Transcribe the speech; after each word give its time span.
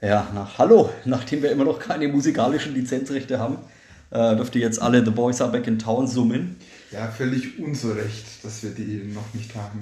Ja, 0.00 0.30
nach 0.32 0.58
Hallo, 0.58 0.92
nachdem 1.04 1.42
wir 1.42 1.50
immer 1.50 1.64
noch 1.64 1.80
keine 1.80 2.06
musikalischen 2.06 2.72
Lizenzrechte 2.72 3.40
haben, 3.40 3.58
äh, 4.10 4.36
dürfte 4.36 4.60
jetzt 4.60 4.80
alle 4.80 5.04
The 5.04 5.10
Boys 5.10 5.40
Are 5.40 5.50
Back 5.50 5.66
in 5.66 5.78
Town 5.78 6.06
summen. 6.06 6.56
Ja, 6.92 7.08
völlig 7.08 7.58
unzurecht, 7.58 8.44
dass 8.44 8.62
wir 8.62 8.70
die 8.70 9.10
noch 9.12 9.34
nicht 9.34 9.54
haben. 9.56 9.80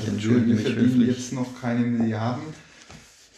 Ich 0.00 0.08
entschuldige 0.08 0.48
wir, 0.48 0.54
mich 0.54 0.64
verdienen 0.64 1.00
höflich. 1.00 1.16
jetzt 1.16 1.32
noch 1.32 1.60
keine 1.60 1.80
Milliarden. 1.86 2.42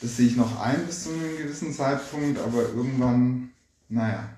Das 0.00 0.16
sehe 0.16 0.28
ich 0.28 0.36
noch 0.36 0.60
ein 0.60 0.86
bis 0.86 1.04
zu 1.04 1.10
einem 1.10 1.36
gewissen 1.36 1.72
Zeitpunkt, 1.74 2.38
aber 2.40 2.62
irgendwann, 2.74 3.50
naja. 3.90 4.28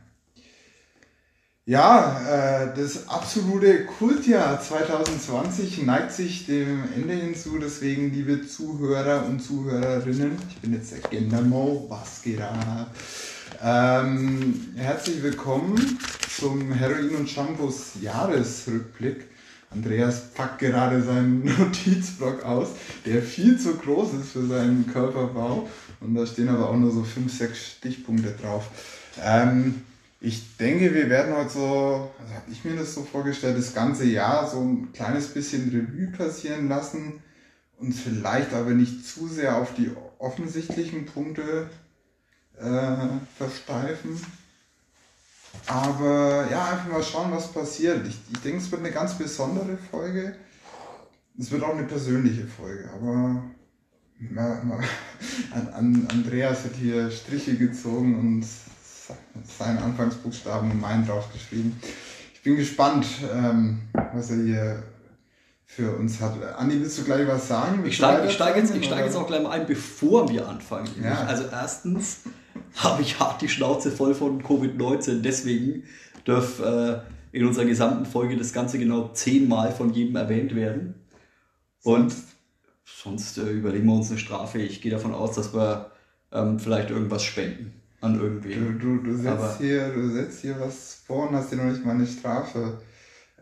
Ja, 1.69 2.21
äh, 2.21 2.77
das 2.77 3.09
absolute 3.09 3.87
Kultjahr 3.87 4.61
2020 4.61 5.83
neigt 5.83 6.13
sich 6.13 6.47
dem 6.47 6.85
Ende 6.95 7.15
hinzu, 7.15 7.59
deswegen 7.59 8.13
liebe 8.13 8.47
Zuhörer 8.47 9.27
und 9.27 9.41
Zuhörerinnen, 9.41 10.39
ich 10.49 10.59
bin 10.59 10.75
jetzt 10.75 10.93
der 10.93 11.01
Gendermo, 11.01 11.87
was 11.89 12.23
geht 12.23 12.41
ab? 12.41 12.95
Ähm, 13.61 14.69
herzlich 14.77 15.21
willkommen 15.25 15.99
zum 16.39 16.73
Heroin 16.73 17.17
und 17.17 17.29
Shampoos 17.29 17.95
Jahresrückblick. 18.01 19.25
Andreas 19.71 20.33
packt 20.35 20.61
gerade 20.61 21.03
seinen 21.03 21.45
Notizblock 21.59 22.45
aus, 22.45 22.69
der 23.05 23.21
viel 23.21 23.59
zu 23.59 23.75
groß 23.75 24.15
ist 24.21 24.31
für 24.31 24.47
seinen 24.47 24.87
Körperbau. 24.93 25.69
Und 26.01 26.15
da 26.15 26.25
stehen 26.27 26.49
aber 26.49 26.71
auch 26.71 26.77
nur 26.77 26.93
so 26.93 27.03
fünf, 27.03 27.37
sechs 27.37 27.73
Stichpunkte 27.73 28.37
drauf. 28.41 28.69
Ähm, 29.21 29.83
ich 30.21 30.57
denke, 30.57 30.95
wir 30.95 31.11
werden 31.11 31.37
heute 31.37 31.51
so, 31.51 32.11
also 32.19 32.35
habe 32.35 32.51
ich 32.51 32.65
mir 32.65 32.77
das 32.77 32.95
so 32.95 33.03
vorgestellt, 33.03 33.59
das 33.59 33.75
ganze 33.75 34.05
Jahr 34.05 34.49
so 34.49 34.61
ein 34.61 34.93
kleines 34.93 35.29
bisschen 35.29 35.69
Revue 35.69 36.11
passieren 36.17 36.69
lassen 36.69 37.23
und 37.79 37.93
vielleicht 37.93 38.55
aber 38.55 38.71
nicht 38.71 39.07
zu 39.07 39.29
sehr 39.29 39.57
auf 39.57 39.75
die 39.75 39.91
offensichtlichen 40.19 41.05
Punkte 41.05 41.69
äh, 42.59 43.09
versteifen. 43.37 44.21
Aber 45.67 46.49
ja, 46.51 46.73
einfach 46.73 46.93
mal 46.93 47.03
schauen, 47.03 47.33
was 47.33 47.53
passiert. 47.53 48.07
Ich, 48.07 48.19
ich 48.33 48.39
denke, 48.41 48.59
es 48.59 48.71
wird 48.71 48.83
eine 48.83 48.93
ganz 48.93 49.17
besondere 49.19 49.79
Folge. 49.91 50.37
Es 51.39 51.51
wird 51.51 51.63
auch 51.63 51.77
eine 51.77 51.87
persönliche 51.87 52.47
Folge, 52.47 52.89
aber 52.95 53.43
ma, 54.19 54.63
ma, 54.65 54.81
an, 55.51 55.69
an 55.69 56.09
Andreas 56.11 56.65
hat 56.65 56.75
hier 56.81 57.11
Striche 57.11 57.57
gezogen 57.57 58.19
und 58.19 58.47
seinen 59.59 59.79
Anfangsbuchstaben 59.79 60.71
und 60.71 60.81
meinen 60.81 61.07
draufgeschrieben. 61.07 61.77
Ich 62.35 62.43
bin 62.43 62.57
gespannt, 62.57 63.07
ähm, 63.33 63.81
was 64.13 64.31
er 64.31 64.37
hier 64.37 64.83
für 65.65 65.97
uns 65.97 66.21
hat. 66.21 66.35
Andi, 66.57 66.81
willst 66.81 66.99
du 66.99 67.05
gleich 67.05 67.27
was 67.27 67.49
sagen? 67.49 67.85
Ich 67.85 67.97
steige 67.97 68.31
steig 68.31 68.57
jetzt, 68.57 68.75
ich 68.75 68.87
steig 68.87 69.05
jetzt 69.05 69.17
auch 69.17 69.27
gleich 69.27 69.43
mal 69.43 69.51
ein, 69.51 69.67
bevor 69.67 70.29
wir 70.29 70.49
anfangen. 70.49 70.89
Ja. 71.03 71.25
Also 71.25 71.45
erstens 71.51 72.21
habe 72.77 73.03
ich 73.03 73.19
hart 73.19 73.43
die 73.43 73.49
Schnauze 73.49 73.91
voll 73.91 74.15
von 74.15 74.43
Covid-19, 74.43 75.23
deswegen 75.23 75.83
darf 76.25 76.61
äh, 76.61 77.01
in 77.33 77.47
unserer 77.47 77.65
gesamten 77.65 78.07
Folge 78.07 78.37
das 78.37 78.53
Ganze 78.53 78.79
genau 78.79 79.09
zehnmal 79.09 79.73
von 79.73 79.93
jedem 79.93 80.17
erwähnt 80.17 80.55
werden. 80.55 80.95
Und 81.83 82.15
sonst 82.85 83.39
äh, 83.39 83.51
überlegen 83.51 83.87
wir 83.87 83.95
uns 83.95 84.11
eine 84.11 84.19
Strafe. 84.19 84.59
Ich 84.59 84.81
gehe 84.81 84.93
davon 84.93 85.15
aus, 85.15 85.35
dass 85.35 85.53
wir 85.53 85.91
ähm, 86.33 86.59
vielleicht 86.59 86.91
irgendwas 86.91 87.25
spenden 87.25 87.76
an 88.01 88.19
Du, 88.19 88.25
irgendwen. 88.25 88.79
du, 88.79 88.97
du, 88.99 89.15
setzt 89.17 89.27
Aber- 89.29 89.57
hier, 89.59 89.89
du 89.91 90.09
setzt 90.11 90.41
hier 90.43 90.57
was 90.61 91.03
vor 91.07 91.29
und 91.29 91.37
hast 91.37 91.53
dir 91.53 91.57
noch 91.57 91.65
nicht 91.65 91.85
mal 91.85 91.95
eine 91.95 92.07
Strafe 92.07 92.79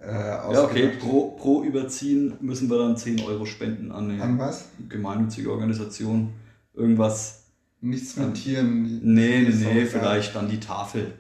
äh, 0.01 0.07
Ja, 0.13 0.49
okay, 0.49 0.59
ausgedacht. 0.89 0.99
pro, 1.01 1.31
pro 1.33 1.63
Überziehen 1.65 2.35
müssen 2.41 2.69
wir 2.71 2.79
dann 2.79 2.97
10 2.97 3.21
Euro 3.23 3.47
spenden 3.47 3.91
an 3.93 4.11
eine 4.11 4.23
An 4.23 4.39
was? 4.39 4.67
gemeinnützige 4.89 5.51
Organisation. 5.51 6.33
Irgendwas. 6.75 7.45
Nichts 7.81 8.17
mit 8.17 8.35
Tieren. 8.35 8.85
die- 8.85 9.01
Nee, 9.03 9.41
nee, 9.49 9.55
nee, 9.75 9.85
vielleicht 9.87 10.35
dann 10.35 10.49
die 10.49 10.61
Tafel. 10.61 11.13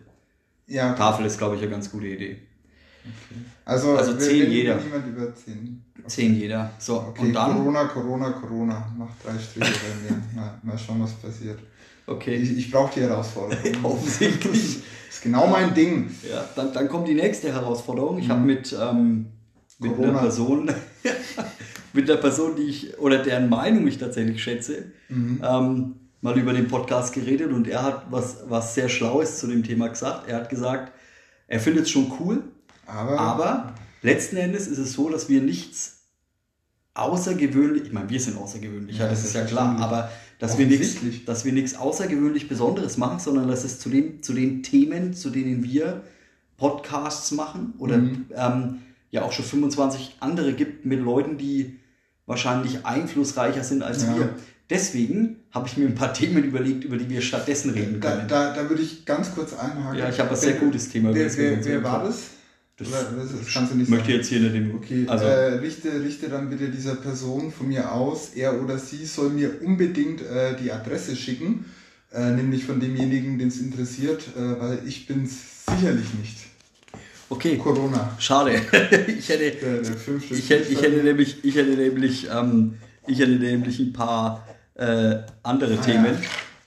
Ja, 0.66 0.88
okay. 0.90 0.98
Tafel 0.98 1.26
ist, 1.26 1.36
glaube 1.38 1.56
ich, 1.56 1.62
eine 1.62 1.70
ganz 1.70 1.90
gute 1.90 2.06
Idee. 2.06 2.38
Also, 3.66 3.96
Also 3.96 4.12
wenn- 4.12 4.20
zehn 4.20 4.50
jeder. 4.50 4.76
Niemand 4.76 5.06
über 5.08 5.34
10. 5.34 5.82
Zehn 6.06 6.34
jeder. 6.34 6.70
So, 6.78 7.00
Okay, 7.00 7.22
und 7.26 7.32
dann. 7.34 7.52
Corona, 7.54 7.84
Corona, 7.84 8.30
Corona. 8.32 8.92
Mach 8.98 9.08
drei 9.22 9.38
Striche 9.38 9.72
bei 9.72 10.14
mir. 10.14 10.22
Mal, 10.34 10.58
mal 10.62 10.78
schauen, 10.78 11.02
was 11.02 11.12
passiert. 11.14 11.58
Okay. 12.06 12.34
Ich, 12.36 12.56
ich 12.58 12.70
brauche 12.70 12.92
die 12.94 13.00
Herausforderung. 13.00 13.64
Offensichtlich. 13.84 14.78
Das 15.06 15.16
ist 15.16 15.22
genau 15.22 15.46
mein 15.46 15.74
Ding. 15.74 16.10
Ja, 16.28 16.44
dann, 16.56 16.72
dann 16.72 16.88
kommt 16.88 17.08
die 17.08 17.14
nächste 17.14 17.52
Herausforderung. 17.52 18.18
Ich 18.18 18.28
habe 18.28 18.40
Mhm. 18.40 18.46
mit, 18.46 18.76
ähm, 18.80 19.26
mit 19.78 19.98
einer 19.98 20.18
Person, 20.18 20.70
mit 21.92 22.10
einer 22.10 22.20
Person, 22.20 22.56
die 22.56 22.62
ich, 22.62 22.98
oder 22.98 23.18
deren 23.22 23.48
Meinung 23.48 23.86
ich 23.86 23.98
tatsächlich 23.98 24.42
schätze, 24.42 24.92
Mhm. 25.08 25.40
ähm, 25.44 25.94
mal 26.20 26.38
über 26.38 26.52
den 26.54 26.68
Podcast 26.68 27.12
geredet 27.14 27.52
und 27.52 27.68
er 27.68 27.82
hat 27.82 28.06
was, 28.10 28.38
was 28.48 28.74
sehr 28.74 28.88
Schlaues 28.88 29.38
zu 29.38 29.46
dem 29.46 29.62
Thema 29.62 29.88
gesagt. 29.88 30.26
Er 30.28 30.36
hat 30.36 30.48
gesagt, 30.48 30.92
er 31.48 31.60
findet 31.60 31.84
es 31.84 31.90
schon 31.90 32.10
cool, 32.18 32.42
Aber, 32.86 33.18
aber 33.20 33.74
letzten 34.02 34.36
Endes 34.38 34.66
ist 34.66 34.78
es 34.78 34.92
so, 34.94 35.10
dass 35.10 35.28
wir 35.28 35.42
nichts 35.42 35.98
außergewöhnlich, 36.94 37.84
ich 37.84 37.92
meine, 37.92 38.08
wir 38.08 38.20
sind 38.20 38.38
außergewöhnlich, 38.38 38.96
ja, 38.98 39.04
Ja, 39.04 39.10
das 39.10 39.24
ist 39.24 39.34
ja 39.34 39.44
klar, 39.44 39.76
aber 39.80 40.10
dass 40.38 40.58
wir 40.58 40.66
nichts, 40.66 40.96
dass 41.26 41.44
wir 41.44 41.52
nichts 41.52 41.74
außergewöhnlich 41.76 42.48
Besonderes 42.48 42.96
machen, 42.98 43.18
sondern 43.18 43.48
dass 43.48 43.64
es 43.64 43.78
zu 43.78 43.88
den, 43.88 44.22
zu 44.22 44.32
den 44.32 44.62
Themen, 44.62 45.14
zu 45.14 45.30
denen 45.30 45.62
wir 45.64 46.02
Podcasts 46.56 47.30
machen 47.32 47.74
oder 47.78 47.98
Mhm. 47.98 48.26
ähm, 48.34 48.78
ja 49.10 49.22
auch 49.22 49.32
schon 49.32 49.44
25 49.44 50.16
andere 50.20 50.52
gibt 50.52 50.84
mit 50.86 51.00
Leuten, 51.00 51.36
die 51.38 51.78
wahrscheinlich 52.26 52.84
einflussreicher 52.86 53.62
sind 53.64 53.82
als 53.82 54.02
Ja. 54.04 54.16
wir. 54.16 54.28
Deswegen 54.70 55.36
habe 55.50 55.68
ich 55.68 55.76
mir 55.76 55.86
ein 55.86 55.94
paar 55.94 56.12
Themen 56.14 56.42
überlegt, 56.44 56.84
über 56.84 56.96
die 56.96 57.08
wir 57.10 57.20
stattdessen 57.20 57.70
reden 57.70 58.00
da, 58.00 58.10
können. 58.10 58.28
da, 58.28 58.54
da 58.54 58.68
würde 58.68 58.82
ich 58.82 59.04
ganz 59.04 59.34
kurz 59.34 59.52
einhaken. 59.52 59.98
ja, 59.98 60.08
ich 60.08 60.18
habe 60.18 60.30
ein 60.30 60.36
sehr 60.36 60.54
gutes 60.54 60.88
Thema. 60.88 61.14
Wer, 61.14 61.36
wer, 61.36 61.64
wer 61.64 61.82
war 61.84 62.04
das? 62.04 62.30
Das, 62.76 62.88
Oder 62.88 63.02
das, 63.22 63.28
das 63.38 63.52
kannst 63.52 63.72
du 63.72 63.76
nicht 63.76 63.88
möchte 63.88 64.06
sagen. 64.06 64.16
jetzt 64.18 64.28
hier 64.28 64.40
nicht 64.40 64.54
im, 64.56 64.74
Okay, 64.74 65.04
also 65.06 65.24
äh, 65.26 65.54
richte, 65.58 66.02
richte 66.02 66.28
dann 66.28 66.50
bitte 66.50 66.70
dieser 66.70 66.96
Person 66.96 67.52
von 67.52 67.68
mir 67.68 67.92
aus, 67.92 68.30
er 68.34 68.60
oder 68.60 68.78
sie 68.78 69.04
soll 69.06 69.30
mir 69.30 69.62
unbedingt 69.62 70.22
äh, 70.22 70.56
die 70.60 70.72
Adresse 70.72 71.14
schicken, 71.14 71.66
äh, 72.12 72.30
nämlich 72.30 72.64
von 72.64 72.80
demjenigen, 72.80 73.38
den 73.38 73.46
es 73.48 73.60
interessiert, 73.60 74.22
äh, 74.36 74.60
weil 74.60 74.78
ich 74.86 75.06
bin 75.06 75.24
sicherlich 75.24 76.14
nicht. 76.20 76.36
okay, 77.30 77.56
Corona. 77.58 78.16
schade. 78.18 78.54
ich 79.06 79.28
hätte, 79.28 79.52
Der, 79.52 79.80
der 79.82 79.94
fünfte 79.96 80.34
ich 80.34 80.50
hätte, 80.50 80.72
ich 80.72 80.82
hätte 80.82 80.96
nämlich, 81.04 81.44
ich 81.44 81.54
hätte 81.54 81.70
nämlich, 81.76 82.28
ähm, 82.28 82.74
ich 83.06 83.20
hätte 83.20 83.32
nämlich 83.32 83.78
ein 83.78 83.92
paar 83.92 84.46
äh, 84.74 85.18
andere 85.44 85.78
Ah, 85.78 85.82
Themen. 85.82 86.16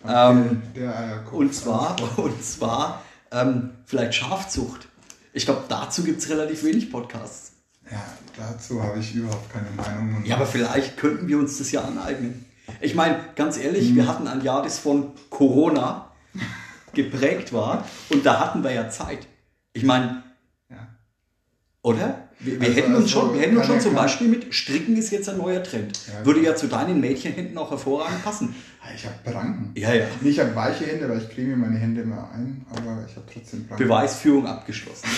ja. 0.05 0.29
Okay, 0.31 0.39
Ähm, 0.39 0.61
der. 0.73 1.23
Und 1.33 1.53
zwar, 1.53 1.97
und 2.17 2.41
zwar 2.41 3.03
ähm, 3.31 3.71
vielleicht 3.85 4.13
Schafzucht. 4.15 4.87
Ich 5.33 5.45
glaube, 5.45 5.63
dazu 5.67 6.03
gibt 6.03 6.19
es 6.21 6.29
relativ 6.29 6.63
wenig 6.63 6.91
Podcasts. 6.91 7.51
Ja, 7.89 8.03
dazu 8.37 8.81
habe 8.83 8.99
ich 8.99 9.15
überhaupt 9.15 9.51
keine 9.51 9.69
Meinung. 9.71 10.25
Ja, 10.25 10.35
aber 10.35 10.45
vielleicht 10.45 10.97
könnten 10.97 11.27
wir 11.27 11.37
uns 11.37 11.57
das 11.57 11.71
ja 11.71 11.81
aneignen. 11.83 12.45
Ich 12.81 12.95
meine, 12.95 13.19
ganz 13.35 13.57
ehrlich, 13.57 13.91
Mhm. 13.91 13.95
wir 13.95 14.07
hatten 14.07 14.27
ein 14.27 14.41
Jahr, 14.41 14.61
das 14.63 14.77
von 14.79 15.11
Corona 15.29 16.11
geprägt 16.93 17.53
war 17.53 17.87
und 18.09 18.25
da 18.25 18.39
hatten 18.39 18.63
wir 18.63 18.71
ja 18.71 18.89
Zeit. 18.89 19.27
Ich 19.73 19.83
meine, 19.83 20.23
Ja. 20.69 20.87
oder? 21.81 22.26
Wir, 22.39 22.59
wir 22.61 22.67
Also- 22.67 22.79
hätten 22.81 22.95
uns 22.95 23.03
also 23.05 23.07
schon, 23.19 23.33
wir 23.33 23.41
hätten 23.41 23.57
uns 23.57 23.65
schon 23.65 23.81
zum 23.81 23.95
Beispiel 23.95 24.27
mit 24.27 24.53
Stricken 24.53 24.95
ist 24.95 25.09
jetzt 25.11 25.27
ein 25.29 25.37
neuer 25.37 25.63
Trend. 25.63 25.99
Ja, 26.07 26.25
Würde 26.25 26.41
ja 26.43 26.55
zu 26.55 26.67
deinen 26.67 26.99
Mädchenhänden 27.01 27.57
auch 27.57 27.71
hervorragend 27.71 28.23
passen. 28.23 28.53
Ich 28.95 29.05
habe 29.05 29.15
Pranken. 29.23 29.71
Ja, 29.75 29.93
ja. 29.93 30.05
Ich 30.23 30.39
habe 30.39 30.55
weiche 30.55 30.85
Hände, 30.85 31.09
weil 31.09 31.17
ich 31.17 31.29
creme 31.29 31.57
meine 31.59 31.77
Hände 31.77 32.01
immer 32.01 32.29
ein, 32.33 32.65
aber 32.69 33.05
ich 33.09 33.15
habe 33.15 33.25
trotzdem 33.33 33.67
Pranken. 33.67 33.83
Beweisführung 33.85 34.45
abgeschlossen. 34.47 35.07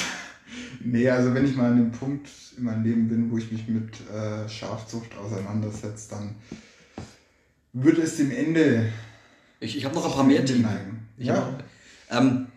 Nee, 0.84 1.08
also 1.10 1.34
wenn 1.36 1.46
ich 1.46 1.56
mal 1.56 1.72
an 1.72 1.78
dem 1.78 1.92
Punkt 1.92 2.28
in 2.58 2.64
meinem 2.64 2.84
Leben 2.84 3.08
bin, 3.08 3.30
wo 3.32 3.38
ich 3.38 3.52
mich 3.52 3.68
mit 3.68 3.94
äh, 4.10 4.48
Schafzucht 4.50 5.10
auseinandersetze, 5.18 6.10
dann 6.12 6.36
wird 7.74 7.98
es 8.00 8.18
dem 8.18 8.32
Ende 8.32 8.88
Ich, 9.60 9.78
ich 9.78 9.86
habe 9.86 9.94
noch 9.94 10.06
ein 10.06 10.12
paar 10.12 10.24
mehr 10.24 10.44
Themen. 10.44 11.08
Ich 11.18 11.28
Ja. 11.28 11.36
hab, 11.36 11.64
ähm, 12.20 12.48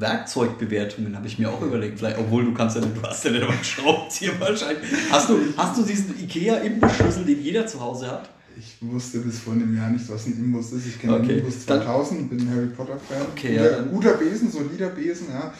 Werkzeugbewertungen 0.00 1.16
habe 1.16 1.26
ich 1.26 1.38
mir 1.38 1.50
auch 1.50 1.62
überlegt. 1.62 1.98
Vielleicht, 1.98 2.18
obwohl 2.18 2.44
du 2.44 2.54
kannst 2.54 2.76
ja 2.76 2.82
nicht, 2.82 2.96
du 2.96 3.02
hast 3.02 3.24
ja 3.24 3.30
nicht 3.30 3.42
mal 3.42 3.50
einen 3.50 3.64
Schraubenzieher 3.64 4.32
wahrscheinlich. 4.38 4.84
Hast 5.10 5.28
du, 5.28 5.38
hast 5.56 5.78
du 5.78 5.82
diesen 5.82 6.18
Ikea-Imbusschlüssel, 6.20 7.24
den 7.24 7.42
jeder 7.42 7.66
zu 7.66 7.80
Hause 7.80 8.10
hat? 8.10 8.28
Ich 8.60 8.76
wusste 8.80 9.20
bis 9.20 9.38
vor 9.38 9.52
einem 9.52 9.76
Jahr 9.76 9.88
nicht, 9.88 10.08
was 10.08 10.26
ein 10.26 10.32
Imbus 10.32 10.72
ist. 10.72 10.84
Ich 10.88 11.00
kenne 11.00 11.14
Okay, 11.14 11.26
den 11.28 11.38
Imbus 11.38 11.64
dann- 11.64 11.78
2000, 11.80 12.28
bin 12.28 12.50
Harry 12.50 12.66
Potter-Fan. 12.66 13.22
Okay, 13.32 13.54
ja, 13.54 13.82
guter, 13.82 14.14
Besen, 14.14 14.50
solider 14.50 14.88
Besen, 14.88 15.28
ja. 15.32 15.54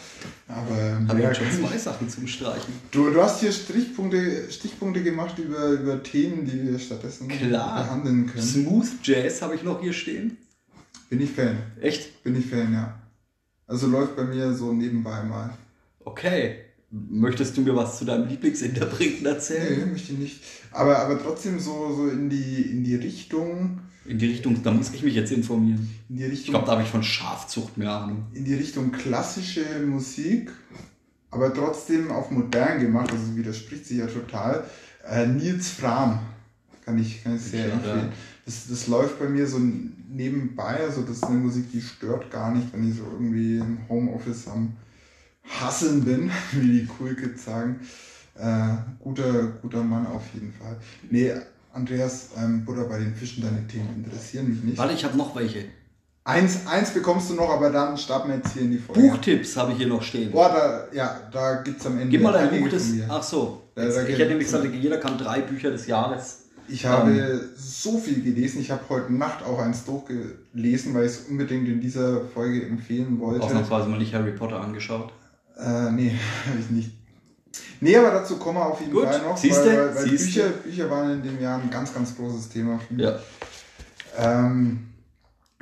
Aber 0.49 1.07
Habe 1.07 1.21
ja, 1.21 1.31
ich 1.31 1.37
schon 1.37 1.47
zwei 1.49 1.77
Sachen 1.77 2.09
zum 2.09 2.27
Streichen. 2.27 2.73
du, 2.91 3.09
du 3.09 3.21
hast 3.23 3.39
hier 3.39 3.53
Stichpunkte, 3.53 4.51
Stichpunkte 4.51 5.01
gemacht 5.01 5.39
über, 5.39 5.67
über 5.69 6.03
Themen, 6.03 6.45
die 6.45 6.61
wir 6.71 6.77
stattdessen 6.77 7.29
Klar. 7.29 7.83
behandeln 7.85 8.25
können. 8.27 8.43
Smooth 8.45 8.87
Jazz 9.03 9.41
habe 9.41 9.55
ich 9.55 9.63
noch 9.63 9.79
hier 9.81 9.93
stehen. 9.93 10.35
Bin 11.09 11.21
ich 11.21 11.31
Fan. 11.31 11.57
Echt? 11.79 12.21
Bin 12.23 12.37
ich 12.37 12.47
Fan, 12.47 12.73
ja. 12.73 12.95
Also 13.69 13.87
läuft 13.87 14.15
bei 14.15 14.23
mir 14.23 14.51
so 14.53 14.73
nebenbei 14.73 15.23
mal. 15.23 15.51
Okay. 16.03 16.55
Möchtest 16.91 17.55
du 17.55 17.61
mir 17.61 17.75
was 17.75 17.99
zu 17.99 18.05
deinem 18.05 18.27
Lieblingsinterpreten 18.27 19.23
erzählen? 19.27 19.79
Nee, 19.85 19.91
möchte 19.91 20.11
ich 20.13 20.17
nicht. 20.19 20.41
Aber, 20.71 20.97
aber 20.97 21.21
trotzdem 21.21 21.59
so, 21.59 21.93
so 21.95 22.07
in, 22.09 22.29
die, 22.31 22.61
in 22.71 22.83
die 22.83 22.95
Richtung. 22.95 23.79
In 24.05 24.17
die 24.17 24.25
Richtung, 24.25 24.63
da 24.63 24.71
muss 24.71 24.91
ich 24.91 25.03
mich 25.03 25.13
jetzt 25.13 25.31
informieren. 25.31 25.87
In 26.09 26.17
die 26.17 26.23
Richtung, 26.25 26.45
Ich 26.45 26.49
glaube, 26.49 26.65
da 26.65 26.71
habe 26.71 26.81
ich 26.81 26.89
von 26.89 27.03
Schafzucht 27.03 27.77
mehr 27.77 27.91
Ahnung. 27.91 28.25
in 28.33 28.43
die 28.43 28.55
Richtung 28.55 28.91
klassische 28.91 29.63
Musik, 29.87 30.51
aber 31.29 31.53
trotzdem 31.53 32.09
auf 32.09 32.31
modern 32.31 32.79
gemacht, 32.79 33.11
also 33.11 33.35
widerspricht 33.35 33.85
sich 33.85 33.99
ja 33.99 34.07
total. 34.07 34.63
Äh, 35.07 35.27
Nils 35.27 35.69
Fram 35.69 36.17
kann 36.83 36.97
ich, 36.97 37.23
kann 37.23 37.35
ich 37.35 37.41
sehr 37.43 37.65
Okay, 37.65 37.73
empfehlen. 37.73 37.97
ja. 37.99 38.11
Das, 38.49 38.67
das 38.67 38.87
läuft 38.87 39.19
bei 39.19 39.29
mir 39.29 39.45
so 39.45 39.59
nebenbei, 40.09 40.77
also 40.79 41.01
das 41.01 41.17
ist 41.17 41.23
eine 41.25 41.37
Musik, 41.37 41.71
die 41.71 41.81
stört 41.81 42.31
gar 42.31 42.51
nicht, 42.51 42.73
wenn 42.73 42.89
ich 42.89 42.97
so 42.97 43.03
irgendwie 43.03 43.57
im 43.57 43.77
Homeoffice 43.87 44.47
am 44.47 44.73
Hasseln 45.47 46.03
bin, 46.03 46.31
wie 46.53 46.79
die 46.79 46.87
Cool 46.99 47.13
Kids 47.15 47.45
sagen. 47.45 47.79
Äh, 48.35 48.69
guter, 49.03 49.43
guter 49.61 49.83
Mann 49.83 50.07
auf 50.07 50.23
jeden 50.33 50.51
Fall. 50.51 50.77
Nee, 51.11 51.31
Andreas, 51.73 52.29
ähm, 52.37 52.65
Butter 52.65 52.85
bei 52.85 52.97
den 52.97 53.13
Fischen, 53.13 53.43
deine 53.43 53.67
Themen 53.67 54.03
interessieren 54.03 54.49
mich 54.49 54.63
nicht. 54.63 54.77
Warte, 54.79 54.95
ich 54.95 55.03
habe 55.05 55.15
noch 55.15 55.35
welche. 55.35 55.65
Eins, 56.23 56.65
eins 56.65 56.89
bekommst 56.91 57.29
du 57.29 57.35
noch, 57.35 57.51
aber 57.51 57.69
dann 57.69 57.97
starten 57.99 58.29
wir 58.29 58.37
jetzt 58.37 58.53
hier 58.53 58.63
in 58.63 58.71
die 58.71 58.77
Folge. 58.79 59.01
Buchtipps 59.01 59.55
habe 59.57 59.73
ich 59.73 59.77
hier 59.77 59.87
noch 59.87 60.01
stehen. 60.01 60.31
Boah, 60.31 60.49
da, 60.49 60.95
ja, 60.95 61.19
da 61.31 61.61
gibt's 61.61 61.85
am 61.85 61.99
Ende 61.99 62.09
Gib 62.09 62.21
mal 62.23 62.35
ein 62.35 62.49
einige 62.49 62.67
Buch 62.67 62.83
mir. 62.85 63.05
Ach 63.09 63.21
so. 63.21 63.61
Da- 63.75 63.85
da 63.85 64.07
ich 64.07 64.17
hätte 64.17 64.29
nämlich 64.29 64.47
gesagt, 64.47 64.73
jeder 64.73 64.97
kann 64.97 65.19
drei 65.19 65.41
Bücher 65.41 65.69
des 65.69 65.85
Jahres. 65.85 66.45
Ich 66.69 66.85
habe 66.85 67.49
so 67.55 67.97
viel 67.97 68.21
gelesen. 68.21 68.61
Ich 68.61 68.71
habe 68.71 68.81
heute 68.89 69.13
Nacht 69.13 69.43
auch 69.43 69.59
eins 69.59 69.85
durchgelesen, 69.85 70.93
weil 70.93 71.05
ich 71.05 71.11
es 71.11 71.19
unbedingt 71.29 71.67
in 71.67 71.81
dieser 71.81 72.25
Folge 72.25 72.65
empfehlen 72.65 73.19
wollte. 73.19 73.43
Ausnahmsweise 73.43 73.89
mal 73.89 73.99
nicht 73.99 74.13
Harry 74.13 74.31
Potter 74.31 74.61
angeschaut. 74.61 75.11
Äh, 75.57 75.91
nee, 75.91 76.11
habe 76.47 76.59
ich 76.59 76.69
nicht. 76.69 76.91
Nee, 77.81 77.95
aber 77.95 78.11
dazu 78.11 78.37
kommen 78.37 78.57
wir 78.57 78.65
auf 78.65 78.79
jeden 78.79 78.91
Gut, 78.91 79.05
Fall 79.05 79.21
noch, 79.21 79.37
siehste, 79.37 79.65
weil, 79.65 79.77
weil, 79.77 79.95
weil. 79.95 80.09
Bücher, 80.09 80.49
Bücher 80.49 80.89
waren 80.89 81.11
in 81.11 81.23
dem 81.23 81.41
Jahr 81.41 81.61
ein 81.61 81.69
ganz, 81.69 81.93
ganz 81.93 82.15
großes 82.15 82.49
Thema 82.49 82.77
für 82.79 82.93
mich. 82.93 83.05
Ja. 83.05 83.19
Ähm, 84.17 84.89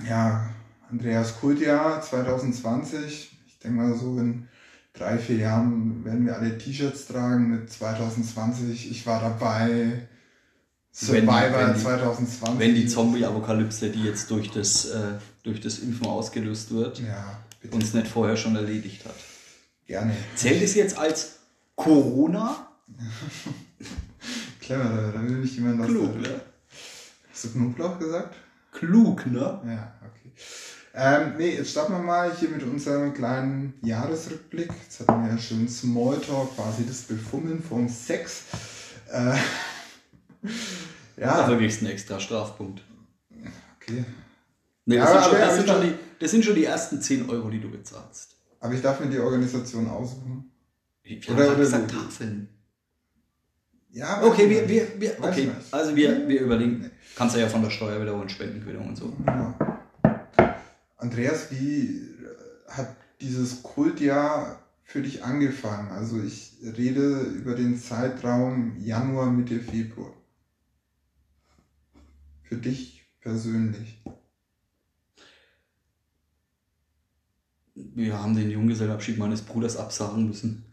ja, 0.08 0.50
Andreas 0.90 1.40
Kultjahr 1.40 2.02
2020. 2.02 3.38
Ich 3.48 3.60
denke 3.60 3.78
mal 3.78 3.94
so 3.94 4.18
in 4.20 4.48
drei, 4.94 5.18
vier 5.18 5.38
Jahren 5.38 6.04
werden 6.04 6.26
wir 6.26 6.38
alle 6.38 6.58
T-Shirts 6.58 7.08
tragen 7.08 7.50
mit 7.52 7.72
2020. 7.72 8.92
Ich 8.92 9.06
war 9.06 9.22
dabei. 9.22 10.08
Wenn 11.00 11.22
die- 11.26 11.28
Survivor 11.28 11.60
wenn 11.68 11.74
die- 11.76 11.82
2020. 11.82 12.60
Wenn 12.60 12.76
die 12.76 12.88
Zombie-Apokalypse, 12.88 13.90
die 13.90 14.04
jetzt 14.04 14.32
durch 14.32 14.50
das, 14.52 14.86
äh, 14.86 15.12
durch 15.44 15.62
das 15.62 15.80
Impfen 15.80 16.08
ausgelöst 16.08 16.72
wird, 16.72 17.00
Ja, 17.00 17.40
uns 17.72 17.94
nicht 17.94 18.08
vorher 18.08 18.36
schon 18.38 18.56
erledigt 18.56 19.06
hat. 19.06 19.16
Gerne. 19.86 20.16
Zählt 20.36 20.62
es 20.64 20.74
jetzt 20.76 20.98
als 20.98 21.36
Corona? 21.76 22.68
Clever, 24.60 25.12
da, 25.14 25.22
will 25.22 25.38
nicht 25.38 25.56
jemand 25.56 25.80
was 25.80 25.88
Klug, 25.88 26.20
ne? 26.20 26.42
Hast 27.32 27.46
du 27.46 27.50
Knoblauch 27.52 28.00
gesagt? 28.00 28.36
Klug, 28.72 29.26
ne? 29.28 29.40
Ja, 29.66 29.94
okay. 30.02 30.32
Ähm, 30.94 31.34
nee, 31.38 31.56
jetzt 31.56 31.72
starten 31.72 31.94
wir 31.94 32.00
mal 32.00 32.36
hier 32.36 32.50
mit 32.50 32.64
unserem 32.64 33.14
kleinen 33.14 33.74
Jahresrückblick. 33.84 34.72
Jetzt 34.84 35.02
hatten 35.02 35.24
wir 35.24 35.32
ja 35.32 35.38
schön 35.38 35.70
Smalltalk, 35.70 36.56
quasi 36.56 36.86
das 36.88 37.02
Befummeln 37.02 37.62
vom 37.62 37.88
Sex. 37.88 38.42
Äh, 39.12 39.36
ja, 41.18 41.32
Also 41.44 41.58
kriegst 41.58 41.82
du 41.82 41.86
einen 41.86 41.94
extra 41.94 42.20
Strafpunkt. 42.20 42.82
okay. 43.82 44.06
Nee, 44.86 44.96
Ja, 44.96 45.02
das, 45.02 45.12
sind 45.12 45.18
aber- 45.20 45.30
schon, 45.30 45.40
das, 45.40 45.56
sind 45.56 45.68
schon 45.70 45.82
die, 45.82 45.94
das 46.20 46.32
sind 46.32 46.46
schon 46.46 46.56
die 46.56 46.66
ersten 46.66 47.02
10 47.02 47.30
Euro, 47.30 47.50
die 47.50 47.60
du 47.60 47.70
bezahlst. 47.70 48.36
Aber 48.60 48.74
ich 48.74 48.82
darf 48.82 49.00
mir 49.00 49.08
die 49.08 49.20
Organisation 49.20 49.88
aussuchen. 49.88 50.52
Ich 51.04 51.30
Oder- 51.30 51.48
oder- 51.48 51.56
gesagt 51.58 51.92
Tafeln. 51.92 52.50
Ja, 53.90 54.22
Okay, 54.24 54.50
wir, 54.50 54.68
wir, 54.70 54.88
wir, 55.00 55.16
okay. 55.22 55.50
also 55.72 55.96
wir, 55.96 56.28
wir 56.28 56.42
überlegen. 56.42 56.92
Kannst 57.16 57.36
du 57.36 57.40
ja 57.40 57.48
von 57.48 57.64
der 57.64 57.70
Steuer 57.72 58.00
wiederholen, 58.02 58.30
Spendenquittung 58.30 58.90
und 58.90 58.96
so. 58.96 59.12
Ja. 59.26 59.56
Andreas, 60.98 61.50
wie 61.52 62.02
äh, 62.02 62.70
hat 62.72 62.96
dieses 63.22 63.64
Kultjahr 63.64 64.60
für 64.84 65.02
dich 65.02 65.24
angefangen? 65.24 65.90
Also 65.92 66.22
ich 66.22 66.54
rede 66.78 67.22
über 67.22 67.56
den 67.56 67.80
Zeitraum 67.80 68.78
Januar, 68.80 69.32
Mitte 69.32 69.60
Februar. 69.60 70.14
Für 72.48 72.56
dich 72.56 73.06
persönlich. 73.22 74.02
Wir 77.76 78.20
haben 78.22 78.36
den 78.36 78.50
Junggesellenabschied 78.50 79.18
meines 79.18 79.42
Bruders 79.42 79.78
absagen 79.78 80.28
müssen. 80.28 80.66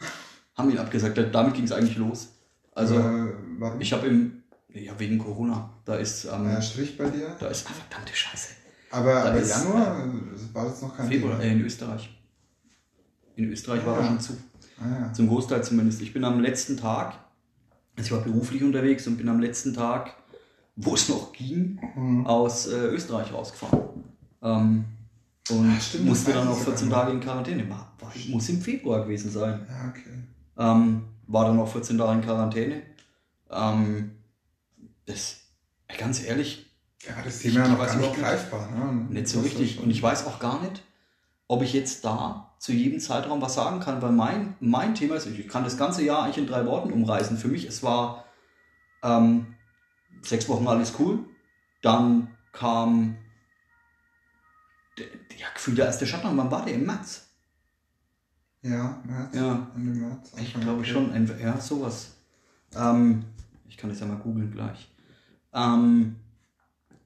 Haben 0.55 0.71
ihn 0.71 0.79
abgesagt. 0.79 1.19
Damit 1.33 1.55
ging 1.55 1.65
es 1.65 1.73
eigentlich 1.73 1.97
los. 1.97 2.29
Also 2.73 2.97
äh, 2.99 3.33
warum? 3.59 3.81
ich 3.81 3.93
habe 3.93 4.07
im, 4.07 4.43
ja 4.69 4.99
wegen 4.99 5.19
Corona, 5.19 5.71
da 5.85 5.97
ist, 5.97 6.25
ähm, 6.25 6.47
äh, 6.49 6.63
Strich 6.63 6.97
bei 6.97 7.09
dir? 7.09 7.37
da 7.39 7.49
ist, 7.49 7.67
ah, 7.69 7.73
verdammte 7.73 8.15
Scheiße. 8.15 8.49
Aber, 8.91 9.13
da 9.13 9.25
aber 9.31 9.39
ist, 9.41 9.51
Januar 9.51 10.05
äh, 10.07 10.55
war 10.55 10.65
das 10.67 10.83
noch 10.83 10.97
kein 10.97 11.09
Februar, 11.09 11.39
Thema. 11.39 11.45
äh, 11.45 11.53
in 11.53 11.61
Österreich. 11.65 12.11
In 13.37 13.45
Österreich 13.51 13.85
war 13.85 13.97
Ah. 13.99 14.01
er 14.01 14.07
schon 14.07 14.21
zu. 14.21 14.33
Ah, 14.81 14.89
ja. 15.07 15.13
Zum 15.13 15.29
Großteil 15.29 15.63
zumindest. 15.63 16.01
Ich 16.03 16.13
bin 16.13 16.25
am 16.25 16.41
letzten 16.41 16.77
Tag, 16.77 17.15
also 17.97 18.07
ich 18.07 18.13
war 18.13 18.21
beruflich 18.23 18.63
unterwegs 18.65 19.07
und 19.07 19.17
bin 19.17 19.29
am 19.29 19.41
letzten 19.41 19.73
Tag, 19.75 20.15
wo 20.77 20.95
es 20.95 21.09
noch 21.09 21.33
ging, 21.33 21.81
Hm. 21.95 22.27
aus 22.27 22.67
äh, 22.67 22.75
Österreich 22.89 23.33
rausgefahren. 23.33 23.81
Ähm, 24.43 24.85
und 25.51 25.71
Ah, 25.77 25.81
stimmt, 25.81 26.07
musste 26.07 26.33
dann 26.33 26.49
sogar 26.49 26.65
14 26.65 26.89
noch. 26.89 26.97
Tage 26.97 27.13
in 27.13 27.21
Quarantäne. 27.21 27.69
War, 27.71 27.93
war, 28.01 28.13
muss 28.29 28.49
im 28.49 28.61
Februar 28.61 29.03
gewesen 29.05 29.31
sein. 29.31 29.67
ja, 29.69 29.89
okay. 29.91 30.23
Ähm, 30.57 31.05
war 31.27 31.45
dann 31.47 31.59
auch 31.59 31.69
14 31.69 31.99
Tage 31.99 32.13
in 32.19 32.25
Quarantäne. 32.25 32.83
Ähm, 33.51 34.13
das, 35.07 35.37
ey, 35.89 35.97
ganz 35.99 36.23
ehrlich, 36.25 36.71
Ja, 37.07 37.13
das 37.23 37.41
Thema 37.41 37.61
ja 37.61 37.69
noch 37.69 37.79
weiß 37.79 37.97
nicht 37.97 38.15
greifbar. 38.17 38.71
Ne? 38.71 39.07
nicht 39.11 39.29
so 39.29 39.41
richtig. 39.41 39.81
Und 39.83 39.91
ich 39.91 40.03
weiß 40.03 40.27
auch 40.27 40.39
gar 40.39 40.61
nicht, 40.63 40.83
ob 41.47 41.63
ich 41.63 41.73
jetzt 41.75 42.05
da 42.07 42.55
zu 42.59 42.73
jedem 42.73 42.99
Zeitraum 42.99 43.43
was 43.43 43.55
sagen 43.55 43.81
kann, 43.81 44.01
weil 44.01 44.13
mein, 44.13 44.55
mein 44.61 44.95
Thema 44.95 45.17
ist, 45.17 45.27
ich 45.27 45.47
kann 45.47 45.65
das 45.65 45.77
ganze 45.77 46.03
Jahr 46.03 46.23
eigentlich 46.23 46.39
in 46.39 46.47
drei 46.47 46.65
Worten 46.65 46.91
umreißen. 46.93 47.37
Für 47.37 47.49
mich, 47.49 47.67
es 47.67 47.83
war 47.83 48.25
ähm, 49.03 49.54
sechs 50.25 50.49
Wochen 50.49 50.67
alles 50.67 50.95
cool. 50.99 51.19
Dann 51.83 52.29
kam 52.53 53.17
der, 54.99 55.07
ja, 55.39 55.47
gefühlt 55.55 55.79
der 55.79 55.87
erste 55.87 56.07
Shutdown. 56.07 56.37
Wann 56.37 56.51
war 56.51 56.65
der? 56.65 56.75
Im 56.75 56.87
März. 56.87 57.27
Ja, 58.63 59.03
März. 59.05 59.35
Ja. 59.35 59.71
Ende 59.77 59.99
März. 60.01 60.33
Ich 60.41 60.53
glaube 60.55 60.71
April. 60.81 60.85
schon, 60.87 61.13
entweder- 61.13 61.41
ja, 61.41 61.61
sowas. 61.61 62.13
Ähm, 62.75 63.25
ich 63.69 63.77
kann 63.77 63.91
das 63.91 64.01
ja 64.01 64.07
mal 64.07 64.17
googeln 64.17 64.51
gleich. 64.53 64.91
Ähm, 65.53 66.17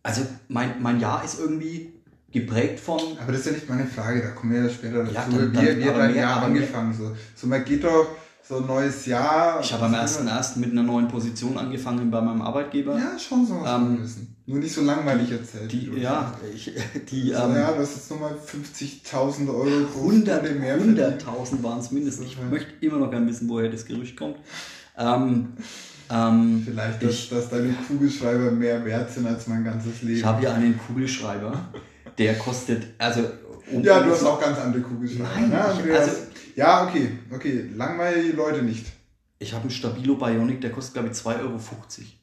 also 0.02 0.24
mein, 0.48 0.80
mein 0.82 1.00
Jahr 1.00 1.24
ist 1.24 1.38
irgendwie 1.40 1.92
geprägt 2.30 2.78
von, 2.78 3.00
Aber 3.20 3.32
das 3.32 3.40
ist 3.40 3.46
ja 3.46 3.52
nicht 3.52 3.68
meine 3.68 3.86
Frage, 3.86 4.22
da 4.22 4.30
kommen 4.30 4.52
wir 4.52 4.62
ja 4.64 4.68
später 4.70 5.02
dazu. 5.02 5.14
Ja, 5.14 5.24
dann- 5.24 5.52
wie, 5.52 5.54
dann- 5.54 5.64
mehr- 5.64 5.78
Jahr 6.14 6.36
aber 6.36 6.48
mehr- 6.48 6.62
angefangen? 6.62 6.92
So, 6.94 7.16
so 7.34 7.46
man 7.46 7.64
geht 7.64 7.82
doch 7.84 8.06
so 8.48 8.56
ein 8.58 8.66
neues 8.66 9.04
Jahr. 9.06 9.60
ich 9.60 9.72
habe 9.72 9.84
am 9.86 9.92
was 9.92 10.18
will 10.18 10.24
man- 10.24 10.38
1.1. 10.38 10.58
mit 10.58 10.72
einer 10.72 10.82
neuen 10.82 11.08
Position 11.08 11.58
angefangen 11.58 12.10
bei 12.10 12.20
meinem 12.20 12.40
Arbeitgeber. 12.42 12.96
Ja, 12.98 13.18
schon 13.18 13.46
so 13.46 13.62
Ähm, 13.66 14.02
wissen. 14.02 14.34
Nur 14.46 14.58
nicht 14.60 14.74
so 14.74 14.80
langweilig 14.82 15.30
erzählt. 15.30 15.70
Die, 15.70 15.90
ja, 16.00 16.32
das 16.40 16.50
ich, 16.54 16.72
die 17.10 17.30
sagst. 17.30 17.44
ähm, 17.50 17.54
ja, 17.56 17.74
hast 17.76 17.96
jetzt 17.96 18.10
nochmal 18.10 18.32
50.000 18.34 19.48
Euro 19.48 19.86
pro 19.92 20.08
100 20.08 20.38
Stunde 20.46 20.60
mehr 20.60 20.76
verdient. 20.78 20.98
100.000 21.26 21.62
waren 21.62 21.80
es 21.80 21.90
mindestens. 21.90 22.26
Ich 22.28 22.38
möchte 22.50 22.70
immer 22.80 22.98
noch 22.98 23.10
gerne 23.10 23.26
wissen, 23.26 23.48
woher 23.48 23.68
das 23.68 23.84
Gerücht 23.84 24.16
kommt. 24.16 24.36
Ähm, 24.96 25.48
ähm, 26.10 26.62
Vielleicht, 26.64 27.02
dass, 27.02 27.10
ich, 27.12 27.28
dass 27.28 27.50
deine 27.50 27.74
Kugelschreiber 27.86 28.50
mehr 28.50 28.82
wert 28.86 29.12
sind 29.12 29.26
als 29.26 29.46
mein 29.46 29.62
ganzes 29.64 30.00
Leben. 30.02 30.16
ich 30.18 30.24
habe 30.24 30.42
ja 30.42 30.54
einen 30.54 30.78
Kugelschreiber, 30.78 31.52
der 32.16 32.38
kostet, 32.38 32.86
also 32.96 33.20
um, 33.70 33.82
ja, 33.84 34.00
du 34.00 34.10
hast 34.10 34.24
auch 34.24 34.40
ganz 34.40 34.58
andere 34.58 34.80
Kugelschreiber. 34.82 35.28
Nein, 35.34 35.50
ne, 35.50 35.64
ich- 35.86 35.92
also- 35.94 36.12
ja, 36.58 36.88
okay, 36.88 37.12
okay. 37.30 37.70
Langweile 37.72 38.20
die 38.20 38.32
Leute 38.32 38.62
nicht. 38.62 38.84
Ich 39.38 39.52
habe 39.52 39.62
einen 39.62 39.70
Stabilo 39.70 40.16
Bionic, 40.16 40.60
der 40.60 40.72
kostet 40.72 40.94
glaube 40.94 41.08
ich 41.08 41.14
2,50 41.14 41.40
Euro. 41.40 41.60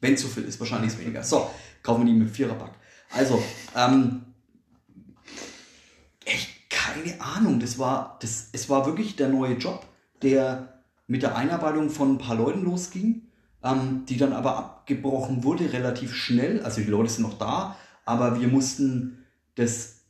Wenn 0.02 0.16
zu 0.18 0.28
viel 0.28 0.44
ist, 0.44 0.60
wahrscheinlich 0.60 0.92
ist 0.92 1.00
weniger. 1.00 1.22
So, 1.22 1.50
kaufen 1.82 2.04
wir 2.04 2.12
die 2.12 2.18
mit 2.18 2.28
Viererpack. 2.30 2.72
Also, 3.10 3.42
ähm, 3.74 4.26
echt 6.26 6.50
keine 6.68 7.18
Ahnung. 7.18 7.60
Das 7.60 7.78
war, 7.78 8.18
das, 8.20 8.50
es 8.52 8.68
war 8.68 8.84
wirklich 8.84 9.16
der 9.16 9.30
neue 9.30 9.54
Job, 9.54 9.86
der 10.20 10.82
mit 11.06 11.22
der 11.22 11.34
Einarbeitung 11.34 11.88
von 11.88 12.16
ein 12.16 12.18
paar 12.18 12.36
Leuten 12.36 12.62
losging, 12.62 13.22
ähm, 13.64 14.04
die 14.06 14.18
dann 14.18 14.34
aber 14.34 14.58
abgebrochen 14.58 15.44
wurde 15.44 15.72
relativ 15.72 16.14
schnell. 16.14 16.62
Also 16.62 16.82
die 16.82 16.90
Leute 16.90 17.08
sind 17.08 17.22
noch 17.22 17.38
da, 17.38 17.78
aber 18.04 18.38
wir 18.38 18.48
mussten 18.48 19.24
das 19.54 20.02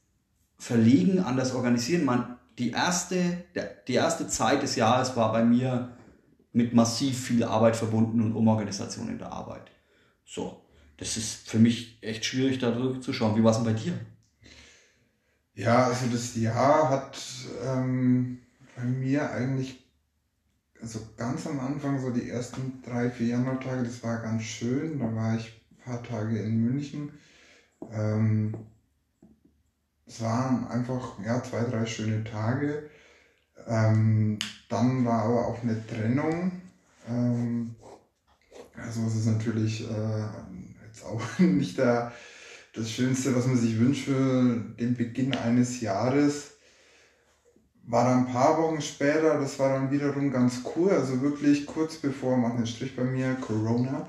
verlegen, 0.59 1.21
anders 1.21 1.54
organisieren. 1.54 2.04
Man, 2.04 2.36
die, 2.58 2.70
erste, 2.70 3.44
die 3.88 3.94
erste 3.94 4.28
Zeit 4.28 4.62
des 4.62 4.76
Jahres 4.76 5.16
war 5.16 5.32
bei 5.32 5.44
mir 5.44 5.96
mit 6.52 6.72
massiv 6.72 7.26
viel 7.26 7.44
Arbeit 7.44 7.76
verbunden 7.76 8.22
und 8.22 8.34
Umorganisation 8.34 9.08
in 9.08 9.18
der 9.18 9.32
Arbeit. 9.32 9.70
So, 10.25 10.62
das 10.96 11.16
ist 11.16 11.48
für 11.48 11.58
mich 11.58 11.98
echt 12.02 12.25
schwierig, 12.25 12.58
da 12.58 12.72
zurückzuschauen. 12.72 13.36
Wie 13.36 13.44
war 13.44 13.50
es 13.50 13.58
denn 13.58 13.66
bei 13.66 13.72
dir? 13.75 13.92
Ja, 15.54 15.86
also 15.86 16.06
das 16.06 16.36
Jahr 16.36 16.88
hat 16.88 17.18
ähm, 17.64 18.40
bei 18.75 18.84
mir 18.84 19.30
eigentlich 19.30 19.86
also 20.80 21.00
ganz 21.16 21.46
am 21.46 21.60
Anfang, 21.60 22.00
so 22.00 22.10
die 22.10 22.28
ersten 22.28 22.82
drei, 22.82 23.10
vier 23.10 23.28
Januartage, 23.28 23.84
das 23.84 24.02
war 24.02 24.18
ganz 24.18 24.42
schön. 24.42 24.98
Da 24.98 25.14
war 25.14 25.36
ich 25.36 25.60
ein 25.70 25.82
paar 25.84 26.02
Tage 26.02 26.38
in 26.38 26.62
München. 26.62 27.12
Ähm, 27.92 28.54
es 30.06 30.20
waren 30.20 30.68
einfach 30.68 31.18
ja, 31.25 31.42
zwei, 31.42 31.64
drei 31.64 31.84
schöne 31.86 32.22
Tage. 32.25 32.88
Ähm, 33.66 34.38
dann 34.68 35.04
war 35.04 35.25
aber 35.25 35.48
auch 35.48 35.62
eine 35.62 35.84
Trennung. 35.86 36.52
Ähm, 37.08 37.75
also 38.75 39.02
es 39.06 39.16
ist 39.16 39.26
natürlich 39.26 39.82
äh, 39.90 40.26
jetzt 40.86 41.04
auch 41.04 41.20
nicht 41.38 41.78
der, 41.78 42.12
das 42.75 42.90
Schönste, 42.90 43.34
was 43.34 43.46
man 43.46 43.56
sich 43.56 43.78
wünscht 43.78 44.04
für 44.04 44.56
den 44.78 44.94
Beginn 44.94 45.34
eines 45.34 45.80
Jahres. 45.80 46.52
War 47.88 48.04
dann 48.04 48.26
ein 48.26 48.32
paar 48.32 48.58
Wochen 48.60 48.80
später, 48.80 49.38
das 49.38 49.58
war 49.58 49.72
dann 49.72 49.92
wiederum 49.92 50.32
ganz 50.32 50.62
cool, 50.75 50.90
also 50.90 51.20
wirklich 51.22 51.66
kurz 51.66 51.96
bevor, 51.96 52.36
mach 52.36 52.54
einen 52.54 52.66
Strich 52.66 52.96
bei 52.96 53.04
mir, 53.04 53.34
Corona, 53.36 54.04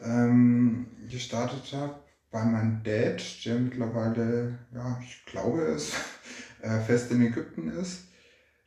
ähm, 0.00 0.86
gestartet 1.10 1.72
habe, 1.72 1.96
bei 2.30 2.44
meinem 2.44 2.82
Dad, 2.82 3.22
der 3.44 3.58
mittlerweile, 3.58 4.58
ja, 4.74 5.00
ich 5.02 5.24
glaube 5.26 5.62
es, 5.62 5.92
äh, 6.62 6.80
fest 6.80 7.10
in 7.10 7.22
Ägypten 7.22 7.68
ist. 7.68 8.04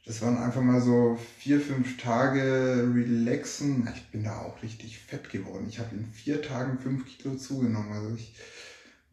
Das 0.05 0.21
waren 0.23 0.37
einfach 0.37 0.61
mal 0.61 0.81
so 0.81 1.17
vier, 1.37 1.61
fünf 1.61 1.97
Tage 1.97 2.91
relaxen. 2.93 3.87
Ich 3.95 4.09
bin 4.09 4.23
da 4.23 4.39
auch 4.39 4.61
richtig 4.63 4.97
fett 4.97 5.29
geworden. 5.29 5.67
Ich 5.69 5.77
habe 5.77 5.95
in 5.95 6.05
vier 6.05 6.41
Tagen 6.41 6.79
fünf 6.79 7.05
Kilo 7.05 7.35
zugenommen. 7.35 7.91
Also 7.93 8.15
ich 8.15 8.35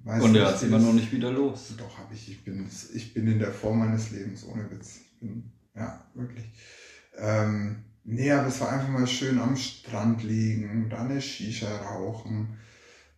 weiß 0.04 0.22
Und 0.22 0.34
er 0.34 0.46
hat 0.46 0.62
immer 0.62 0.78
noch 0.78 0.94
nicht 0.94 1.12
wieder 1.12 1.30
los. 1.30 1.74
Doch, 1.76 1.98
habe 1.98 2.14
ich. 2.14 2.30
Ich 2.30 2.42
bin, 2.42 2.66
ich 2.94 3.12
bin 3.12 3.28
in 3.28 3.38
der 3.38 3.52
Form 3.52 3.80
meines 3.80 4.10
Lebens, 4.12 4.44
ohne 4.44 4.70
Witz. 4.70 4.96
Ich 4.96 5.20
bin, 5.20 5.52
ja, 5.76 6.06
wirklich. 6.14 6.46
Ähm, 7.18 7.84
nee, 8.04 8.32
aber 8.32 8.48
es 8.48 8.60
war 8.60 8.72
einfach 8.72 8.88
mal 8.88 9.06
schön 9.06 9.38
am 9.38 9.56
Strand 9.56 10.22
liegen, 10.22 10.88
dann 10.88 11.10
eine 11.10 11.20
Shisha 11.20 11.68
rauchen, 11.82 12.58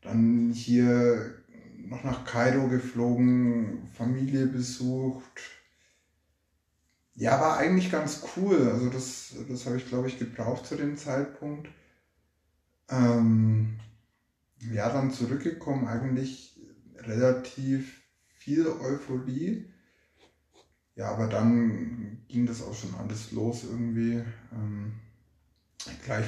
dann 0.01 0.51
hier 0.53 1.35
noch 1.77 2.05
nach 2.05 2.25
Kairo 2.25 2.69
geflogen, 2.69 3.89
Familie 3.95 4.47
besucht, 4.47 5.41
ja, 7.21 7.39
war 7.39 7.59
eigentlich 7.59 7.91
ganz 7.91 8.23
cool. 8.35 8.71
Also 8.73 8.89
das, 8.89 9.35
das 9.49 9.67
habe 9.67 9.77
ich, 9.77 9.87
glaube 9.87 10.09
ich, 10.09 10.19
gebraucht 10.19 10.67
zu 10.67 10.77
dem 10.77 10.97
Zeitpunkt. 10.97 11.69
Ähm, 12.89 13.79
ja, 14.73 14.89
dann 14.91 15.11
zurückgekommen, 15.11 15.87
eigentlich 15.87 16.59
relativ 16.97 18.01
viel 18.27 18.67
Euphorie. 18.67 19.71
Ja, 20.95 21.11
aber 21.11 21.27
dann 21.27 22.25
ging 22.29 22.47
das 22.47 22.63
auch 22.63 22.75
schon 22.75 22.95
alles 22.95 23.33
los 23.33 23.65
irgendwie. 23.65 24.25
Ähm, 24.53 24.95
gleich 26.05 26.27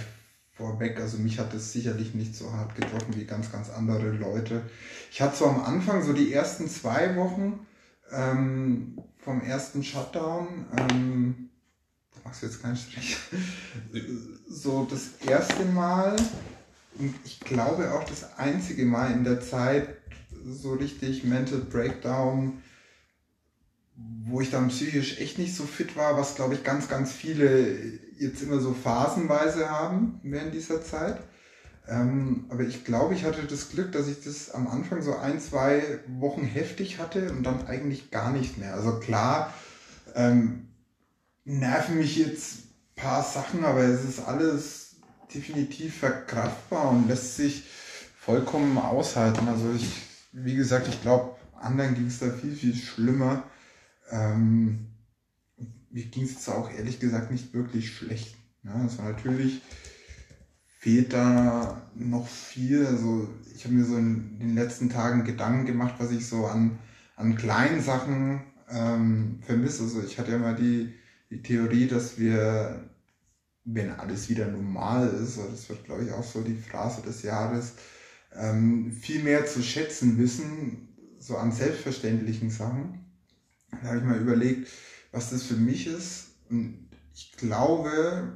vorweg, 0.55 1.01
also 1.01 1.19
mich 1.19 1.39
hat 1.39 1.55
es 1.55 1.73
sicherlich 1.73 2.15
nicht 2.15 2.37
so 2.37 2.53
hart 2.53 2.75
getroffen 2.75 3.17
wie 3.17 3.25
ganz, 3.25 3.51
ganz 3.51 3.71
andere 3.71 4.11
Leute. 4.11 4.63
Ich 5.11 5.23
hatte 5.23 5.37
so 5.37 5.47
am 5.47 5.63
Anfang, 5.63 6.03
so 6.03 6.13
die 6.13 6.33
ersten 6.33 6.69
zwei 6.69 7.17
Wochen, 7.17 7.67
ähm, 8.11 8.99
vom 9.19 9.41
ersten 9.43 9.83
Shutdown, 9.83 10.67
ähm, 10.77 11.49
da 12.15 12.21
machst 12.25 12.43
du 12.43 12.47
jetzt 12.47 12.63
keinen 12.63 12.77
Strich, 12.77 13.17
so 14.49 14.87
das 14.91 15.27
erste 15.27 15.65
Mal 15.65 16.17
und 16.99 17.15
ich 17.25 17.41
glaube 17.41 17.93
auch 17.95 18.05
das 18.05 18.39
einzige 18.39 18.85
Mal 18.85 19.13
in 19.13 19.25
der 19.25 19.41
Zeit 19.41 19.89
so 20.45 20.75
richtig 20.75 21.25
Mental 21.25 21.61
Breakdown, 21.61 22.63
wo 24.25 24.41
ich 24.41 24.51
dann 24.51 24.69
psychisch 24.69 25.19
echt 25.19 25.39
nicht 25.39 25.55
so 25.55 25.65
fit 25.65 25.97
war, 25.97 26.19
was 26.19 26.35
glaube 26.35 26.55
ich 26.55 26.65
ganz, 26.65 26.89
ganz 26.89 27.13
viele 27.13 27.79
jetzt 28.23 28.43
immer 28.43 28.61
so 28.61 28.73
phasenweise 28.73 29.69
haben 29.71 30.21
während 30.23 30.55
dieser 30.55 30.83
Zeit. 30.83 31.19
Ähm, 31.89 32.47
aber 32.49 32.63
ich 32.63 32.85
glaube, 32.85 33.15
ich 33.15 33.25
hatte 33.25 33.43
das 33.43 33.71
Glück, 33.71 33.93
dass 33.93 34.07
ich 34.07 34.23
das 34.23 34.53
am 34.53 34.69
Anfang 34.69 35.03
so 35.03 35.17
ein, 35.17 35.41
zwei 35.41 36.01
Wochen 36.07 36.45
heftig 36.45 36.99
hatte 36.99 37.31
und 37.31 37.43
dann 37.43 37.67
eigentlich 37.67 38.11
gar 38.11 38.31
nicht 38.33 38.57
mehr. 38.59 38.75
Also 38.75 39.01
klar, 39.01 39.53
ähm, 40.15 40.69
nerven 41.45 41.99
mich 41.99 42.17
jetzt 42.17 42.59
ein 42.59 43.03
paar 43.03 43.23
Sachen, 43.25 43.65
aber 43.65 43.81
es 43.81 44.05
ist 44.05 44.21
alles 44.21 44.97
definitiv 45.35 45.99
verkraftbar 45.99 46.91
und 46.91 47.09
lässt 47.09 47.37
sich 47.37 47.65
vollkommen 48.21 48.79
aushalten. 48.79 49.49
Also 49.49 49.73
ich, 49.73 50.03
wie 50.33 50.55
gesagt, 50.55 50.87
ich 50.87 51.03
glaube, 51.03 51.35
anderen 51.61 51.95
ging 51.95 52.07
es 52.07 52.21
da 52.21 52.31
viel, 52.31 52.55
viel 52.55 52.77
schlimmer. 52.77 53.43
Ähm, 54.11 54.92
mir 55.93 56.05
ging 56.05 56.25
es 56.25 56.49
auch 56.49 56.71
ehrlich 56.73 56.99
gesagt 56.99 57.31
nicht 57.31 57.53
wirklich 57.55 57.93
schlecht. 57.93 58.35
Ja, 58.65 58.83
das 58.83 58.99
war 58.99 59.11
natürlich 59.11 59.63
fehlt 60.83 61.13
da 61.13 61.81
noch 61.95 62.27
viel. 62.27 62.85
Also 62.85 63.29
ich 63.55 63.65
habe 63.65 63.75
mir 63.75 63.85
so 63.85 63.97
in 63.97 64.41
den 64.41 64.57
letzten 64.57 64.91
Tagen 64.91 65.23
Gedanken 65.23 65.65
gemacht, 65.65 65.95
was 65.99 66.11
ich 66.11 66.27
so 66.27 66.47
an, 66.47 66.77
an 67.15 67.37
kleinen 67.37 67.81
Sachen 67.81 68.41
ähm, 68.69 69.39
vermisse. 69.47 69.85
Also 69.85 70.03
ich 70.03 70.19
hatte 70.19 70.33
ja 70.33 70.39
mal 70.39 70.57
die, 70.57 70.93
die 71.31 71.41
Theorie, 71.41 71.87
dass 71.87 72.19
wir, 72.19 72.91
wenn 73.65 73.93
alles 73.93 74.29
wieder 74.29 74.49
normal 74.49 75.07
ist, 75.23 75.39
das 75.39 75.69
wird 75.69 75.85
glaube 75.85 76.03
ich 76.03 76.11
auch 76.11 76.25
so 76.25 76.41
die 76.41 76.57
Phrase 76.57 77.01
des 77.03 77.23
Jahres, 77.23 77.75
ähm, 78.35 78.91
viel 78.91 79.23
mehr 79.23 79.47
zu 79.47 79.63
schätzen 79.63 80.19
wissen, 80.19 80.89
so 81.21 81.37
an 81.37 81.53
selbstverständlichen 81.53 82.51
Sachen. 82.51 83.05
Da 83.71 83.89
habe 83.89 83.99
ich 83.99 84.05
mal 84.05 84.19
überlegt, 84.19 84.67
was 85.13 85.31
das 85.31 85.43
für 85.45 85.55
mich 85.55 85.87
ist. 85.87 86.31
Und 86.51 86.89
ich 87.15 87.33
glaube, 87.37 88.33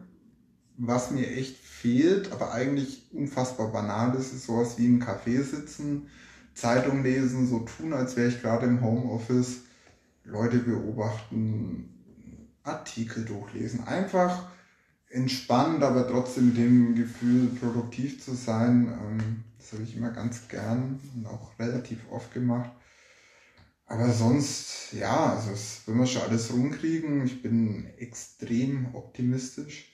was 0.76 1.10
mir 1.10 1.26
echt 1.28 1.56
fehlt, 1.56 2.32
aber 2.32 2.52
eigentlich 2.52 3.08
unfassbar 3.12 3.72
banal 3.72 4.14
ist, 4.16 4.32
ist 4.32 4.46
sowas 4.46 4.78
wie 4.78 4.86
im 4.86 5.02
Café 5.02 5.42
sitzen, 5.42 6.08
Zeitung 6.54 7.02
lesen, 7.02 7.46
so 7.46 7.60
tun, 7.60 7.92
als 7.92 8.16
wäre 8.16 8.28
ich 8.28 8.40
gerade 8.40 8.66
im 8.66 8.82
Homeoffice, 8.82 9.62
Leute 10.24 10.58
beobachten, 10.58 11.92
Artikel 12.62 13.24
durchlesen. 13.24 13.86
Einfach 13.86 14.48
entspannt, 15.08 15.82
aber 15.82 16.08
trotzdem 16.08 16.48
mit 16.48 16.56
dem 16.56 16.94
Gefühl, 16.94 17.48
produktiv 17.60 18.22
zu 18.22 18.34
sein. 18.34 18.88
Ähm, 18.88 19.44
das 19.58 19.72
habe 19.72 19.82
ich 19.82 19.96
immer 19.96 20.10
ganz 20.10 20.48
gern 20.48 21.00
und 21.14 21.26
auch 21.26 21.58
relativ 21.58 22.00
oft 22.10 22.32
gemacht. 22.32 22.70
Aber 23.86 24.12
sonst, 24.12 24.92
ja, 24.92 25.34
also 25.34 25.50
das 25.50 25.86
will 25.86 25.94
man 25.94 26.06
schon 26.06 26.22
alles 26.22 26.52
rumkriegen. 26.52 27.24
Ich 27.24 27.40
bin 27.42 27.86
extrem 27.98 28.94
optimistisch. 28.94 29.92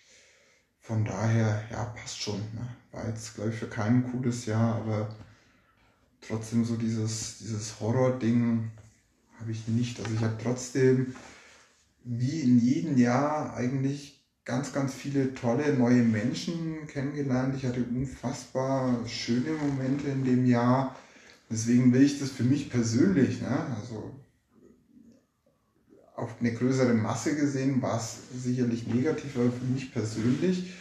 Von 0.80 1.04
daher, 1.04 1.62
ja, 1.70 1.84
passt 1.84 2.20
schon. 2.20 2.40
Ne? 2.54 2.76
War 2.90 3.06
jetzt, 3.06 3.34
glaube 3.34 3.50
ich, 3.50 3.56
für 3.56 3.68
kein 3.68 4.10
cooles 4.10 4.46
Jahr, 4.46 4.76
aber 4.76 5.14
trotzdem 6.20 6.64
so 6.64 6.76
dieses, 6.76 7.38
dieses 7.38 7.80
Horror-Ding 7.80 8.70
habe 9.38 9.52
ich 9.52 9.68
nicht. 9.68 10.00
Also 10.00 10.14
ich 10.14 10.22
habe 10.22 10.38
trotzdem, 10.42 11.14
wie 12.04 12.40
in 12.40 12.58
jedem 12.58 12.96
Jahr, 12.96 13.54
eigentlich 13.54 14.24
ganz, 14.44 14.72
ganz 14.72 14.94
viele 14.94 15.34
tolle 15.34 15.74
neue 15.74 16.02
Menschen 16.02 16.86
kennengelernt. 16.86 17.54
Ich 17.56 17.64
hatte 17.64 17.84
unfassbar 17.84 19.06
schöne 19.06 19.52
Momente 19.52 20.08
in 20.08 20.24
dem 20.24 20.46
Jahr. 20.46 20.96
Deswegen 21.52 21.92
will 21.92 22.02
ich 22.02 22.18
das 22.18 22.30
für 22.30 22.44
mich 22.44 22.70
persönlich, 22.70 23.42
ne? 23.42 23.66
also 23.78 24.10
auf 26.16 26.36
eine 26.40 26.54
größere 26.54 26.94
Masse 26.94 27.36
gesehen 27.36 27.82
war 27.82 27.98
es 27.98 28.20
sicherlich 28.42 28.86
negativ, 28.86 29.36
aber 29.36 29.50
für 29.50 29.64
mich 29.64 29.92
persönlich 29.92 30.72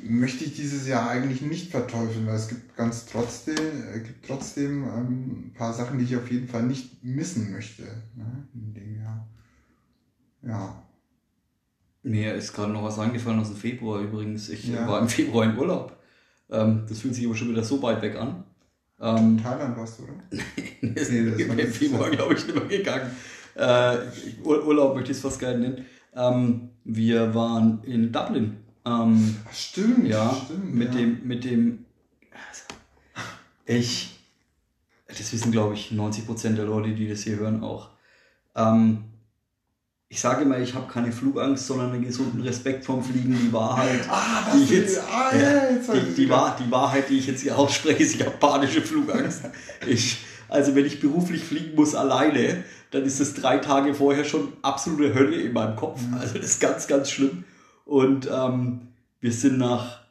möchte 0.00 0.44
ich 0.44 0.54
dieses 0.54 0.86
Jahr 0.86 1.08
eigentlich 1.08 1.42
nicht 1.42 1.70
verteufeln, 1.70 2.26
weil 2.26 2.36
es 2.36 2.48
gibt 2.48 2.76
ganz 2.76 3.06
trotzdem, 3.06 3.56
äh, 3.56 4.00
gibt 4.00 4.26
trotzdem 4.26 4.84
ähm, 4.84 5.46
ein 5.46 5.54
paar 5.54 5.72
Sachen, 5.72 5.98
die 5.98 6.04
ich 6.04 6.16
auf 6.16 6.30
jeden 6.30 6.46
Fall 6.46 6.62
nicht 6.62 7.02
missen 7.02 7.50
möchte 7.50 7.82
ne, 8.14 8.46
in 8.54 8.74
dem 8.74 9.00
Jahr. 9.00 9.28
Ja. 10.42 10.82
Mir 12.02 12.34
ist 12.34 12.52
gerade 12.52 12.72
noch 12.72 12.84
was 12.84 12.98
eingefallen 12.98 13.40
aus 13.40 13.48
dem 13.48 13.56
Februar 13.56 14.00
übrigens. 14.00 14.50
Ich 14.50 14.68
ja. 14.68 14.86
war 14.86 15.00
im 15.00 15.08
Februar 15.08 15.46
in 15.46 15.58
Urlaub. 15.58 15.96
Ähm, 16.50 16.84
das 16.88 17.00
fühlt 17.00 17.14
sich 17.14 17.26
aber 17.26 17.34
schon 17.34 17.48
wieder 17.48 17.64
so 17.64 17.82
weit 17.82 18.02
weg 18.02 18.16
an. 18.16 18.44
Ähm, 19.00 19.40
Thailand 19.42 19.76
warst 19.76 19.98
du, 19.98 20.04
oder? 20.04 20.14
nee, 20.80 20.92
das 20.94 21.10
nee, 21.10 21.30
das 21.30 21.40
im 21.40 21.72
Februar, 21.72 22.10
glaube 22.10 22.34
ich, 22.34 22.46
nicht 22.46 22.54
mehr 22.54 22.78
gegangen 22.78 23.10
äh, 23.56 23.98
Urlaub 24.44 24.94
möchte 24.94 25.10
ich 25.10 25.16
es 25.16 25.22
fast 25.22 25.38
gerne 25.38 25.58
nennen. 25.58 25.86
Ähm, 26.14 26.70
wir 26.84 27.34
waren 27.34 27.82
in 27.84 28.12
Dublin. 28.12 28.58
Ähm, 28.84 29.36
Ach, 29.48 29.54
stimmt, 29.54 30.06
ja, 30.06 30.34
stimmt. 30.44 30.74
Mit 30.74 30.94
ja. 30.94 31.00
dem, 31.00 31.26
mit 31.26 31.44
dem, 31.44 31.84
ich, 33.64 34.20
das 35.08 35.32
wissen 35.32 35.50
glaube 35.50 35.74
ich 35.74 35.90
90% 35.90 36.54
der 36.54 36.66
Leute, 36.66 36.94
die 36.94 37.08
das 37.08 37.22
hier 37.22 37.36
hören 37.36 37.62
auch. 37.62 37.90
Ähm, 38.54 39.04
ich 40.08 40.20
sage 40.20 40.42
immer, 40.42 40.58
ich 40.58 40.74
habe 40.74 40.90
keine 40.90 41.10
Flugangst, 41.10 41.66
sondern 41.66 41.92
einen 41.92 42.04
gesunden 42.04 42.40
Respekt 42.42 42.84
vom 42.84 43.02
Fliegen. 43.02 43.36
Die 43.36 43.52
Wahrheit, 43.52 44.00
ah, 44.08 44.52
die, 44.54 44.62
ich 44.62 44.70
jetzt, 44.70 45.00
ah, 45.00 45.34
ja, 45.34 45.70
jetzt 45.70 45.92
die, 45.92 46.14
die, 46.14 46.28
Wahr, 46.30 46.56
die 46.58 46.70
Wahrheit, 46.70 47.08
die 47.08 47.18
ich 47.18 47.26
jetzt 47.26 47.42
hier 47.42 47.58
ausspreche, 47.58 48.02
ist, 48.02 48.14
ich 48.14 48.24
habe 48.24 48.36
panische 48.36 48.82
Flugangst. 48.82 49.42
ich, 49.86 50.18
also 50.48 50.76
wenn 50.76 50.86
ich 50.86 51.00
beruflich 51.00 51.42
fliegen 51.42 51.74
muss 51.74 51.96
alleine, 51.96 52.62
dann 52.92 53.02
ist 53.02 53.18
es 53.18 53.34
drei 53.34 53.58
Tage 53.58 53.94
vorher 53.94 54.24
schon 54.24 54.52
absolute 54.62 55.12
Hölle 55.12 55.40
in 55.40 55.52
meinem 55.52 55.74
Kopf. 55.74 56.00
Mhm. 56.00 56.14
Also 56.14 56.38
das 56.38 56.46
ist 56.46 56.60
ganz, 56.60 56.86
ganz 56.86 57.10
schlimm. 57.10 57.42
Und 57.84 58.28
ähm, 58.32 58.88
wir 59.20 59.32
sind 59.32 59.58
nach 59.58 60.02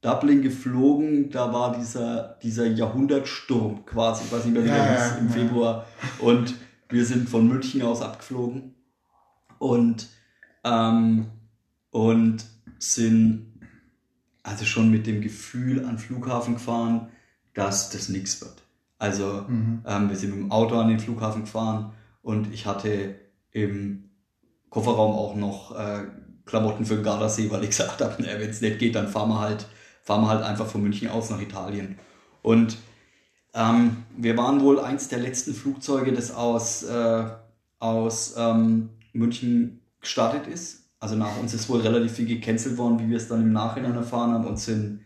Dublin 0.00 0.42
geflogen, 0.42 1.28
da 1.30 1.52
war 1.52 1.76
dieser, 1.76 2.38
dieser 2.42 2.66
Jahrhundertsturm 2.66 3.84
quasi, 3.84 4.24
ich 4.24 4.32
weiß 4.32 4.44
nicht 4.44 4.54
mehr, 4.54 4.64
wie 4.64 4.68
Ja, 4.68 4.76
der 4.76 4.94
ja, 4.94 5.04
hieß, 5.04 5.18
im. 5.18 5.28
Februar. 5.28 5.86
Und 6.20 6.54
wir 6.88 7.04
sind 7.04 7.28
von 7.28 7.48
München 7.48 7.82
aus 7.82 8.00
abgeflogen 8.00 8.74
und, 9.60 10.08
ähm, 10.64 11.26
und 11.90 12.44
sind 12.78 13.46
also 14.42 14.64
schon 14.64 14.90
mit 14.90 15.06
dem 15.06 15.20
Gefühl 15.20 15.80
an 15.80 15.90
den 15.90 15.98
Flughafen 15.98 16.54
gefahren, 16.54 17.10
dass 17.54 17.90
das 17.90 18.08
nichts 18.08 18.40
wird. 18.40 18.62
Also 18.98 19.44
Mhm. 19.46 19.82
ähm, 19.86 20.08
wir 20.08 20.16
sind 20.16 20.30
mit 20.30 20.40
dem 20.40 20.50
Auto 20.50 20.76
an 20.78 20.88
den 20.88 20.98
Flughafen 20.98 21.42
gefahren 21.42 21.92
und 22.22 22.52
ich 22.52 22.64
hatte 22.66 23.14
im 23.52 24.10
Kofferraum 24.70 25.12
auch 25.12 25.34
noch 25.36 25.78
äh, 25.78 26.04
Klamotten 26.46 26.86
für 26.86 26.94
den 26.94 27.04
Gardasee, 27.04 27.50
weil 27.50 27.62
ich 27.62 27.70
gesagt 27.76 28.00
habe, 28.00 28.16
wenn 28.18 28.50
es 28.50 28.62
nicht 28.62 28.78
geht, 28.78 28.94
dann 28.94 29.08
fahren 29.08 29.28
wir 29.28 29.40
halt, 29.40 29.66
fahren 30.02 30.22
wir 30.22 30.28
halt 30.28 30.42
einfach 30.42 30.66
von 30.66 30.82
München 30.82 31.08
aus 31.08 31.28
nach 31.28 31.40
Italien. 31.40 31.98
Und 32.42 32.78
ähm, 33.52 34.04
wir 34.16 34.38
waren 34.38 34.62
wohl 34.62 34.80
eins 34.80 35.08
der 35.08 35.18
letzten 35.18 35.52
Flugzeuge, 35.52 36.12
das 36.12 36.30
aus, 36.32 36.82
äh, 36.84 37.24
aus 37.78 38.34
ähm, 38.38 38.90
München 39.12 39.80
gestartet 40.00 40.46
ist. 40.46 40.90
Also 40.98 41.16
nach 41.16 41.38
uns 41.38 41.54
ist 41.54 41.68
wohl 41.68 41.80
relativ 41.80 42.12
viel 42.12 42.26
gecancelt 42.26 42.76
worden, 42.76 42.98
wie 43.00 43.08
wir 43.08 43.16
es 43.16 43.28
dann 43.28 43.40
im 43.42 43.52
Nachhinein 43.52 43.94
erfahren 43.94 44.32
haben 44.32 44.46
und 44.46 44.58
sind 44.58 45.00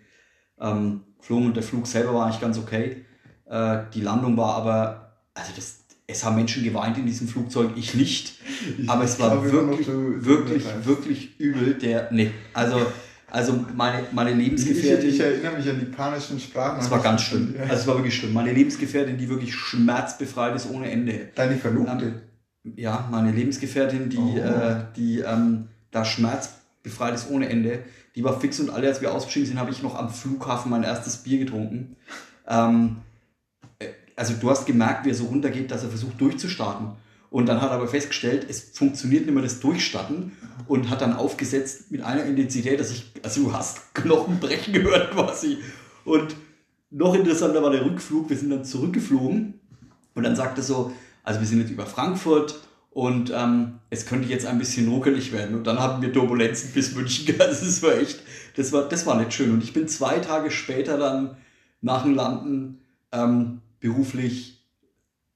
ähm, 0.61 1.03
geflogen 1.19 1.47
und 1.49 1.57
der 1.57 1.63
Flug 1.63 1.87
selber 1.87 2.15
war 2.15 2.27
eigentlich 2.27 2.41
ganz 2.41 2.59
okay. 2.59 3.05
Äh, 3.47 3.79
die 3.95 4.01
Landung 4.01 4.37
war 4.37 4.55
aber, 4.57 5.19
also 5.35 5.53
das, 5.55 5.85
es 6.07 6.25
haben 6.25 6.37
Menschen 6.37 6.65
geweint 6.65 6.99
in 6.99 7.07
diesem 7.07 7.29
Flugzeug, 7.29 7.71
ich 7.77 7.95
nicht. 7.95 8.35
Ich 8.79 8.89
Aber 8.91 9.05
es 9.05 9.19
war 9.21 9.43
wirklich, 9.45 9.87
du 9.87 10.25
wirklich, 10.25 10.63
übertreibst. 10.65 10.87
wirklich 10.87 11.41
übel. 11.41 11.75
Der, 11.75 12.09
nee, 12.11 12.31
also, 12.53 12.85
also 13.31 13.65
meine, 13.75 14.05
meine 14.13 14.31
Ich, 14.33 14.39
Lebensgefährtin. 14.39 15.09
ich 15.11 15.21
erinnere 15.21 15.57
mich 15.57 15.69
an 15.69 15.79
die 15.79 15.87
panischen 15.87 16.39
Sprachen. 16.41 16.81
Es 16.81 16.91
war 16.91 17.01
ganz 17.03 17.23
schlimm. 17.23 17.55
Also 17.61 17.75
es 17.75 17.87
war 17.87 17.97
wirklich 17.97 18.17
schlimm. 18.17 18.33
Meine 18.33 18.53
Lebensgefährtin, 18.53 19.17
die 19.17 19.29
wirklich 19.29 19.55
schmerzbefreit 19.55 20.55
ist 20.57 20.69
ohne 20.71 20.91
Ende. 20.91 21.29
Deine 21.35 21.57
Verlobte. 21.57 22.23
Ja, 22.77 23.07
meine 23.11 23.31
Lebensgefährtin, 23.33 24.09
die, 24.09 24.17
Oh. 24.19 24.37
äh, 24.39 24.85
die 24.97 25.21
ähm, 25.21 25.69
da 25.91 26.05
schmerzbefreit 26.05 27.15
ist 27.15 27.31
ohne 27.31 27.49
Ende, 27.49 27.85
die 28.17 28.25
war 28.25 28.41
fix 28.41 28.59
und 28.61 28.71
alle, 28.71 28.89
als 28.89 29.01
wir 29.01 29.13
ausgestiegen 29.13 29.47
sind, 29.49 29.59
habe 29.59 29.71
ich 29.71 29.83
noch 29.83 29.95
am 29.97 30.09
Flughafen 30.09 30.71
mein 30.71 30.83
erstes 30.83 31.19
Bier 31.19 31.39
getrunken. 31.39 31.97
Ähm, 32.49 32.97
äh, 33.81 33.89
also 34.17 34.35
du 34.41 34.49
hast 34.51 34.67
gemerkt, 34.67 35.05
wie 35.05 35.11
er 35.11 35.15
so 35.15 35.25
runtergeht, 35.25 35.71
dass 35.71 35.83
er 35.83 35.91
versucht 35.91 36.21
durchzustarten. 36.21 36.93
Und 37.31 37.47
dann 37.47 37.61
hat 37.61 37.71
er 37.71 37.77
aber 37.77 37.89
festgestellt, 37.89 38.47
es 38.49 38.71
funktioniert 38.73 39.27
nicht 39.27 39.35
mehr 39.35 39.43
das 39.43 39.59
Durchstarten 39.59 40.33
und 40.69 40.89
hat 40.89 41.01
dann 41.01 41.15
aufgesetzt 41.15 41.91
mit 41.91 42.01
einer 42.03 42.25
Intensität, 42.25 42.79
dass 42.79 42.93
ich, 42.93 43.11
also 43.25 43.43
du 43.43 43.53
hast 43.53 43.93
Knochen 43.95 44.39
brechen 44.39 44.73
gehört 44.73 45.11
quasi. 45.11 45.59
Und 46.05 46.37
noch 46.91 47.15
interessanter 47.15 47.61
war 47.61 47.71
der 47.71 47.85
Rückflug. 47.85 48.31
Wir 48.31 48.37
sind 48.37 48.51
dann 48.51 48.65
zurückgeflogen 48.65 49.55
und 50.15 50.23
dann 50.23 50.37
sagte 50.37 50.61
er 50.61 50.65
so, 50.65 50.93
also 51.25 51.41
wir 51.41 51.47
sind 51.47 51.61
jetzt 51.61 51.71
über 51.71 51.87
Frankfurt 51.87 52.61
und 52.91 53.33
ähm, 53.35 53.81
es 53.91 54.07
könnte 54.07 54.29
jetzt 54.29 54.47
ein 54.47 54.59
bisschen 54.59 54.89
ruckelig 54.89 55.33
werden. 55.33 55.57
Und 55.57 55.67
dann 55.67 55.81
hatten 55.81 56.01
wir 56.01 56.13
Turbulenzen 56.13 56.71
bis 56.73 56.95
München. 56.95 57.41
Also 57.41 57.65
das 57.67 57.83
war 57.83 57.97
echt, 57.97 58.23
das 58.57 58.73
war, 58.73 58.89
das 58.89 59.05
war 59.05 59.19
nicht 59.19 59.33
schön. 59.33 59.53
Und 59.53 59.65
ich 59.65 59.73
bin 59.73 59.89
zwei 59.89 60.19
Tage 60.21 60.51
später 60.53 60.97
dann 60.97 61.37
nach 61.81 62.05
dem 62.05 62.15
Landen 62.15 62.81
ähm, 63.11 63.61
beruflich 63.81 64.65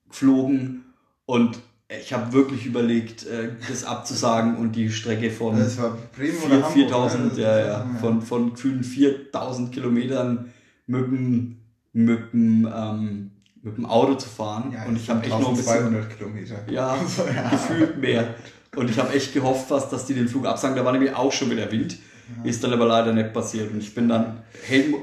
geflogen 0.08 0.84
und 1.26 1.58
ich 1.88 2.12
habe 2.12 2.32
wirklich 2.32 2.66
überlegt, 2.66 3.26
äh, 3.26 3.50
das 3.68 3.84
abzusagen 3.84 4.56
und 4.56 4.76
die 4.76 4.90
Strecke 4.90 5.30
von 5.30 5.58
Das 5.58 5.78
war 5.78 5.96
Bremen 6.14 6.38
oder 6.38 6.64
4, 6.64 6.64
Hamburg. 6.64 6.72
4000, 6.72 7.36
ne? 7.36 7.42
ja, 7.42 7.58
ja, 7.66 7.86
von, 8.00 8.20
von 8.20 8.52
gefühlen 8.52 8.84
4000 8.84 9.72
Kilometern 9.72 10.52
mit 10.86 11.06
dem, 11.06 11.56
mit 11.92 12.32
dem, 12.32 12.68
ähm, 12.74 13.30
mit 13.68 13.78
dem 13.78 13.86
Auto 13.86 14.14
zu 14.14 14.28
fahren. 14.28 14.72
Ja, 14.72 14.84
und 14.84 14.96
ich 14.96 15.08
habe 15.08 15.20
echt 15.22 15.30
noch 15.30 15.48
ein 15.48 15.56
bisschen, 15.56 15.72
1200 15.72 16.16
Kilometer. 16.18 16.56
ja, 16.70 16.96
ja. 17.34 17.48
gefühlt 17.50 17.98
mehr. 17.98 18.34
Und 18.76 18.90
ich 18.90 18.98
habe 18.98 19.12
echt 19.14 19.32
gehofft, 19.32 19.68
fast, 19.68 19.92
dass 19.92 20.04
die 20.06 20.14
den 20.14 20.28
Flug 20.28 20.46
absagen. 20.46 20.76
Da 20.76 20.84
war 20.84 20.92
nämlich 20.92 21.14
auch 21.14 21.32
schon 21.32 21.50
wieder 21.50 21.70
Wind. 21.72 21.98
Ist 22.44 22.62
dann 22.62 22.72
aber 22.74 22.84
leider 22.86 23.14
nicht 23.14 23.32
passiert. 23.32 23.70
Und 23.72 23.78
ich 23.78 23.94
bin 23.94 24.08
dann, 24.08 24.42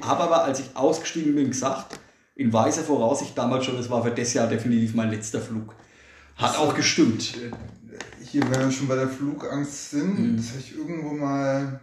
habe 0.03 0.23
aber, 0.23 0.43
als 0.43 0.59
ich 0.59 0.75
ausgestiegen 0.75 1.33
bin, 1.33 1.47
gesagt, 1.49 1.99
in 2.35 2.53
weiser 2.53 2.83
Voraussicht 2.83 3.35
damals 3.35 3.65
schon, 3.65 3.77
es 3.79 3.89
war 3.89 4.03
für 4.03 4.11
das 4.11 4.33
Jahr 4.35 4.47
definitiv 4.47 4.93
mein 4.93 5.09
letzter 5.09 5.41
Flug. 5.41 5.73
Hat 6.35 6.57
auch 6.59 6.75
gestimmt. 6.75 7.33
Hier, 8.23 8.43
wenn 8.51 8.59
wir 8.65 8.71
schon 8.71 8.87
bei 8.87 8.95
der 8.95 9.07
Flugangst 9.09 9.89
sind, 9.91 10.19
Mhm. 10.19 10.37
das 10.37 10.49
habe 10.49 10.59
ich 10.59 10.75
irgendwo 10.77 11.13
mal 11.15 11.79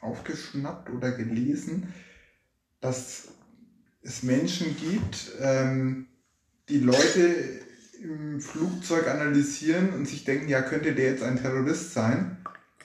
aufgeschnappt 0.00 0.90
oder 0.90 1.10
gelesen, 1.12 1.92
dass 2.80 3.28
es 4.02 4.22
Menschen 4.22 4.76
gibt, 4.76 5.32
ähm, 5.40 6.06
die 6.68 6.80
Leute 6.80 7.34
im 8.02 8.40
Flugzeug 8.40 9.08
analysieren 9.08 9.92
und 9.94 10.06
sich 10.06 10.24
denken, 10.24 10.48
ja, 10.48 10.62
könnte 10.62 10.94
der 10.94 11.12
jetzt 11.12 11.22
ein 11.22 11.40
Terrorist 11.40 11.92
sein? 11.92 12.38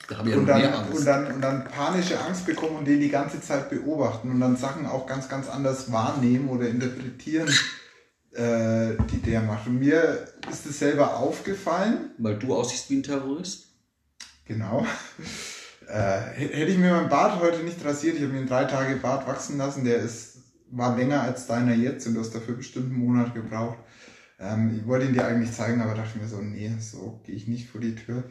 Da 0.08 0.18
habe 0.18 0.30
ich 0.30 0.36
und, 0.36 0.46
dann, 0.46 0.62
und, 0.62 0.74
Angst. 0.74 1.08
dann, 1.08 1.32
und 1.34 1.42
dann 1.42 1.64
panische 1.66 2.20
Angst 2.20 2.46
bekommen 2.46 2.78
und 2.78 2.86
den 2.86 3.00
die 3.00 3.10
ganze 3.10 3.42
Zeit 3.42 3.70
beobachten 3.70 4.30
und 4.30 4.40
dann 4.40 4.58
Sachen 4.58 4.86
auch 4.86 5.06
ganz, 5.08 5.30
ganz 5.30 5.48
anders 5.48 5.92
wahrnehmen 5.92 6.50
oder 6.50 6.68
interpretieren, 6.68 7.48
äh, 8.34 8.96
die 9.12 9.22
der 9.26 9.42
macht. 9.42 9.68
Und 9.68 9.80
mir 9.80 10.28
ist 10.52 10.66
es 10.66 10.80
selber 10.80 11.18
aufgefallen, 11.18 12.12
Weil 12.18 12.38
du 12.38 12.56
aussiehst 12.56 12.90
wie 12.90 12.98
ein 12.98 13.04
Terrorist? 13.04 13.68
genau. 14.46 14.86
Äh, 15.88 16.20
hätte 16.36 16.72
ich 16.72 16.78
mir 16.78 16.92
mein 16.92 17.10
Bart 17.10 17.40
heute 17.42 17.64
nicht 17.64 17.84
rasiert, 17.84 18.16
ich 18.16 18.22
habe 18.22 18.32
mir 18.34 18.40
einen 18.40 18.48
drei 18.48 18.64
Tage 18.66 18.96
Bart 18.96 19.28
wachsen 19.28 19.58
lassen, 19.58 19.84
der 19.84 19.98
ist, 19.98 20.31
war 20.72 20.98
länger 20.98 21.22
als 21.22 21.48
deiner 21.48 21.74
jetzt 21.76 22.08
und 22.08 22.14
du 22.16 22.20
hast 22.22 22.34
dafür 22.34 22.56
bestimmt 22.56 22.92
einen 22.92 23.00
Monat 23.00 23.34
gebraucht. 23.34 23.78
Ähm, 24.40 24.76
ich 24.80 24.88
wollte 24.88 25.06
ihn 25.06 25.14
dir 25.14 25.26
eigentlich 25.26 25.52
zeigen, 25.52 25.82
aber 25.82 25.94
dachte 25.94 26.18
mir 26.18 26.28
so, 26.28 26.38
nee, 26.42 26.72
so 26.80 27.20
gehe 27.26 27.36
ich 27.36 27.48
nicht 27.48 27.70
vor 27.70 27.82
die 27.82 27.96
Tür. 27.96 28.24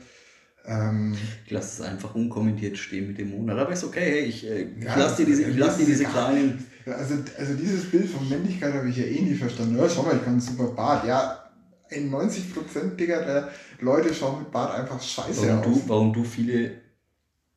Ähm, 0.66 1.16
Ich 1.44 1.50
lasse 1.50 1.82
es 1.82 1.88
einfach 1.88 2.14
unkommentiert 2.14 2.76
stehen 2.76 3.08
mit 3.08 3.18
dem 3.18 3.30
Monat. 3.30 3.58
Aber 3.58 3.72
ist 3.72 3.84
okay, 3.84 4.00
hey, 4.00 4.20
ich, 4.20 4.46
äh, 4.46 4.62
ich 4.62 4.84
Ja, 4.84 4.96
lasse 4.96 5.18
dir 5.18 5.26
diese, 5.26 5.42
ich 5.44 5.56
lass 5.56 5.78
dir 5.78 5.86
diese 5.86 6.04
kleinen. 6.04 6.64
Also, 6.86 7.14
also 7.38 7.54
dieses 7.54 7.90
Bild 7.90 8.08
von 8.08 8.28
Männlichkeit 8.28 8.74
habe 8.74 8.88
ich 8.88 8.96
ja 8.96 9.04
eh 9.04 9.22
nie 9.22 9.34
verstanden. 9.34 9.78
Ja, 9.78 9.88
schau 9.88 10.02
mal, 10.02 10.16
ich 10.16 10.22
kann 10.24 10.32
einen 10.32 10.40
super 10.40 10.68
Bart. 10.72 11.06
Ja, 11.06 11.50
in 11.90 12.10
90% 12.10 12.96
Digga, 12.96 13.22
der 13.22 13.50
Leute 13.80 14.12
schauen 14.14 14.40
mit 14.40 14.50
Bart 14.50 14.74
einfach 14.78 15.00
scheiße 15.00 15.46
Warum 15.46 15.58
aus. 15.58 15.64
du, 15.64 15.88
warum 15.88 16.12
du 16.12 16.24
viele. 16.24 16.72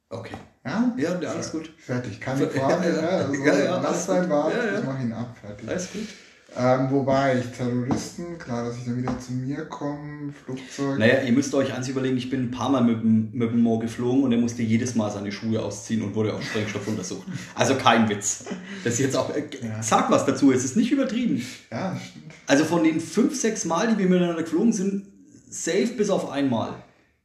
Okay. 0.09 0.35
Ja? 0.65 0.93
Ja, 0.97 1.19
ja, 1.19 1.29
alles 1.31 1.51
gut. 1.51 1.69
Fertig, 1.77 2.19
keine 2.21 2.47
Frage. 2.47 2.89
ja, 2.89 3.01
Ja, 3.01 3.07
also, 3.17 3.33
ja, 3.43 3.59
ja, 3.59 3.81
lass 3.81 4.05
dein 4.07 4.21
gut. 4.21 4.29
Bart, 4.29 4.53
Ja, 4.53 4.65
ja. 4.73 4.79
ich 4.79 4.85
mach 4.85 4.99
ihn 5.01 5.11
ab, 5.11 5.35
fertig. 5.39 5.67
Alles 5.69 5.91
gut. 5.91 6.07
Ähm, 6.55 6.91
wobei, 6.91 7.39
ich 7.39 7.47
Terroristen, 7.57 8.37
klar, 8.37 8.65
dass 8.65 8.77
ich 8.77 8.85
dann 8.85 8.97
wieder 8.97 9.19
zu 9.19 9.33
mir 9.33 9.65
komme, 9.65 10.31
Flugzeug. 10.45 10.99
Naja, 10.99 11.21
ihr 11.23 11.31
müsst 11.31 11.51
euch 11.55 11.73
eins 11.73 11.87
überlegen, 11.87 12.15
ich 12.15 12.29
bin 12.29 12.43
ein 12.43 12.51
paar 12.51 12.69
Mal 12.69 12.83
mit 12.83 13.01
dem, 13.01 13.31
mit 13.33 13.49
dem 13.51 13.61
Mo 13.61 13.79
geflogen 13.79 14.23
und 14.23 14.31
er 14.31 14.37
musste 14.37 14.61
jedes 14.61 14.93
Mal 14.93 15.09
seine 15.11 15.31
Schuhe 15.31 15.63
ausziehen 15.63 16.03
und 16.03 16.13
wurde 16.13 16.31
auf 16.31 16.43
Sprengstoff 16.43 16.87
untersucht. 16.87 17.27
Also 17.55 17.73
kein 17.73 18.07
Witz. 18.07 18.45
Das 18.83 18.93
ist 18.93 18.99
jetzt 18.99 19.15
auch. 19.15 19.35
Äh, 19.35 19.45
Ja. 19.63 19.81
Sag 19.81 20.11
was 20.11 20.27
dazu, 20.27 20.51
es 20.51 20.63
ist 20.63 20.77
nicht 20.77 20.91
übertrieben. 20.91 21.43
Ja, 21.71 21.97
stimmt. 21.99 22.31
Also 22.45 22.65
von 22.65 22.83
den 22.83 22.99
fünf, 22.99 23.35
sechs 23.35 23.65
Mal, 23.65 23.87
die 23.87 23.97
wir 23.97 24.07
miteinander 24.07 24.43
geflogen 24.43 24.73
sind, 24.73 25.07
safe 25.49 25.87
bis 25.97 26.11
auf 26.11 26.29
einmal. 26.29 26.75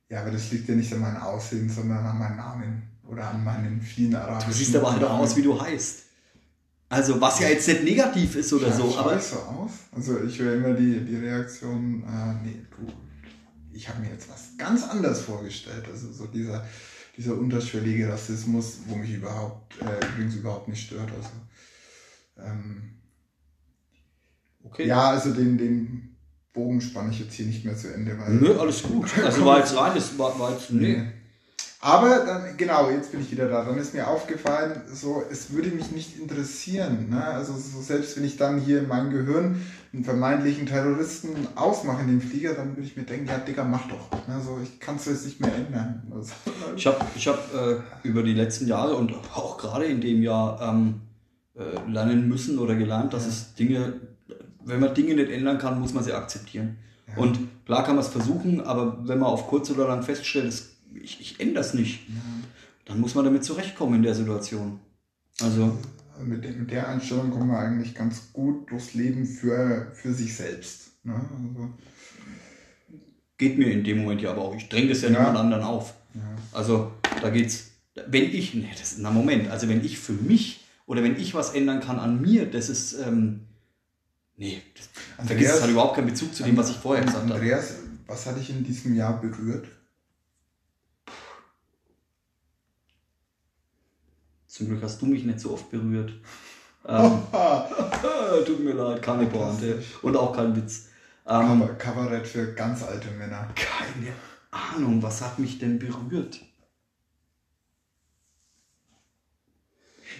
Ja, 0.09 0.22
aber 0.22 0.31
das 0.31 0.51
liegt 0.51 0.70
ja 0.70 0.74
nicht 0.74 0.90
an 0.94 1.01
meinem 1.01 1.18
Aussehen, 1.18 1.68
sondern 1.68 1.98
an 1.98 2.18
meinem 2.18 2.37
Namen. 2.38 2.83
Oder 3.09 3.31
an 3.31 3.42
meinen 3.42 3.81
vielen 3.81 4.14
arabischen 4.14 4.51
Du 4.51 4.57
siehst 4.57 4.77
aber 4.77 4.92
halt 4.92 5.03
auch 5.03 5.18
aus, 5.18 5.35
wie 5.37 5.42
du 5.42 5.61
heißt. 5.61 6.05
Also, 6.90 7.21
was 7.21 7.40
ja 7.40 7.49
jetzt 7.49 7.66
nicht 7.68 7.85
negativ 7.85 8.37
ist 8.37 8.53
oder 8.53 8.73
so, 8.73 8.90
Schau 8.90 9.01
aber. 9.01 9.16
ich 9.16 9.23
so 9.23 9.37
aus? 9.37 9.71
Also 9.92 10.23
ich 10.23 10.38
höre 10.38 10.55
immer 10.55 10.75
die, 10.75 11.01
die 11.05 11.16
Reaktion, 11.16 12.03
äh, 12.03 12.47
nee, 12.47 12.66
du, 12.71 12.87
ich 13.73 13.88
habe 13.88 14.01
mir 14.01 14.11
jetzt 14.11 14.29
was 14.31 14.57
ganz 14.57 14.85
anders 14.85 15.21
vorgestellt. 15.21 15.85
Also 15.90 16.11
so 16.12 16.27
dieser, 16.27 16.66
dieser 17.16 17.35
unterschwellige 17.35 18.11
Rassismus, 18.11 18.79
wo 18.87 18.97
mich 18.97 19.12
überhaupt, 19.14 19.75
äh, 19.83 20.07
übrigens 20.12 20.37
überhaupt 20.37 20.68
nicht 20.68 20.87
stört. 20.87 21.11
Also, 21.11 22.49
ähm, 22.49 22.94
Okay. 24.64 24.87
ja, 24.87 25.11
also 25.11 25.33
den, 25.33 25.57
den 25.57 26.16
Bogen 26.53 26.81
spanne 26.81 27.11
ich 27.11 27.21
jetzt 27.21 27.35
hier 27.35 27.47
nicht 27.47 27.64
mehr 27.64 27.77
zu 27.77 27.92
Ende. 27.92 28.18
Weil, 28.18 28.35
Nö, 28.35 28.59
alles 28.59 28.83
gut. 28.83 29.09
Also 29.25 29.44
war 29.44 29.59
jetzt 29.61 29.75
rein, 29.77 29.92
das 29.94 30.18
war, 30.18 30.38
war 30.38 30.53
jetzt. 30.53 30.71
Nee. 30.71 30.97
Nee. 30.97 31.12
Aber 31.80 32.24
dann, 32.26 32.56
genau, 32.56 32.90
jetzt 32.90 33.12
bin 33.12 33.20
ich 33.20 33.30
wieder 33.30 33.48
da. 33.48 33.64
Dann 33.64 33.78
ist 33.78 33.94
mir 33.94 34.08
aufgefallen, 34.08 34.82
so, 34.92 35.22
es 35.30 35.52
würde 35.52 35.68
mich 35.70 35.92
nicht 35.92 36.18
interessieren. 36.18 37.08
Ne? 37.10 37.24
Also 37.24 37.52
so, 37.52 37.80
selbst 37.80 38.16
wenn 38.16 38.24
ich 38.24 38.36
dann 38.36 38.58
hier 38.58 38.80
in 38.80 38.88
meinem 38.88 39.10
Gehirn 39.12 39.62
einen 39.92 40.02
vermeintlichen 40.02 40.66
Terroristen 40.66 41.30
ausmache 41.54 42.02
in 42.02 42.08
den 42.08 42.20
Flieger, 42.20 42.54
dann 42.54 42.70
würde 42.76 42.82
ich 42.82 42.96
mir 42.96 43.04
denken, 43.04 43.28
ja 43.28 43.38
Digga, 43.38 43.62
mach 43.62 43.86
doch. 43.88 44.10
Ne? 44.26 44.40
So, 44.44 44.58
ich 44.60 44.80
kann 44.80 44.96
es 44.96 45.06
jetzt 45.06 45.24
nicht 45.24 45.40
mehr 45.40 45.54
ändern. 45.54 46.02
Also, 46.12 46.32
Ich 46.76 46.84
habe 46.84 46.96
ich 47.14 47.28
hab, 47.28 47.38
äh, 47.54 47.76
über 48.02 48.24
die 48.24 48.34
letzten 48.34 48.66
Jahre 48.66 48.96
und 48.96 49.12
auch 49.34 49.56
gerade 49.56 49.84
in 49.84 50.00
dem 50.00 50.20
Jahr 50.20 50.60
ähm, 50.60 51.02
äh, 51.56 51.88
lernen 51.88 52.28
müssen 52.28 52.58
oder 52.58 52.74
gelernt, 52.74 53.12
dass 53.12 53.22
Ja. 53.22 53.28
es 53.28 53.54
Dinge, 53.54 53.92
wenn 54.64 54.80
man 54.80 54.94
Dinge 54.94 55.14
nicht 55.14 55.30
ändern 55.30 55.58
kann, 55.58 55.80
muss 55.80 55.94
man 55.94 56.02
sie 56.02 56.12
akzeptieren. 56.12 56.76
Ja. 57.06 57.22
Und 57.22 57.38
klar 57.66 57.84
kann 57.84 57.94
man 57.94 58.04
es 58.04 58.10
versuchen, 58.10 58.60
aber 58.62 58.98
wenn 59.06 59.20
man 59.20 59.28
auf 59.30 59.46
kurz 59.46 59.70
oder 59.70 59.86
lang 59.86 60.02
feststellt, 60.02 60.46
es, 60.48 60.67
ich, 60.94 61.20
ich 61.20 61.40
ändere 61.40 61.64
es 61.64 61.74
nicht, 61.74 62.09
ja. 62.09 62.14
dann 62.87 63.01
muss 63.01 63.14
man 63.14 63.24
damit 63.24 63.44
zurechtkommen 63.44 63.96
in 63.96 64.03
der 64.03 64.14
Situation. 64.14 64.81
Also. 65.40 65.79
Mit, 66.24 66.42
der- 66.42 66.53
mit 66.53 66.70
der 66.72 66.88
Einstellung 66.88 67.31
kommen 67.31 67.48
wir 67.51 67.59
eigentlich 67.59 67.94
ganz 67.94 68.33
gut 68.33 68.70
durchs 68.70 68.94
Leben 68.94 69.24
für, 69.24 69.92
für 69.94 70.12
sich 70.12 70.35
selbst. 70.35 70.90
Ne? 71.05 71.14
Also, 71.14 71.70
Geht 73.37 73.57
mir 73.57 73.70
in 73.70 73.85
dem 73.85 73.98
Moment 73.98 74.20
ja 74.20 74.33
aber 74.33 74.42
auch. 74.42 74.57
Ich 74.57 74.68
dränge 74.68 74.88
das 74.88 75.03
ja, 75.03 75.11
Ja. 75.11 75.18
niemand 75.20 75.38
anderen 75.38 75.62
auf. 75.62 75.94
ja. 76.14 76.20
Also 76.53 76.90
da 77.22 77.31
geht's, 77.31 77.70
wenn 78.09 78.24
ich, 78.24 78.55
nee, 78.55 78.68
das 78.72 78.92
ist, 78.92 78.98
na 78.98 79.11
Moment, 79.12 79.48
also 79.48 79.68
wenn 79.68 79.85
ich 79.85 79.98
für 79.98 80.12
mich 80.12 80.64
oder 80.87 81.03
wenn 81.05 81.16
ich 81.20 81.35
was 81.35 81.55
ändern 81.55 81.81
kann 81.81 82.01
an 82.01 82.20
mir, 82.20 82.51
das 82.51 82.68
ist, 82.68 82.94
ähm, 82.94 83.40
nee, 84.37 84.61
das, 84.77 85.27
vergiss, 85.27 85.51
es 85.53 85.62
hat 85.62 85.70
überhaupt 85.70 85.94
keinen 85.96 86.09
Bezug 86.09 86.35
zu 86.35 86.42
dem, 86.42 86.57
was 86.57 86.70
ich 86.70 86.77
vorher 86.77 87.05
gesagt 87.05 87.24
habe. 87.24 87.35
Andreas, 87.35 87.74
was 88.09 88.27
hat 88.27 88.37
dich 88.38 88.51
in 88.51 88.64
diesem 88.64 88.96
Jahr 88.96 89.20
berührt? 89.20 89.68
Zum 94.59 94.66
Glück 94.66 94.83
hast 94.83 95.01
du 95.01 95.07
mich 95.07 95.25
nicht 95.25 95.38
so 95.38 95.53
oft 95.53 95.71
berührt. 95.71 96.12
Ähm, 96.85 97.23
tut 98.44 98.59
mir 98.64 98.73
leid, 98.73 99.01
keine 99.01 99.27
Pointe 99.27 99.85
und 100.03 100.16
auch 100.16 100.35
kein 100.35 100.57
Witz. 100.57 100.87
Ähm, 101.29 101.61
Cover, 101.61 101.75
Kabarett 101.75 102.27
für 102.27 102.55
ganz 102.55 102.83
alte 102.83 103.09
Männer. 103.12 103.47
keine 103.55 104.12
Ahnung, 104.51 105.01
was 105.01 105.21
hat 105.23 105.38
mich 105.38 105.61
denn 105.61 105.79
berührt? 105.79 106.40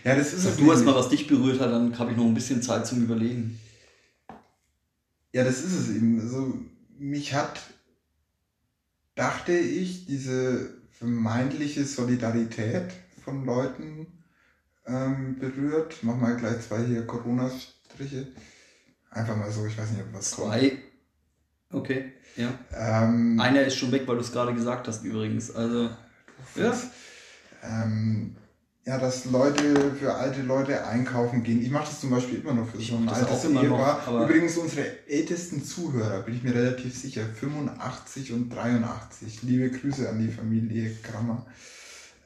Ja, 0.05 0.15
das 0.15 0.33
ist 0.33 0.45
Sag 0.45 0.53
es. 0.53 0.57
du 0.59 0.71
erst 0.71 0.85
mal, 0.85 0.93
nämlich. 0.93 1.05
was 1.05 1.09
dich 1.11 1.27
berührt 1.27 1.59
hat, 1.59 1.73
dann 1.73 1.99
habe 1.99 2.13
ich 2.13 2.17
noch 2.17 2.25
ein 2.27 2.35
bisschen 2.35 2.63
Zeit 2.63 2.87
zum 2.87 3.03
Überlegen. 3.03 3.59
Ja, 5.33 5.43
das 5.43 5.65
ist 5.65 5.73
es 5.73 5.89
eben. 5.97 6.21
Also, 6.21 6.55
mich 6.97 7.35
hat, 7.35 7.59
dachte 9.17 9.53
ich, 9.53 10.07
diese 10.07 10.75
vermeintliche 10.93 11.85
Solidarität 11.85 12.93
von 13.25 13.45
Leuten 13.45 14.07
ähm, 14.89 15.39
berührt. 15.39 15.97
Mach 16.03 16.17
mal 16.17 16.37
gleich 16.37 16.61
zwei 16.61 16.85
hier 16.85 17.07
Corona-Striche. 17.07 18.29
Einfach 19.11 19.37
mal 19.37 19.51
so, 19.51 19.67
ich 19.67 19.77
weiß 19.79 19.91
nicht, 19.91 20.03
ob 20.03 20.15
was 20.15 20.31
kommt. 20.33 20.49
Zwei. 20.49 20.79
Okay, 21.71 22.13
ja. 22.37 22.53
Ähm, 22.75 23.39
Einer 23.41 23.65
ist 23.65 23.77
schon 23.77 23.93
weg, 23.93 24.05
weil 24.07 24.17
du 24.17 24.23
es 24.23 24.33
gerade 24.33 24.55
gesagt 24.55 24.89
hast 24.89 25.05
übrigens. 25.05 25.51
Also, 25.55 25.91
ja. 26.55 26.73
ähm, 27.63 28.37
ja, 28.87 28.97
dass 28.97 29.27
Leute 29.27 29.93
für 29.99 30.15
alte 30.15 30.41
Leute 30.41 30.87
einkaufen 30.87 31.43
gehen. 31.43 31.61
Ich 31.61 31.71
mache 31.71 31.85
das 31.85 32.01
zum 32.01 32.09
Beispiel 32.09 32.39
immer 32.41 32.55
noch 32.55 32.71
für 32.71 32.79
Ich 32.79 32.89
so 32.89 32.97
ein 32.97 33.07
altes 33.07 33.45
Ehepaar. 33.45 34.25
Übrigens 34.25 34.57
unsere 34.57 35.07
ältesten 35.07 35.63
Zuhörer, 35.63 36.23
bin 36.23 36.37
ich 36.37 36.43
mir 36.43 36.55
relativ 36.55 36.97
sicher, 36.97 37.23
85 37.27 38.33
und 38.33 38.49
83. 38.49 39.43
Liebe 39.43 39.71
Grüße 39.71 40.09
an 40.09 40.21
die 40.21 40.33
Familie 40.33 40.91
Krammer. 41.03 41.45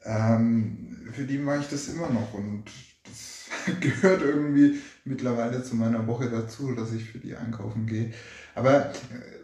Ähm, 0.05 1.11
für 1.13 1.25
die 1.25 1.39
mache 1.39 1.61
ich 1.61 1.69
das 1.69 1.89
immer 1.89 2.09
noch 2.09 2.35
und 2.35 2.65
das 3.05 3.47
gehört 3.81 4.23
irgendwie 4.23 4.81
mittlerweile 5.05 5.63
zu 5.63 5.77
meiner 5.77 6.07
Woche 6.07 6.31
dazu, 6.31 6.73
dass 6.75 6.93
ich 6.93 7.11
für 7.11 7.19
die 7.19 7.37
einkaufen 7.37 7.87
gehe. 7.87 8.13
Aber 8.55 8.91
äh, 8.91 8.93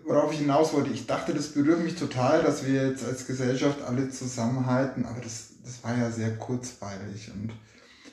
worauf 0.04 0.32
ich 0.32 0.38
hinaus 0.38 0.72
wollte, 0.72 0.90
ich 0.90 1.06
dachte, 1.06 1.34
das 1.34 1.48
berührt 1.48 1.84
mich 1.84 1.96
total, 1.96 2.42
dass 2.42 2.66
wir 2.66 2.88
jetzt 2.88 3.04
als 3.04 3.26
Gesellschaft 3.26 3.82
alle 3.82 4.10
zusammenhalten, 4.10 5.04
aber 5.04 5.20
das, 5.20 5.54
das 5.62 5.84
war 5.84 5.96
ja 5.96 6.10
sehr 6.10 6.36
kurzweilig 6.36 7.30
und 7.32 7.52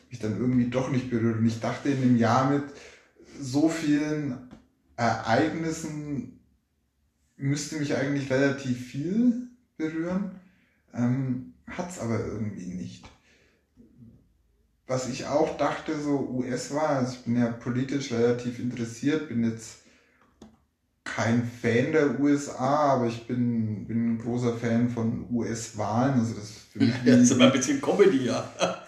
mich 0.10 0.20
dann 0.20 0.38
irgendwie 0.40 0.70
doch 0.70 0.92
nicht 0.92 1.10
berührt. 1.10 1.40
Und 1.40 1.46
ich 1.46 1.60
dachte 1.60 1.90
in 1.90 2.02
dem 2.02 2.18
Jahr 2.18 2.50
mit 2.50 2.64
so 3.40 3.70
vielen 3.70 4.50
Ereignissen 4.96 6.40
müsste 7.38 7.78
mich 7.78 7.96
eigentlich 7.96 8.32
relativ 8.32 8.88
viel 8.88 9.50
berühren, 9.78 10.40
ähm, 10.94 11.55
hat's 11.70 12.00
aber 12.00 12.20
irgendwie 12.26 12.66
nicht. 12.68 13.06
Was 14.88 15.10
ich 15.10 15.26
auch 15.26 15.58
dachte, 15.58 16.00
so 16.00 16.20
US 16.32 16.74
war, 16.74 16.90
also 16.90 17.14
ich 17.14 17.24
bin 17.24 17.38
ja 17.40 17.48
politisch 17.48 18.12
relativ 18.12 18.60
interessiert, 18.60 19.30
bin 19.30 19.44
jetzt 19.50 19.78
kein 21.04 21.44
Fan 21.62 21.92
der 21.92 22.20
USA, 22.20 22.94
aber 22.94 23.08
ich 23.08 23.26
bin, 23.28 23.86
bin 23.88 24.14
ein 24.14 24.18
großer 24.20 24.58
Fan 24.58 24.90
von 24.90 25.26
US-Wahlen. 25.32 26.20
Also 26.20 26.34
das 26.36 26.44
ist 26.46 26.58
für 26.72 26.80
mich 26.80 26.94
das 27.06 27.18
ist 27.22 27.32
immer 27.32 27.46
ein 27.46 27.52
bisschen 27.52 27.82
Comedy, 27.82 28.26
ja. 28.26 28.48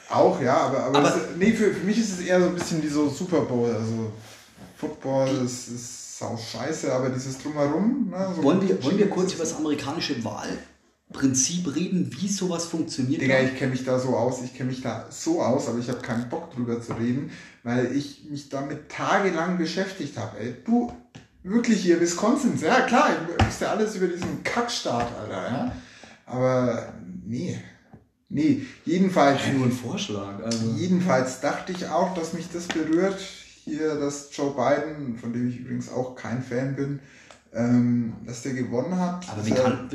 auch, 0.10 0.40
ja, 0.42 0.58
aber, 0.58 0.84
aber, 0.84 0.98
Aber- 1.00 1.16
es, 1.16 1.36
nee, 1.38 1.54
für, 1.54 1.74
für 1.74 1.86
mich 1.86 1.98
ist 2.00 2.14
es 2.20 2.26
eher 2.26 2.42
so 2.42 2.48
ein 2.48 2.56
bisschen 2.56 2.82
wie 2.84 2.88
so 2.88 3.10
Super 3.10 3.42
Bowl. 3.42 3.72
Also 3.72 4.12
Football 4.78 5.30
ist, 5.46 5.68
ist 5.70 6.18
sau 6.20 6.38
scheiße, 6.38 6.92
aber 6.94 7.10
dieses 7.10 7.38
Drumherum. 7.40 8.10
Ne, 8.12 8.34
so 8.36 8.44
Wollen 8.44 8.62
wir, 8.68 8.84
wollen 8.84 8.98
wir 8.98 9.06
ist 9.08 9.12
kurz 9.12 9.28
es- 9.30 9.34
über 9.36 9.44
das 9.44 9.56
amerikanische 9.56 10.24
Wahlprinzip 11.10 11.76
reden, 11.76 12.12
wie 12.20 12.28
sowas 12.28 12.66
funktioniert? 12.66 13.22
Digga, 13.22 13.40
ich 13.40 13.56
kenne 13.56 13.72
mich 13.72 13.84
da 13.84 14.00
so 14.00 14.16
aus, 14.16 14.42
ich 14.44 14.54
kenne 14.54 14.70
mich 14.70 14.82
da 14.82 15.08
so 15.10 15.42
aus, 15.42 15.68
aber 15.68 15.80
ich 15.80 15.90
habe 15.90 16.00
keinen 16.00 16.30
Bock 16.30 16.54
drüber 16.54 16.82
zu 16.82 16.94
reden, 16.94 17.32
weil 17.64 17.96
ich 17.96 18.26
mich 18.30 18.50
damit 18.50 18.90
tagelang 18.90 19.58
beschäftigt 19.58 20.18
habe. 20.18 20.40
Ey, 20.40 20.56
du, 20.66 20.92
wirklich 21.44 21.82
hier, 21.82 22.00
Wisconsin, 22.00 22.60
ja 22.62 22.82
klar, 22.82 23.10
ich 23.12 23.46
wusste 23.46 23.70
alles 23.70 23.96
über 23.96 24.08
diesen 24.08 24.44
Kackstaat, 24.44 25.08
Alter, 25.20 25.52
ja. 25.52 25.72
Aber 26.26 26.94
nee, 27.26 27.58
nee, 28.30 28.66
jedenfalls, 28.84 29.40
nur 29.56 29.68
ein 29.68 29.72
Vorschlag. 29.72 30.44
Also. 30.44 30.74
jedenfalls 30.76 31.40
dachte 31.40 31.72
ich 31.72 31.88
auch, 31.88 32.14
dass 32.16 32.34
mich 32.34 32.48
das 32.52 32.68
berührt, 32.68 33.20
hier, 33.64 33.96
dass 33.96 34.30
Joe 34.36 34.54
Biden, 34.54 35.18
von 35.18 35.34
dem 35.34 35.50
ich 35.50 35.60
übrigens 35.60 35.90
auch 35.90 36.16
kein 36.16 36.44
Fan 36.44 36.76
bin, 36.76 37.00
dass 37.52 38.44
der 38.44 38.54
gewonnen 38.54 38.98
hat. 39.00 39.28
Aber 39.30 39.46
wie 39.46 39.52
kann, 39.52 39.90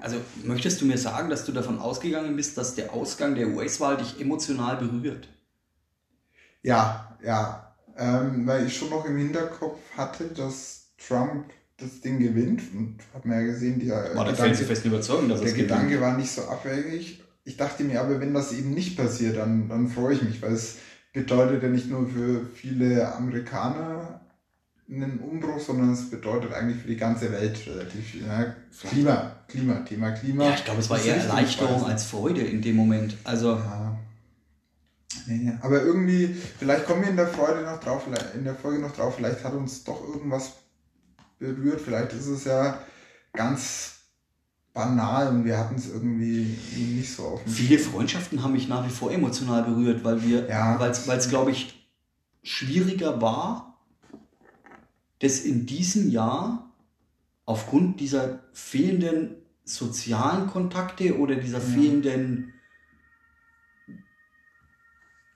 also 0.00 0.16
möchtest 0.44 0.80
du 0.80 0.86
mir 0.86 0.98
sagen, 0.98 1.28
dass 1.28 1.44
du 1.44 1.52
davon 1.52 1.78
ausgegangen 1.78 2.36
bist, 2.36 2.56
dass 2.56 2.74
der 2.74 2.92
Ausgang 2.92 3.34
der 3.34 3.48
US-Wahl 3.48 3.96
dich 3.96 4.20
emotional 4.20 4.76
berührt? 4.76 5.28
Ja, 6.62 7.16
ja. 7.22 7.74
Ähm, 7.96 8.46
weil 8.46 8.66
ich 8.66 8.76
schon 8.76 8.90
noch 8.90 9.04
im 9.04 9.16
Hinterkopf 9.16 9.78
hatte, 9.96 10.24
dass 10.28 10.92
Trump 10.98 11.50
das 11.78 12.00
Ding 12.00 12.18
gewinnt. 12.18 12.62
Und 12.74 12.98
habe 13.14 13.28
mir 13.28 13.40
ja 13.40 13.46
gesehen, 13.46 13.80
die, 13.80 13.90
War 13.90 14.02
der 14.02 14.14
Gedanke, 14.14 14.36
felsenfesten 14.36 14.92
Überzeugung, 14.92 15.28
dass 15.28 15.40
der 15.40 15.48
es 15.48 15.54
gewinnt? 15.54 15.70
Gedanke 15.70 16.00
war 16.00 16.16
nicht 16.16 16.30
so 16.30 16.42
abwegig. 16.42 17.22
Ich 17.44 17.56
dachte 17.56 17.82
mir 17.82 18.00
aber, 18.00 18.20
wenn 18.20 18.34
das 18.34 18.52
eben 18.52 18.70
nicht 18.70 18.96
passiert, 18.96 19.36
dann, 19.36 19.68
dann 19.68 19.88
freue 19.88 20.14
ich 20.14 20.22
mich, 20.22 20.42
weil 20.42 20.52
es 20.52 20.76
bedeutet 21.12 21.62
ja 21.62 21.68
nicht 21.68 21.88
nur 21.88 22.06
für 22.06 22.46
viele 22.54 23.14
Amerikaner 23.14 24.20
einen 24.90 25.18
Umbruch, 25.20 25.60
sondern 25.60 25.92
es 25.92 26.08
bedeutet 26.08 26.52
eigentlich 26.52 26.80
für 26.80 26.88
die 26.88 26.96
ganze 26.96 27.30
Welt 27.30 27.58
relativ 27.66 28.04
viel. 28.06 28.26
Ja, 28.26 28.54
Klima, 28.88 29.32
Klima, 29.46 29.74
Thema 29.80 30.10
Klima. 30.12 30.44
Ja, 30.44 30.54
ich 30.54 30.64
glaube, 30.64 30.80
es 30.80 30.88
war 30.88 30.98
eher 31.00 31.16
Erleichterung 31.16 31.84
als 31.84 32.04
Freude 32.04 32.40
in 32.40 32.62
dem 32.62 32.76
Moment. 32.76 33.16
Also, 33.24 33.52
Ja. 33.56 33.98
Nee, 35.26 35.38
nee. 35.38 35.52
Aber 35.60 35.82
irgendwie, 35.82 36.34
vielleicht 36.58 36.86
kommen 36.86 37.02
wir 37.02 37.10
in 37.10 37.16
der 37.16 37.26
Freude 37.26 37.62
noch 37.62 37.80
drauf, 37.80 38.04
in 38.34 38.44
der 38.44 38.54
Folge 38.54 38.80
noch 38.80 38.94
drauf, 38.94 39.16
vielleicht 39.16 39.42
hat 39.44 39.52
uns 39.52 39.84
doch 39.84 40.02
irgendwas 40.06 40.52
berührt, 41.38 41.80
vielleicht 41.80 42.12
ist 42.12 42.26
es 42.26 42.44
ja 42.44 42.78
ganz 43.32 43.96
banal 44.72 45.28
und 45.28 45.44
wir 45.44 45.58
hatten 45.58 45.74
es 45.74 45.88
irgendwie 45.88 46.56
nicht 46.76 47.12
so 47.12 47.24
auf 47.24 47.40
viele 47.46 47.78
Freundschaften 47.78 48.42
haben 48.42 48.52
mich 48.52 48.68
nach 48.68 48.86
wie 48.86 48.90
vor 48.90 49.10
emotional 49.10 49.64
berührt, 49.64 50.04
weil 50.04 50.22
wir, 50.22 50.48
Ja. 50.48 50.78
weil 50.78 50.90
es, 50.90 51.28
glaube 51.28 51.50
ich, 51.50 51.90
schwieriger 52.42 53.20
war, 53.20 53.67
das 55.20 55.40
in 55.40 55.66
diesem 55.66 56.10
Jahr 56.10 56.70
aufgrund 57.44 58.00
dieser 58.00 58.40
fehlenden 58.52 59.36
sozialen 59.64 60.46
Kontakte 60.48 61.18
oder 61.18 61.36
dieser 61.36 61.60
fehlenden 61.60 62.52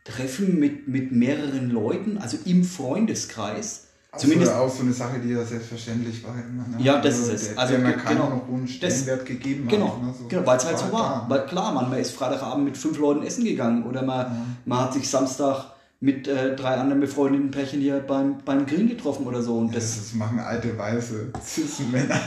Treffen 0.04 0.58
mit, 0.58 0.88
mit 0.88 1.12
mehreren 1.12 1.70
Leuten, 1.70 2.18
also 2.18 2.36
im 2.44 2.64
Freundeskreis, 2.64 3.88
Also 4.10 4.26
zumindest 4.26 4.52
auch 4.52 4.68
so 4.68 4.82
eine 4.82 4.92
Sache, 4.92 5.20
die 5.20 5.30
ja 5.30 5.44
selbstverständlich 5.44 6.24
war. 6.24 6.34
Ne? 6.34 6.64
Ja, 6.78 7.00
das 7.00 7.18
ist 7.18 7.28
es. 7.28 7.48
Der, 7.50 7.58
Also, 7.58 7.76
der 7.76 7.92
keinen 7.92 8.16
genau. 8.16 8.30
noch 8.30 8.48
hohen 8.48 8.66
Stellenwert 8.66 9.24
gegeben 9.26 9.68
Genau, 9.68 9.94
hat. 9.96 10.02
Ne? 10.02 10.14
So, 10.18 10.28
genau 10.28 10.46
weil 10.46 10.56
es 10.56 10.66
halt 10.66 10.78
so 10.78 10.92
war. 10.92 11.26
Weil 11.28 11.46
klar, 11.46 11.72
man, 11.72 11.88
man 11.88 11.98
ist 12.00 12.12
Freitagabend 12.12 12.64
mit 12.64 12.76
fünf 12.76 12.98
Leuten 12.98 13.22
essen 13.22 13.44
gegangen 13.44 13.84
oder 13.84 14.02
man, 14.02 14.56
man 14.64 14.80
hat 14.80 14.94
sich 14.94 15.08
Samstag 15.08 15.71
mit 16.04 16.26
äh, 16.26 16.56
drei 16.56 16.74
anderen 16.74 17.00
befreundeten 17.00 17.52
Pärchen 17.52 17.80
hier 17.80 18.00
beim, 18.00 18.38
beim 18.44 18.66
Grillen 18.66 18.88
getroffen 18.88 19.24
oder 19.24 19.40
so. 19.40 19.56
Und 19.58 19.72
Das, 19.72 19.84
das, 19.94 19.96
das 20.06 20.14
machen 20.14 20.40
alte 20.40 20.76
weiße 20.76 21.28
Cis-Männer, 21.40 22.18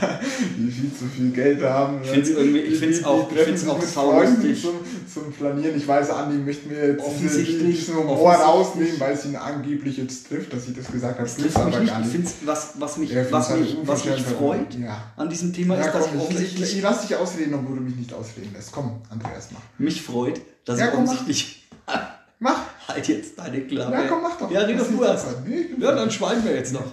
die 0.56 0.70
viel 0.70 0.90
zu 0.94 1.04
viel 1.04 1.30
Geld 1.30 1.62
haben. 1.62 2.00
Ich 2.02 2.10
irgendwie- 2.30 2.60
ich 2.60 2.78
find's 2.78 3.00
die 3.00 3.04
auch- 3.04 3.30
ich 3.30 3.38
find's 3.38 3.68
auch 3.68 3.82
saulustig. 3.82 4.62
Zum, 4.62 4.76
zum 5.12 5.30
Flanieren. 5.30 5.76
Ich 5.76 5.86
weiß, 5.86 6.08
Andi 6.08 6.38
möchte 6.38 6.68
mir 6.68 6.86
jetzt 6.92 7.04
Offensichtlich- 7.04 7.58
diese- 7.58 7.64
diesen 7.66 7.96
Humor 7.96 8.12
offensichtlich- 8.18 8.46
rausnehmen, 8.48 9.00
weil 9.00 9.12
es 9.14 9.24
ihn 9.26 9.36
angeblich 9.36 9.96
jetzt 9.98 10.26
trifft, 10.28 10.54
dass 10.54 10.66
ich 10.68 10.74
das 10.74 10.90
gesagt 10.90 11.18
habe. 11.18 11.28
das 11.28 11.36
trifft 11.36 11.56
mich 11.58 11.66
aber 11.66 11.78
nicht. 11.80 11.88
gar 11.92 12.00
Ich 12.00 12.06
nicht. 12.06 12.12
find's, 12.16 12.34
was, 12.46 12.70
was 12.78 12.96
mich, 12.96 13.10
Ja, 13.12 13.22
ich 13.22 13.30
was 13.30 13.50
mich, 13.50 13.76
halt 13.76 13.86
was 13.88 14.04
mich 14.06 14.22
freut 14.24 14.74
Ja. 14.80 15.02
an 15.16 15.28
diesem 15.28 15.52
Thema 15.52 15.74
Ja, 15.76 15.84
ist, 15.84 15.94
dass 15.94 16.04
komm, 16.04 16.04
ich 16.04 16.14
ich, 16.14 16.16
ich, 16.16 16.22
offensichtlich 16.36 16.76
ich 16.78 16.82
lass 16.82 17.06
dich 17.06 17.14
ausreden, 17.14 17.52
obwohl 17.52 17.76
du 17.76 17.82
mich 17.82 17.96
nicht 17.96 18.14
ausreden 18.14 18.52
lässt. 18.54 18.72
Komm, 18.72 19.00
Andreas, 19.10 19.48
mach. 19.52 19.60
mich 19.78 20.00
freut, 20.00 20.40
dass 20.64 20.80
Ja, 20.80 20.86
ich 20.86 20.92
komm, 20.94 21.04
mach. 22.38 22.88
halt 22.88 23.08
jetzt 23.08 23.38
deine 23.38 23.60
Klappe. 23.62 23.92
Ja, 23.92 24.06
komm, 24.08 24.22
mach 24.22 24.38
doch. 24.38 24.50
Ja, 24.50 24.60
red 24.62 24.78
Das 24.78 24.86
doch 24.88 24.92
ist 24.92 24.98
du 25.00 25.04
erst. 25.04 25.46
Nee, 25.46 25.66
Ja, 25.78 25.92
dann 25.94 26.10
schweigen 26.10 26.44
wir 26.44 26.54
jetzt 26.54 26.72
noch. 26.72 26.86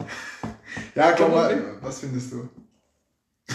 Ja, 0.95 1.11
komm 1.11 1.25
Komm, 1.25 1.35
mal, 1.35 1.63
was 1.81 1.99
findest 1.99 2.31
du? 2.31 2.49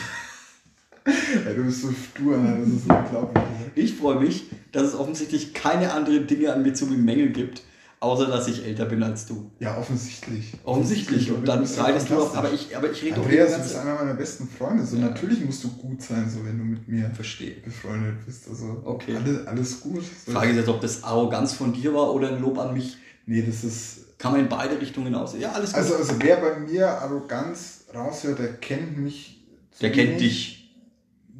ja, 1.44 1.52
du 1.52 1.64
bist 1.64 1.82
so 1.82 1.90
stur, 1.92 2.36
das 2.36 2.68
ist 2.68 2.88
unglaublich. 2.88 3.44
Ich 3.74 3.94
freue 3.96 4.20
mich, 4.20 4.44
dass 4.72 4.82
es 4.84 4.94
offensichtlich 4.94 5.52
keine 5.54 5.92
anderen 5.92 6.26
Dinge 6.26 6.52
an 6.52 6.62
mir 6.62 6.74
zu 6.74 6.86
bemängeln 6.86 7.32
gibt, 7.32 7.62
außer 8.00 8.26
dass 8.26 8.46
ich 8.48 8.64
älter 8.64 8.84
bin 8.86 9.02
als 9.02 9.26
du. 9.26 9.50
Ja, 9.58 9.76
offensichtlich. 9.78 10.52
Offensichtlich. 10.64 11.30
Und 11.32 11.46
dann 11.48 11.64
reitest 11.64 12.10
du 12.10 12.16
auf, 12.22 12.36
aber 12.36 12.52
ich, 12.52 12.76
aber 12.76 12.90
ich 12.90 13.02
rede 13.02 13.16
doch 13.16 13.24
Andreas, 13.24 13.52
du 13.56 13.62
bist 13.62 13.76
einer 13.76 13.94
meiner 13.94 14.14
besten 14.14 14.48
Freunde. 14.48 14.84
So, 14.84 14.96
natürlich 14.96 15.44
musst 15.44 15.64
du 15.64 15.68
gut 15.76 16.00
sein, 16.02 16.28
so 16.30 16.44
wenn 16.44 16.58
du 16.58 16.64
mit 16.64 16.86
mir 16.88 17.10
Verstehe. 17.10 17.56
befreundet 17.64 18.24
bist. 18.26 18.48
Also 18.48 18.80
Okay. 18.84 19.16
alles, 19.16 19.46
alles 19.46 19.80
gut. 19.80 20.02
So, 20.02 20.08
Die 20.28 20.32
Frage 20.32 20.50
ist 20.50 20.56
jetzt, 20.56 20.68
ob 20.68 20.80
das 20.80 21.02
Arroganz 21.04 21.52
von 21.52 21.72
dir 21.72 21.92
war 21.94 22.12
oder 22.14 22.28
ein 22.28 22.40
Lob 22.40 22.58
an 22.58 22.74
mich. 22.74 22.96
nee, 23.26 23.42
das 23.42 23.64
ist. 23.64 24.04
Kann 24.18 24.32
man 24.32 24.40
in 24.40 24.48
beide 24.48 24.80
Richtungen 24.80 25.14
aussehen. 25.14 25.42
Ja, 25.42 25.52
alles 25.52 25.70
gut. 25.72 25.78
Also, 25.80 25.94
also 25.94 26.14
wer 26.18 26.36
bei 26.38 26.58
mir 26.58 26.88
Arroganz 26.88 27.84
raushört, 27.94 28.40
der 28.40 28.54
kennt 28.54 28.98
mich. 28.98 29.44
Der 29.80 29.92
kennt 29.92 30.20
dich. 30.20 30.74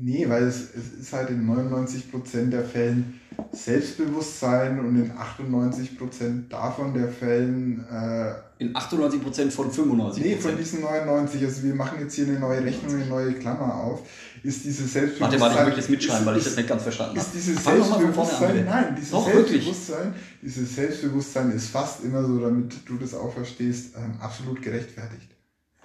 Nee, 0.00 0.28
weil 0.28 0.44
es, 0.44 0.60
es 0.76 0.92
ist 1.00 1.12
halt 1.12 1.30
in 1.30 1.44
99% 1.44 2.50
der 2.50 2.62
Fällen 2.64 3.20
Selbstbewusstsein 3.52 4.78
und 4.80 4.96
in 4.96 5.12
98% 5.12 6.48
davon 6.48 6.94
der 6.94 7.08
Fällen, 7.08 7.84
äh, 7.90 8.32
In 8.58 8.74
98% 8.74 9.50
von 9.50 9.70
95%. 9.70 10.18
nee, 10.20 10.36
von 10.36 10.56
diesen 10.56 10.80
99, 10.80 11.44
also 11.44 11.62
wir 11.62 11.74
machen 11.74 11.98
jetzt 12.00 12.14
hier 12.14 12.26
eine 12.26 12.38
neue 12.38 12.64
Rechnung, 12.64 12.94
eine 12.94 13.06
neue 13.06 13.32
Klammer 13.34 13.74
auf, 13.74 14.02
ist 14.42 14.64
dieses 14.64 14.92
Selbstbewusstsein. 14.92 15.40
Warte, 15.40 15.56
warte, 15.56 15.70
ich 15.70 15.76
möchte 15.76 15.80
das 15.80 15.88
mitschreiben, 15.90 16.20
ist, 16.22 16.26
weil 16.26 16.34
ich 16.36 16.40
ist, 16.40 16.46
das 16.48 16.56
nicht 16.56 16.68
ganz 16.68 16.82
verstanden 16.82 17.16
ist 17.16 17.26
habe. 17.28 17.36
dieses 17.36 17.58
Fang 17.60 17.78
mal 17.78 17.84
an, 17.84 17.88
Selbstbewusstsein, 18.00 18.52
bitte. 18.52 18.64
nein, 18.64 18.94
dieses 18.96 19.10
Doch, 19.10 19.26
wirklich. 19.32 19.64
Selbstbewusstsein, 19.64 20.14
dieses 20.42 20.74
Selbstbewusstsein 20.74 21.50
ist 21.52 21.68
fast 21.70 22.04
immer 22.04 22.24
so, 22.24 22.38
damit 22.40 22.74
du 22.88 22.96
das 22.96 23.14
auch 23.14 23.32
verstehst, 23.32 23.94
ähm, 23.96 24.14
absolut 24.20 24.60
gerechtfertigt. 24.62 25.28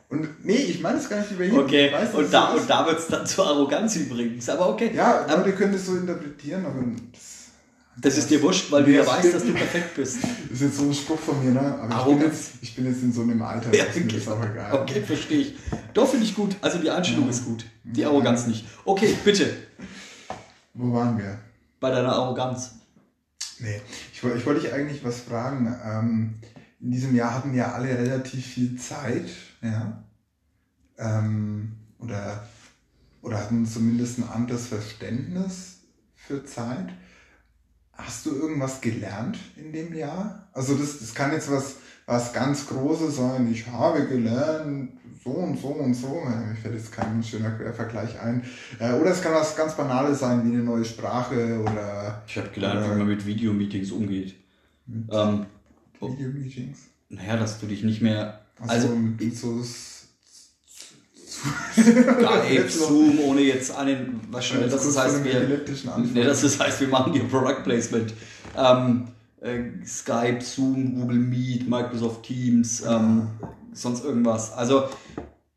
Und 0.09 0.45
nee, 0.45 0.55
ich 0.55 0.79
meine 0.81 0.99
es 0.99 1.09
gar 1.09 1.19
nicht 1.19 1.31
über 1.31 1.43
ihn. 1.43 1.57
Okay, 1.57 1.91
weiß, 1.91 2.13
und 2.13 2.31
da, 2.31 2.51
so 2.51 2.55
ist. 2.57 2.61
und 2.63 2.69
da 2.69 2.85
wird 2.85 2.99
es 2.99 3.07
dann 3.07 3.25
zur 3.25 3.47
Arroganz 3.47 3.95
übrigens. 3.95 4.47
Aber 4.47 4.69
okay. 4.69 4.91
Ja, 4.95 5.25
Ähm, 5.27 5.39
Leute 5.39 5.53
können 5.53 5.73
das 5.73 5.87
so 5.87 5.95
interpretieren, 5.95 6.63
aber 6.65 6.83
das, 7.11 7.21
das 7.97 8.17
ist 8.17 8.29
dir 8.29 8.41
wurscht, 8.41 8.71
weil 8.71 8.83
du 8.83 8.91
ja 8.91 9.03
Ja, 9.03 9.07
weißt, 9.07 9.33
dass 9.33 9.43
du 9.43 9.53
perfekt 9.53 9.95
bist. 9.95 10.17
ist 10.51 10.61
jetzt 10.61 10.77
so 10.77 10.83
ein 10.83 10.93
Spruch 10.93 11.19
von 11.19 11.43
mir, 11.43 11.51
ne? 11.51 11.59
Aber 11.79 11.99
ich 12.11 12.17
bin, 12.17 12.27
jetzt, 12.27 12.51
ich 12.61 12.75
bin 12.75 12.85
jetzt 12.85 13.01
in 13.03 13.13
so 13.13 13.21
einem 13.21 13.41
Alter, 13.41 13.73
Ja, 13.73 13.83
da 13.85 13.89
ist 13.89 13.97
mir 13.97 14.05
okay. 14.05 14.15
das 14.17 14.27
auch 14.27 14.43
egal. 14.45 14.73
Okay, 14.81 15.01
verstehe 15.01 15.39
ich. 15.39 15.55
Doch, 15.93 16.07
finde 16.09 16.25
ich 16.25 16.35
gut. 16.35 16.55
Also 16.61 16.79
die 16.79 16.89
Einstellung 16.89 17.29
ist 17.29 17.45
gut. 17.45 17.65
Die 17.83 18.03
Arroganz 18.05 18.47
nicht. 18.47 18.65
Okay, 18.85 19.15
bitte. 19.23 19.49
Wo 20.73 20.93
waren 20.93 21.17
wir? 21.17 21.37
Bei 21.79 21.91
deiner 21.91 22.13
Arroganz. 22.13 22.71
Nee, 23.59 23.79
ich, 24.11 24.23
ich 24.23 24.45
wollte 24.45 24.61
dich 24.61 24.73
eigentlich 24.73 25.03
was 25.03 25.21
fragen. 25.21 25.73
Ähm, 25.85 26.35
in 26.81 26.91
diesem 26.91 27.15
Jahr 27.15 27.33
hatten 27.35 27.53
ja 27.53 27.73
alle 27.73 27.89
relativ 27.89 28.45
viel 28.45 28.75
Zeit, 28.77 29.29
ja. 29.61 30.03
Ähm, 30.97 31.73
oder, 31.99 32.47
oder 33.21 33.37
hatten 33.39 33.65
zumindest 33.65 34.19
ein 34.19 34.27
anderes 34.29 34.67
Verständnis 34.67 35.79
für 36.15 36.43
Zeit. 36.45 36.87
Hast 37.93 38.25
du 38.25 38.35
irgendwas 38.35 38.81
gelernt 38.81 39.37
in 39.55 39.71
dem 39.71 39.93
Jahr? 39.95 40.47
Also 40.53 40.75
das, 40.75 40.99
das 40.99 41.13
kann 41.13 41.31
jetzt 41.31 41.51
was, 41.51 41.75
was 42.05 42.33
ganz 42.33 42.67
Großes 42.67 43.15
sein. 43.17 43.49
Ich 43.51 43.67
habe 43.67 44.07
gelernt, 44.07 44.91
so 45.23 45.29
und 45.29 45.59
so 45.59 45.67
und 45.69 45.93
so. 45.93 46.07
Mir 46.25 46.55
fällt 46.61 46.75
jetzt 46.75 46.91
kein 46.91 47.23
schöner 47.23 47.51
Quervergleich 47.51 48.19
ein. 48.19 48.43
Äh, 48.79 48.93
Oder 48.93 49.11
es 49.11 49.21
kann 49.21 49.33
was 49.33 49.55
ganz 49.55 49.75
Banales 49.77 50.19
sein, 50.19 50.43
wie 50.43 50.53
eine 50.55 50.63
neue 50.63 50.83
Sprache 50.83 51.61
oder 51.61 52.21
Ich 52.27 52.37
habe 52.37 52.49
gelernt, 52.49 52.83
wie 52.85 52.97
man 52.97 53.07
mit 53.07 53.25
Videomeetings 53.25 53.91
umgeht. 53.91 54.35
Ähm, 55.11 55.45
Video-Meetings. 56.01 56.79
naja, 57.09 57.37
dass 57.37 57.59
du 57.59 57.67
dich 57.67 57.83
nicht 57.83 58.01
mehr. 58.01 58.41
Also, 58.59 58.73
Also, 58.73 58.95
mit 58.95 59.37
so 59.37 59.63
Skype, 61.73 62.69
Zoom, 62.69 63.19
ohne 63.19 63.41
jetzt 63.41 63.75
einen. 63.75 64.21
Was 64.31 64.45
schon, 64.45 64.61
das 64.61 64.97
heißt, 64.97 65.23
wir. 65.23 65.61
Nee, 66.13 66.23
das 66.23 66.59
heißt, 66.59 66.81
wir 66.81 66.87
machen 66.87 67.13
hier 67.13 67.23
Product 67.25 67.63
Placement. 67.63 68.13
Ähm, 68.55 69.07
äh, 69.41 69.85
Skype, 69.85 70.41
Zoom, 70.41 70.95
Google 70.95 71.19
Meet, 71.19 71.69
Microsoft 71.69 72.23
Teams, 72.23 72.81
ähm, 72.87 73.27
sonst 73.73 74.03
irgendwas. 74.05 74.53
Also 74.53 74.87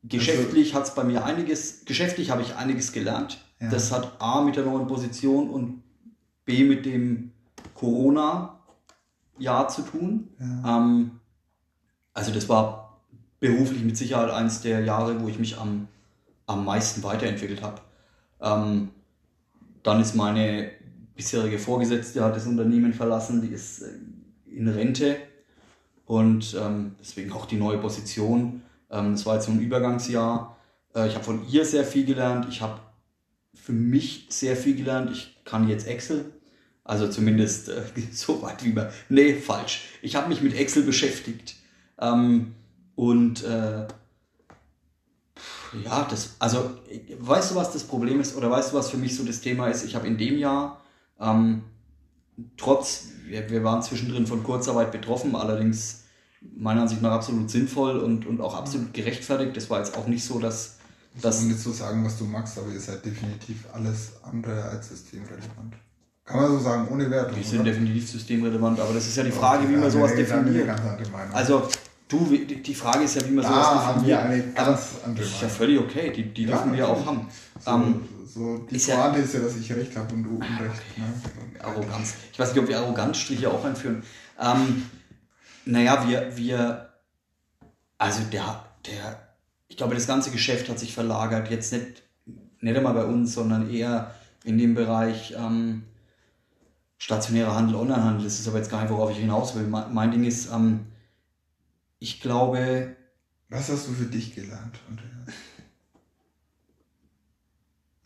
geschäftlich 0.02 0.74
hat 0.74 0.84
es 0.84 0.94
bei 0.94 1.04
mir 1.04 1.24
einiges, 1.24 1.84
geschäftlich 1.84 2.30
habe 2.30 2.42
ich 2.42 2.56
einiges 2.56 2.92
gelernt. 2.92 3.38
Ja. 3.60 3.70
Das 3.70 3.92
hat 3.92 4.16
A 4.18 4.42
mit 4.42 4.56
der 4.56 4.64
neuen 4.64 4.86
Position 4.86 5.48
und 5.50 5.82
B 6.44 6.64
mit 6.64 6.84
dem 6.84 7.32
Corona-Jahr 7.74 9.68
zu 9.68 9.82
tun. 9.82 10.28
Ja. 10.38 10.78
Ähm, 10.78 11.12
also 12.12 12.32
das 12.32 12.48
war 12.48 12.85
beruflich 13.46 13.84
mit 13.84 13.96
Sicherheit 13.96 14.30
eines 14.30 14.60
der 14.60 14.80
Jahre, 14.80 15.20
wo 15.20 15.28
ich 15.28 15.38
mich 15.38 15.58
am, 15.58 15.88
am 16.46 16.64
meisten 16.64 17.02
weiterentwickelt 17.02 17.62
habe. 17.62 17.80
Ähm, 18.40 18.90
dann 19.82 20.00
ist 20.00 20.14
meine 20.14 20.70
bisherige 21.14 21.58
Vorgesetzte, 21.58 22.22
hat 22.24 22.36
das 22.36 22.46
Unternehmen 22.46 22.92
verlassen, 22.92 23.42
die 23.42 23.54
ist 23.54 23.82
äh, 23.82 23.90
in 24.50 24.68
Rente 24.68 25.16
und 26.04 26.56
ähm, 26.60 26.94
deswegen 27.00 27.32
auch 27.32 27.46
die 27.46 27.56
neue 27.56 27.78
Position. 27.78 28.62
Ähm, 28.90 29.12
das 29.12 29.26
war 29.26 29.34
jetzt 29.34 29.46
so 29.46 29.52
ein 29.52 29.60
Übergangsjahr. 29.60 30.56
Äh, 30.94 31.08
ich 31.08 31.14
habe 31.14 31.24
von 31.24 31.48
ihr 31.48 31.64
sehr 31.64 31.84
viel 31.84 32.04
gelernt. 32.04 32.46
Ich 32.48 32.62
habe 32.62 32.80
für 33.54 33.72
mich 33.72 34.26
sehr 34.30 34.56
viel 34.56 34.76
gelernt. 34.76 35.10
Ich 35.10 35.40
kann 35.44 35.68
jetzt 35.68 35.86
Excel. 35.86 36.32
Also 36.84 37.08
zumindest 37.08 37.68
äh, 37.68 37.82
so 38.12 38.42
weit 38.42 38.64
wie 38.64 38.72
man. 38.72 38.88
Nee, 39.08 39.34
falsch. 39.34 39.82
Ich 40.02 40.14
habe 40.14 40.28
mich 40.28 40.42
mit 40.42 40.54
Excel 40.54 40.84
beschäftigt. 40.84 41.56
Ähm, 41.98 42.54
und 42.96 43.44
äh, 43.44 43.86
ja, 45.84 46.06
das, 46.08 46.36
also, 46.38 46.70
weißt 47.18 47.50
du, 47.50 47.54
was 47.54 47.72
das 47.72 47.84
Problem 47.84 48.20
ist? 48.20 48.36
Oder 48.36 48.50
weißt 48.50 48.72
du, 48.72 48.76
was 48.76 48.90
für 48.90 48.96
mich 48.96 49.16
so 49.16 49.24
das 49.24 49.40
Thema 49.40 49.68
ist? 49.68 49.84
Ich 49.84 49.94
habe 49.94 50.06
in 50.06 50.16
dem 50.16 50.38
Jahr, 50.38 50.80
ähm, 51.20 51.62
trotz, 52.56 53.08
wir, 53.26 53.48
wir 53.50 53.62
waren 53.62 53.82
zwischendrin 53.82 54.26
von 54.26 54.42
Kurzarbeit 54.42 54.92
betroffen, 54.92 55.36
allerdings 55.36 56.04
meiner 56.56 56.82
Ansicht 56.82 57.02
nach 57.02 57.12
absolut 57.12 57.50
sinnvoll 57.50 57.98
und, 57.98 58.26
und 58.26 58.40
auch 58.40 58.54
absolut 58.54 58.94
gerechtfertigt. 58.94 59.56
Das 59.56 59.68
war 59.68 59.78
jetzt 59.78 59.96
auch 59.96 60.06
nicht 60.06 60.24
so, 60.24 60.38
dass, 60.38 60.76
Das 61.14 61.22
dass 61.22 61.42
nicht 61.42 61.60
so 61.60 61.72
sagen, 61.72 62.04
was 62.04 62.18
du 62.18 62.24
magst, 62.24 62.58
aber 62.58 62.72
ihr 62.72 62.80
seid 62.80 63.04
definitiv 63.04 63.66
alles 63.72 64.12
andere 64.22 64.62
als 64.62 64.88
systemrelevant. 64.88 65.74
Kann 66.24 66.40
man 66.40 66.50
so 66.50 66.58
sagen, 66.58 66.88
ohne 66.90 67.10
Wertung. 67.10 67.36
wir 67.36 67.44
sind 67.44 67.60
oder? 67.60 67.70
definitiv 67.70 68.10
systemrelevant, 68.10 68.80
aber 68.80 68.94
das 68.94 69.06
ist 69.06 69.16
ja 69.16 69.22
die 69.22 69.30
Frage, 69.30 69.68
wie 69.68 69.76
man 69.76 69.90
sowas 69.90 70.14
definiert. 70.14 70.68
Also, 71.32 71.68
du, 72.08 72.36
die 72.36 72.74
Frage 72.74 73.04
ist 73.04 73.16
ja, 73.16 73.26
wie 73.26 73.32
man 73.32 73.44
Da 73.44 73.50
sowas 73.50 73.66
haben 73.66 74.06
wir 74.06 74.16
definiert. 74.16 74.44
eine 74.46 74.52
ganz 74.52 74.88
andere 75.04 75.24
das 75.24 75.34
ist 75.34 75.42
ja 75.42 75.48
völlig 75.48 75.78
okay, 75.80 76.12
die, 76.12 76.22
die 76.32 76.42
Ja, 76.44 76.48
dürfen 76.56 76.72
wir 76.72 76.78
ja 76.80 76.86
auch 76.86 77.04
haben. 77.06 77.28
So, 77.64 77.70
Ähm, 77.70 78.08
so 78.26 78.58
die 78.70 78.76
ist 78.76 78.86
ja- 78.86 78.96
Pointe 79.02 79.20
ist 79.20 79.34
ja, 79.34 79.40
dass 79.40 79.56
ich 79.56 79.72
recht 79.72 79.96
habe 79.96 80.14
und 80.14 80.22
du 80.24 80.30
Unrecht. 80.36 80.82
Ne? 80.98 81.04
Arroganz. 81.62 82.14
Ich 82.32 82.38
weiß 82.38 82.52
nicht, 82.52 82.62
ob 82.62 82.68
wir 82.68 82.78
Arroganzstriche 82.78 83.50
auch 83.50 83.64
einführen. 83.64 84.02
Ähm, 84.40 84.86
naja, 85.64 86.06
wir, 86.06 86.36
wir, 86.36 86.90
also 87.98 88.20
der, 88.30 88.64
der, 88.86 89.20
ich 89.68 89.76
glaube, 89.76 89.94
das 89.94 90.06
ganze 90.06 90.30
Geschäft 90.30 90.68
hat 90.68 90.78
sich 90.78 90.92
verlagert, 90.94 91.50
jetzt 91.50 91.72
nicht, 91.72 92.02
nicht 92.60 92.76
einmal 92.76 92.94
bei 92.94 93.04
uns, 93.04 93.34
sondern 93.34 93.68
eher 93.70 94.14
in 94.44 94.58
dem 94.58 94.74
Bereich 94.74 95.34
ähm, 95.36 95.82
stationärer 96.98 97.54
Handel, 97.54 97.76
Onlinehandel. 97.76 98.24
Das 98.24 98.38
ist 98.38 98.46
aber 98.48 98.58
jetzt 98.58 98.70
gar 98.70 98.82
nicht, 98.82 98.90
worauf 98.92 99.10
ich 99.10 99.18
hinaus 99.18 99.54
will. 99.56 99.66
Mein, 99.66 99.92
mein 99.92 100.10
Ding 100.12 100.24
ist, 100.24 100.50
ähm, 100.52 100.86
ich 101.98 102.20
glaube, 102.20 102.96
Was 103.48 103.68
hast 103.68 103.88
du 103.88 103.92
für 103.92 104.04
dich 104.06 104.34
gelernt? 104.34 104.78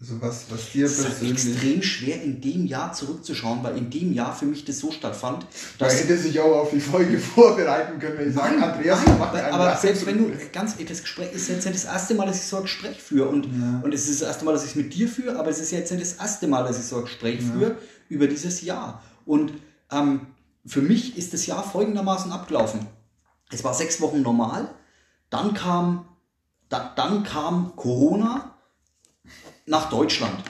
Also 0.00 0.18
was, 0.22 0.46
was 0.50 0.72
dir 0.72 0.86
es 0.86 0.92
ist 0.98 1.04
halt 1.04 1.18
persönlich... 1.18 1.46
extrem 1.46 1.82
schwer, 1.82 2.22
in 2.22 2.40
dem 2.40 2.64
Jahr 2.64 2.94
zurückzuschauen, 2.94 3.62
weil 3.62 3.76
in 3.76 3.90
dem 3.90 4.14
Jahr 4.14 4.34
für 4.34 4.46
mich 4.46 4.64
das 4.64 4.78
so 4.78 4.90
stattfand, 4.90 5.46
dass 5.76 6.00
hätte 6.00 6.16
sich 6.16 6.40
auch 6.40 6.62
auf 6.62 6.70
die 6.70 6.80
Folge 6.80 7.18
vorbereiten 7.34 7.98
können, 7.98 8.16
wenn 8.16 8.28
ich 8.30 8.34
sage, 8.34 8.62
Andreas, 8.62 9.04
nein, 9.04 9.16
mach 9.18 9.30
einen 9.34 9.52
aber 9.52 9.66
Lachen. 9.66 9.82
selbst 9.82 10.06
wenn 10.06 10.16
du 10.16 10.32
ganz 10.54 10.76
das 10.78 11.02
Gespräch 11.02 11.32
ist 11.32 11.48
jetzt 11.48 11.66
nicht 11.66 11.76
das 11.76 11.84
erste 11.84 12.14
Mal, 12.14 12.24
dass 12.24 12.38
ich 12.38 12.46
so 12.46 12.56
ein 12.56 12.62
Gespräch 12.62 12.96
führe 13.02 13.28
und, 13.28 13.44
Ja. 13.44 13.80
und 13.84 13.92
es 13.92 14.08
ist 14.08 14.22
das 14.22 14.28
erste 14.28 14.46
Mal, 14.46 14.52
dass 14.52 14.64
ich 14.64 14.70
es 14.70 14.76
mit 14.76 14.94
dir 14.94 15.06
führe, 15.06 15.38
aber 15.38 15.50
es 15.50 15.58
ist 15.58 15.70
jetzt 15.70 15.90
nicht 15.92 16.00
das 16.02 16.14
erste 16.14 16.48
Mal, 16.48 16.64
dass 16.64 16.78
ich 16.78 16.84
so 16.84 16.96
ein 16.96 17.02
Gespräch 17.02 17.42
führe 17.42 17.76
über 18.08 18.26
dieses 18.26 18.62
Jahr. 18.62 19.02
Und 19.26 19.52
ähm, 19.92 20.28
für 20.64 20.80
mich 20.80 21.18
ist 21.18 21.34
das 21.34 21.44
Jahr 21.44 21.62
folgendermaßen 21.62 22.32
abgelaufen. 22.32 22.86
Es 23.50 23.64
war 23.64 23.74
sechs 23.74 24.00
Wochen 24.00 24.22
normal, 24.22 24.68
dann 25.28 25.54
kam, 25.54 26.06
da, 26.68 26.92
dann 26.96 27.22
kam 27.24 27.74
Corona 27.76 28.54
nach 29.66 29.88
Deutschland. 29.90 30.42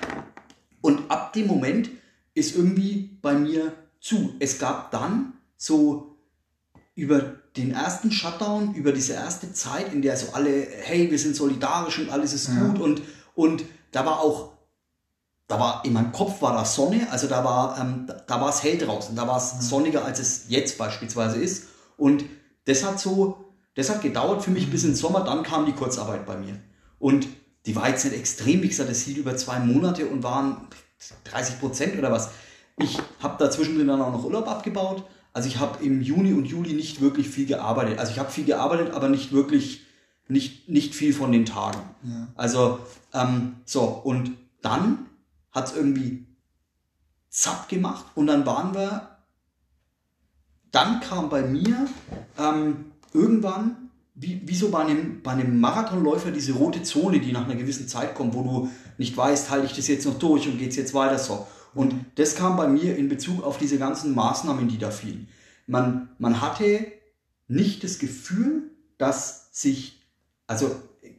Und 0.81 1.11
ab 1.11 1.33
dem 1.33 1.47
Moment 1.47 1.91
ist 2.35 2.57
irgendwie 2.57 3.19
bei 3.23 3.35
mir 3.35 3.73
zu. 4.01 4.35
Es 4.39 4.59
gab 4.59 4.91
dann 4.91 5.35
so 5.57 6.17
über 6.95 7.21
den 7.57 7.73
ersten 7.73 8.13
Shutdown, 8.13 8.75
über 8.75 8.93
diese 8.93 9.15
erste 9.15 9.53
Zeit, 9.53 9.93
in 9.93 10.03
der 10.03 10.17
so 10.17 10.33
alle, 10.33 10.67
hey, 10.83 11.11
wir 11.11 11.19
sind 11.19 11.35
solidarisch 11.37 11.99
und 11.99 12.11
alles 12.11 12.33
ist 12.33 12.49
Ja. 12.49 12.61
gut 12.61 12.79
und, 12.81 13.03
und 13.35 13.65
da 13.93 14.05
war 14.07 14.21
auch, 14.21 14.53
da 15.49 15.59
war, 15.59 15.85
in 15.85 15.93
meinem 15.93 16.13
Kopf 16.13 16.41
war 16.43 16.53
da 16.53 16.65
Sonne, 16.65 17.09
also 17.11 17.27
da 17.27 17.43
war, 17.45 17.79
ähm, 17.81 18.05
da, 18.07 18.15
da 18.15 18.41
war 18.41 18.51
es 18.51 18.63
hell 18.63 18.79
draußen, 18.79 19.17
da 19.17 19.27
war 19.27 19.39
es 19.39 19.69
sonniger, 19.69 20.05
als 20.05 20.21
es 20.21 20.45
jetzt 20.49 20.79
beispielsweise 20.79 21.39
ist 21.39 21.65
und 21.97 22.25
das 22.71 22.85
hat 22.85 23.01
so, 23.01 23.53
das 23.75 23.91
hat 23.91 24.01
gedauert 24.01 24.45
für 24.45 24.51
mich 24.51 24.71
bis 24.71 24.85
in 24.85 24.91
den 24.91 24.97
Sommer, 24.97 25.21
dann 25.25 25.43
kam 25.43 25.67
die 25.67 25.73
Kurzarbeit 25.73 26.25
bei 26.25 26.37
mir 26.37 26.61
und 26.99 27.27
die 27.67 27.77
war 27.77 27.89
jetzt 27.89 28.05
nicht 28.05 28.17
extrem, 28.17 28.63
wie 28.63 28.69
gesagt, 28.69 28.89
das 28.89 29.03
hielt 29.03 29.19
über 29.19 29.37
zwei 29.37 29.59
Monate 29.59 30.07
und 30.07 30.23
waren 30.23 30.69
30 31.25 31.61
Prozent 31.61 31.99
oder 31.99 32.11
was. 32.11 32.31
Ich 32.79 32.99
habe 33.21 33.37
da 33.39 33.51
zwischendrin 33.51 33.89
dann 33.89 34.01
auch 34.01 34.13
noch 34.13 34.25
Urlaub 34.25 34.49
abgebaut. 34.49 35.05
Also 35.33 35.49
ich 35.49 35.59
habe 35.59 35.85
im 35.85 36.01
Juni 36.01 36.33
und 36.33 36.47
Juli 36.47 36.73
nicht 36.73 37.01
wirklich 37.01 37.29
viel 37.29 37.47
gearbeitet. 37.47 37.99
Also 37.99 38.13
ich 38.13 38.19
habe 38.19 38.31
viel 38.31 38.45
gearbeitet, 38.45 38.95
aber 38.95 39.09
nicht 39.09 39.33
wirklich, 39.33 39.83
nicht, 40.29 40.69
nicht 40.69 40.95
viel 40.95 41.13
von 41.13 41.33
den 41.33 41.45
Tagen. 41.45 41.81
Ja. 42.03 42.29
Also 42.35 42.79
ähm, 43.13 43.57
so, 43.67 43.83
und 43.83 44.33
dann 44.63 45.07
hat 45.53 45.67
es 45.69 45.77
irgendwie 45.77 46.27
zapp 47.29 47.69
gemacht 47.69 48.07
und 48.15 48.27
dann 48.27 48.47
waren 48.47 48.75
wir, 48.75 49.10
dann 50.73 51.01
kam 51.01 51.29
bei 51.29 51.43
mir 51.43 51.89
ähm, 52.39 52.93
irgendwann, 53.13 53.91
wie, 54.15 54.43
wie 54.45 54.55
so 54.55 54.71
bei 54.71 54.81
einem, 54.81 55.23
bei 55.23 55.33
einem 55.33 55.61
Marathonläufer, 55.61 56.31
diese 56.31 56.53
rote 56.53 56.83
Zone, 56.83 57.21
die 57.21 57.33
nach 57.33 57.45
einer 57.45 57.57
gewissen 57.57 57.89
Zeit 57.89 58.15
kommt, 58.15 58.35
wo 58.35 58.43
du 58.43 58.71
nicht 58.99 59.17
weißt, 59.17 59.51
halte 59.51 59.67
ich 59.67 59.75
das 59.75 59.89
jetzt 59.89 60.07
noch 60.07 60.19
durch 60.19 60.47
und 60.47 60.59
geht 60.59 60.71
es 60.71 60.77
jetzt 60.77 60.95
weiter 60.95 61.19
so. 61.19 61.47
Und 61.75 61.95
das 62.17 62.35
kam 62.35 62.57
bei 62.57 62.69
mir 62.69 62.97
in 62.97 63.09
Bezug 63.09 63.43
auf 63.45 63.59
diese 63.59 63.79
ganzen 63.79 64.15
Maßnahmen, 64.15 64.69
die 64.69 64.79
da 64.79 64.91
fielen. 64.91 65.29
Man, 65.67 66.11
man 66.19 66.41
hatte 66.41 66.87
nicht 67.49 67.85
das 67.85 67.99
Gefühl, 67.99 68.71
dass 68.99 69.49
sich, 69.53 70.03
also 70.47 70.75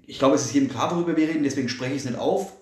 ich 0.05 0.19
glaube, 0.19 0.35
es 0.35 0.45
ist 0.45 0.53
jedem 0.53 0.69
klar, 0.69 0.91
worüber 0.91 1.15
wir 1.15 1.27
reden, 1.27 1.43
deswegen 1.43 1.69
spreche 1.69 1.93
ich 1.93 1.99
es 1.99 2.05
nicht 2.05 2.19
auf, 2.19 2.53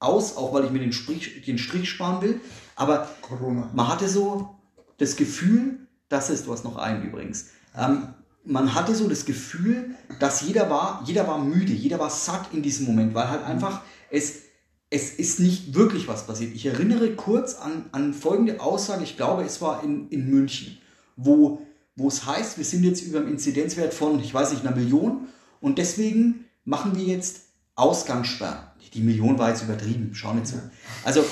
aus, 0.00 0.36
auch 0.36 0.52
weil 0.52 0.64
ich 0.64 0.70
mir 0.70 0.80
den 0.80 0.92
Strich, 0.92 1.44
den 1.44 1.58
Strich 1.58 1.88
sparen 1.88 2.22
will. 2.22 2.40
Aber 2.74 3.08
Corona. 3.22 3.70
man 3.74 3.88
hatte 3.88 4.08
so 4.08 4.56
das 4.98 5.16
Gefühl, 5.16 5.86
dass 6.10 6.28
es, 6.28 6.44
du 6.44 6.52
hast 6.52 6.64
noch 6.64 6.76
einen 6.76 7.02
übrigens, 7.02 7.46
ähm, 7.74 8.08
man 8.44 8.74
hatte 8.74 8.94
so 8.94 9.08
das 9.08 9.24
Gefühl, 9.24 9.94
dass 10.18 10.42
jeder 10.42 10.68
war, 10.68 11.02
jeder 11.06 11.26
war 11.26 11.38
müde, 11.38 11.72
jeder 11.72 11.98
war 11.98 12.10
satt 12.10 12.52
in 12.52 12.62
diesem 12.62 12.86
Moment, 12.86 13.14
weil 13.14 13.30
halt 13.30 13.44
einfach 13.44 13.82
es, 14.10 14.42
es 14.90 15.12
ist 15.12 15.40
nicht 15.40 15.74
wirklich 15.74 16.08
was 16.08 16.26
passiert. 16.26 16.54
Ich 16.54 16.66
erinnere 16.66 17.14
kurz 17.14 17.54
an, 17.54 17.86
an 17.92 18.12
folgende 18.12 18.60
Aussage, 18.60 19.04
ich 19.04 19.16
glaube, 19.16 19.44
es 19.44 19.62
war 19.62 19.84
in, 19.84 20.08
in 20.08 20.28
München, 20.28 20.78
wo, 21.16 21.66
wo 21.96 22.08
es 22.08 22.26
heißt, 22.26 22.58
wir 22.58 22.64
sind 22.64 22.82
jetzt 22.82 23.02
über 23.02 23.20
dem 23.20 23.28
Inzidenzwert 23.28 23.94
von, 23.94 24.18
ich 24.20 24.34
weiß 24.34 24.52
nicht, 24.52 24.66
einer 24.66 24.74
Million 24.74 25.28
und 25.60 25.78
deswegen 25.78 26.46
machen 26.64 26.96
wir 26.96 27.04
jetzt 27.04 27.42
Ausgangssperren 27.76 28.70
die 28.94 29.00
Million 29.00 29.38
war 29.38 29.50
jetzt 29.50 29.62
übertrieben, 29.62 30.10
schau 30.12 30.34
nicht 30.34 30.48
so. 30.48 30.56
Also, 31.04 31.24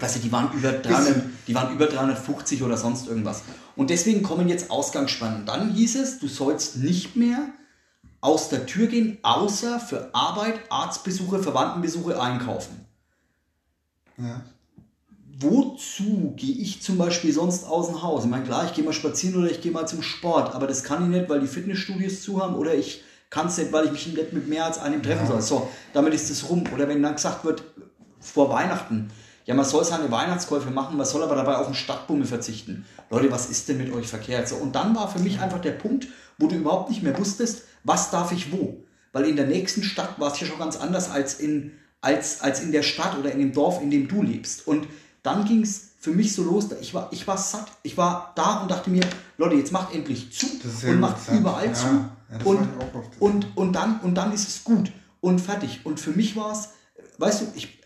weißt 0.00 0.16
du, 0.16 0.20
die 0.20 0.32
waren 0.32 0.52
über 0.52 0.72
300, 0.72 1.22
die 1.46 1.54
waren 1.54 1.74
über 1.74 1.86
350 1.86 2.62
oder 2.62 2.76
sonst 2.76 3.06
irgendwas. 3.06 3.42
Und 3.78 3.90
deswegen 3.90 4.24
kommen 4.24 4.48
jetzt 4.48 4.72
Ausgangsspannen. 4.72 5.46
Dann 5.46 5.72
hieß 5.72 5.94
es, 5.94 6.18
du 6.18 6.26
sollst 6.26 6.78
nicht 6.78 7.14
mehr 7.14 7.38
aus 8.20 8.48
der 8.48 8.66
Tür 8.66 8.88
gehen, 8.88 9.18
außer 9.22 9.78
für 9.78 10.12
Arbeit, 10.12 10.58
Arztbesuche, 10.68 11.38
Verwandtenbesuche 11.38 12.20
einkaufen. 12.20 12.84
Ja. 14.16 14.40
Wozu 15.38 16.32
gehe 16.34 16.56
ich 16.56 16.82
zum 16.82 16.98
Beispiel 16.98 17.32
sonst 17.32 17.62
aus 17.62 17.86
dem 17.86 18.02
Haus? 18.02 18.24
Ich 18.24 18.30
meine, 18.30 18.42
klar, 18.42 18.64
ich 18.64 18.74
gehe 18.74 18.82
mal 18.82 18.92
spazieren 18.92 19.40
oder 19.40 19.48
ich 19.48 19.60
gehe 19.60 19.70
mal 19.70 19.86
zum 19.86 20.02
Sport, 20.02 20.56
aber 20.56 20.66
das 20.66 20.82
kann 20.82 21.04
ich 21.04 21.16
nicht, 21.16 21.30
weil 21.30 21.38
die 21.38 21.46
Fitnessstudios 21.46 22.22
zu 22.22 22.42
haben 22.42 22.56
oder 22.56 22.74
ich 22.74 23.04
kannst 23.30 23.58
nicht, 23.58 23.72
weil 23.72 23.84
ich 23.84 23.92
mich 23.92 24.08
nicht 24.08 24.32
mit 24.32 24.48
mehr 24.48 24.64
als 24.64 24.78
einem 24.78 25.04
treffen 25.04 25.26
ja. 25.26 25.40
soll. 25.40 25.40
So, 25.40 25.68
damit 25.92 26.14
ist 26.14 26.30
es 26.30 26.50
rum. 26.50 26.64
Oder 26.74 26.88
wenn 26.88 27.00
dann 27.00 27.14
gesagt 27.14 27.44
wird, 27.44 27.62
vor 28.18 28.50
Weihnachten, 28.50 29.12
ja, 29.48 29.54
man 29.54 29.64
soll 29.64 29.82
seine 29.82 30.10
Weihnachtskäufe 30.10 30.70
machen, 30.70 30.98
man 30.98 31.06
soll 31.06 31.22
aber 31.22 31.34
dabei 31.34 31.56
auf 31.56 31.64
den 31.64 31.74
Stadtbummel 31.74 32.26
verzichten. 32.26 32.84
Leute, 33.08 33.32
was 33.32 33.48
ist 33.48 33.66
denn 33.66 33.78
mit 33.78 33.90
euch 33.94 34.06
verkehrt? 34.06 34.46
So, 34.46 34.56
und 34.56 34.74
dann 34.74 34.94
war 34.94 35.10
für 35.10 35.20
mich 35.20 35.40
einfach 35.40 35.58
der 35.58 35.72
Punkt, 35.72 36.06
wo 36.36 36.48
du 36.48 36.56
überhaupt 36.56 36.90
nicht 36.90 37.02
mehr 37.02 37.18
wusstest, 37.18 37.62
was 37.82 38.10
darf 38.10 38.30
ich 38.30 38.52
wo. 38.52 38.84
Weil 39.14 39.24
in 39.24 39.36
der 39.36 39.46
nächsten 39.46 39.82
Stadt 39.82 40.20
war 40.20 40.30
es 40.30 40.38
ja 40.38 40.46
schon 40.46 40.58
ganz 40.58 40.76
anders 40.76 41.10
als 41.10 41.40
in, 41.40 41.72
als, 42.02 42.42
als 42.42 42.60
in 42.60 42.72
der 42.72 42.82
Stadt 42.82 43.16
oder 43.18 43.32
in 43.32 43.38
dem 43.38 43.54
Dorf, 43.54 43.80
in 43.80 43.90
dem 43.90 44.06
du 44.06 44.22
lebst. 44.22 44.66
Und 44.66 44.86
dann 45.22 45.46
ging 45.46 45.62
es 45.62 45.92
für 45.98 46.10
mich 46.10 46.34
so 46.34 46.42
los, 46.42 46.68
ich 46.82 46.92
war, 46.92 47.08
ich 47.10 47.26
war 47.26 47.38
satt. 47.38 47.68
Ich 47.82 47.96
war 47.96 48.32
da 48.34 48.60
und 48.60 48.70
dachte 48.70 48.90
mir, 48.90 49.04
Leute, 49.38 49.54
jetzt 49.54 49.72
macht 49.72 49.94
endlich 49.94 50.30
zu 50.30 50.46
und 50.86 51.00
macht 51.00 51.26
überall 51.32 51.68
ja. 51.68 51.72
zu 51.72 51.86
und, 52.44 52.68
und, 53.18 53.56
und, 53.56 53.72
dann, 53.72 54.00
und 54.00 54.14
dann 54.14 54.30
ist 54.34 54.46
es 54.46 54.62
gut 54.62 54.92
und 55.22 55.40
fertig. 55.40 55.80
Und 55.84 56.00
für 56.00 56.10
mich 56.10 56.36
war 56.36 56.52
es, 56.52 56.68
weißt 57.16 57.40
du, 57.40 57.46
ich, 57.54 57.80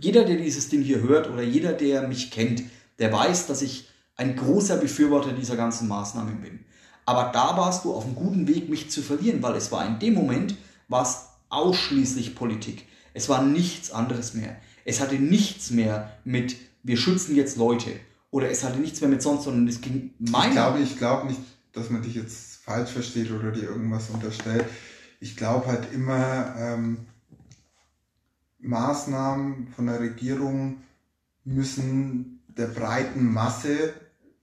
jeder, 0.00 0.24
der 0.24 0.36
dieses 0.36 0.68
Ding 0.68 0.82
hier 0.82 1.00
hört 1.00 1.30
oder 1.30 1.42
jeder, 1.42 1.72
der 1.72 2.06
mich 2.08 2.30
kennt, 2.30 2.62
der 2.98 3.12
weiß, 3.12 3.46
dass 3.46 3.62
ich 3.62 3.88
ein 4.16 4.36
großer 4.36 4.76
Befürworter 4.76 5.32
dieser 5.32 5.56
ganzen 5.56 5.88
Maßnahmen 5.88 6.40
bin. 6.40 6.60
Aber 7.06 7.30
da 7.32 7.56
warst 7.56 7.84
du 7.84 7.94
auf 7.94 8.04
einem 8.04 8.14
guten 8.14 8.48
Weg, 8.48 8.68
mich 8.68 8.90
zu 8.90 9.00
verlieren, 9.02 9.42
weil 9.42 9.54
es 9.54 9.72
war 9.72 9.86
in 9.86 9.98
dem 9.98 10.14
Moment, 10.14 10.56
war 10.88 11.02
es 11.02 11.28
ausschließlich 11.48 12.34
Politik. 12.34 12.86
Es 13.14 13.28
war 13.28 13.42
nichts 13.42 13.90
anderes 13.90 14.34
mehr. 14.34 14.56
Es 14.84 15.00
hatte 15.00 15.14
nichts 15.14 15.70
mehr 15.70 16.12
mit, 16.24 16.56
wir 16.82 16.96
schützen 16.96 17.34
jetzt 17.36 17.56
Leute. 17.56 17.92
Oder 18.30 18.50
es 18.50 18.62
hatte 18.62 18.78
nichts 18.78 19.00
mehr 19.00 19.08
mit 19.08 19.22
sonst, 19.22 19.44
sondern 19.44 19.66
es 19.68 19.80
ging 19.80 20.10
meiner. 20.18 20.48
Ich 20.48 20.52
glaube, 20.52 20.80
ich 20.80 20.98
glaube 20.98 21.26
nicht, 21.28 21.40
dass 21.72 21.88
man 21.88 22.02
dich 22.02 22.14
jetzt 22.14 22.56
falsch 22.62 22.90
versteht 22.90 23.30
oder 23.30 23.52
dir 23.52 23.64
irgendwas 23.64 24.10
unterstellt. 24.10 24.66
Ich 25.20 25.36
glaube 25.36 25.66
halt 25.66 25.92
immer, 25.92 26.54
ähm, 26.58 27.06
Maßnahmen 28.60 29.68
von 29.74 29.86
der 29.86 30.00
Regierung 30.00 30.78
müssen 31.44 32.40
der 32.48 32.66
breiten 32.66 33.32
Masse 33.32 33.94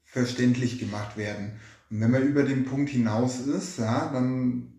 verständlich 0.04 0.80
gemacht 0.80 1.18
werden. 1.18 1.54
Und 1.90 2.00
wenn 2.02 2.12
man 2.12 2.24
über 2.24 2.44
den 2.44 2.66
Punkt 2.66 2.90
hinaus 2.90 3.40
ist, 3.40 3.80
ja, 3.80 4.10
dann, 4.12 4.74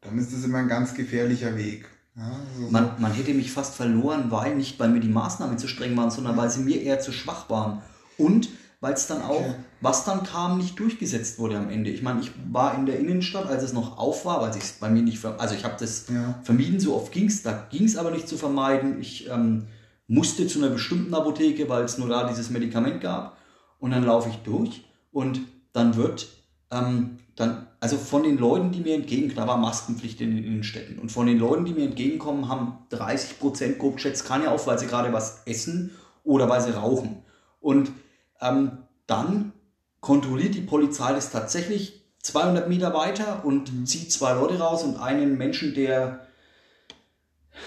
dann 0.00 0.18
ist 0.18 0.32
das 0.32 0.44
immer 0.44 0.58
ein 0.58 0.68
ganz 0.68 0.94
gefährlicher 0.94 1.56
Weg. 1.56 1.88
Ja, 2.16 2.40
also 2.54 2.70
man, 2.70 3.00
man 3.00 3.12
hätte 3.12 3.34
mich 3.34 3.52
fast 3.52 3.74
verloren, 3.74 4.30
weil 4.30 4.54
nicht, 4.56 4.78
weil 4.78 4.88
mir 4.88 5.00
die 5.00 5.08
Maßnahmen 5.08 5.58
zu 5.58 5.68
streng 5.68 5.96
waren, 5.96 6.10
sondern 6.10 6.36
weil 6.36 6.50
sie 6.50 6.60
mir 6.62 6.80
eher 6.80 7.00
zu 7.00 7.12
schwach 7.12 7.50
waren. 7.50 7.82
Und 8.16 8.48
weil 8.80 8.92
es 8.92 9.06
dann 9.06 9.22
auch, 9.22 9.42
was 9.80 10.04
dann 10.04 10.22
kam, 10.22 10.58
nicht 10.58 10.78
durchgesetzt 10.78 11.38
wurde 11.38 11.56
am 11.56 11.70
Ende. 11.70 11.90
Ich 11.90 12.02
meine, 12.02 12.20
ich 12.20 12.30
war 12.50 12.74
in 12.76 12.86
der 12.86 12.98
Innenstadt, 12.98 13.46
als 13.46 13.62
es 13.62 13.72
noch 13.72 13.98
auf 13.98 14.24
war, 14.24 14.42
weil 14.42 14.50
es 14.50 14.72
bei 14.72 14.90
mir 14.90 15.02
nicht, 15.02 15.24
also 15.24 15.54
ich 15.54 15.64
habe 15.64 15.76
das 15.78 16.06
ja. 16.08 16.38
vermieden, 16.42 16.78
so 16.78 16.94
oft 16.94 17.12
ging 17.12 17.26
es, 17.26 17.42
da 17.42 17.66
ging 17.70 17.84
es 17.84 17.96
aber 17.96 18.10
nicht 18.10 18.28
zu 18.28 18.36
vermeiden. 18.36 19.00
Ich 19.00 19.28
ähm, 19.28 19.66
musste 20.06 20.46
zu 20.46 20.58
einer 20.58 20.70
bestimmten 20.70 21.14
Apotheke, 21.14 21.68
weil 21.68 21.84
es 21.84 21.98
nur 21.98 22.08
da 22.08 22.28
dieses 22.28 22.50
Medikament 22.50 23.00
gab 23.00 23.38
und 23.78 23.90
dann 23.90 24.04
laufe 24.04 24.28
ich 24.28 24.36
durch 24.36 24.84
und 25.10 25.40
dann 25.72 25.96
wird 25.96 26.28
ähm, 26.70 27.18
dann, 27.36 27.66
also 27.80 27.96
von 27.96 28.22
den 28.22 28.38
Leuten, 28.38 28.72
die 28.72 28.80
mir 28.80 28.94
entgegenkommen, 28.94 29.36
da 29.36 29.46
war 29.46 29.58
Maskenpflicht 29.58 30.20
in 30.20 30.34
den 30.34 30.44
Innenstädten 30.44 30.98
und 30.98 31.12
von 31.12 31.26
den 31.26 31.38
Leuten, 31.38 31.64
die 31.64 31.72
mir 31.72 31.84
entgegenkommen, 31.84 32.48
haben 32.48 32.78
30 32.90 33.38
Prozent 33.38 33.78
grob 33.78 33.96
geschätzt, 33.96 34.26
kann 34.26 34.42
ja 34.42 34.52
auf, 34.52 34.66
weil 34.66 34.78
sie 34.78 34.86
gerade 34.86 35.12
was 35.12 35.42
essen 35.46 35.92
oder 36.24 36.48
weil 36.48 36.62
sie 36.62 36.74
rauchen. 36.74 37.22
Und 37.60 37.90
ähm, 38.40 38.78
dann 39.06 39.52
kontrolliert 40.00 40.54
die 40.54 40.60
Polizei 40.60 41.12
das 41.12 41.30
tatsächlich 41.30 42.04
200 42.22 42.68
Meter 42.68 42.92
weiter 42.92 43.44
und 43.44 43.72
mhm. 43.72 43.86
zieht 43.86 44.12
zwei 44.12 44.32
Leute 44.32 44.58
raus 44.58 44.82
und 44.82 45.00
einen 45.00 45.38
Menschen, 45.38 45.74
der, 45.74 46.26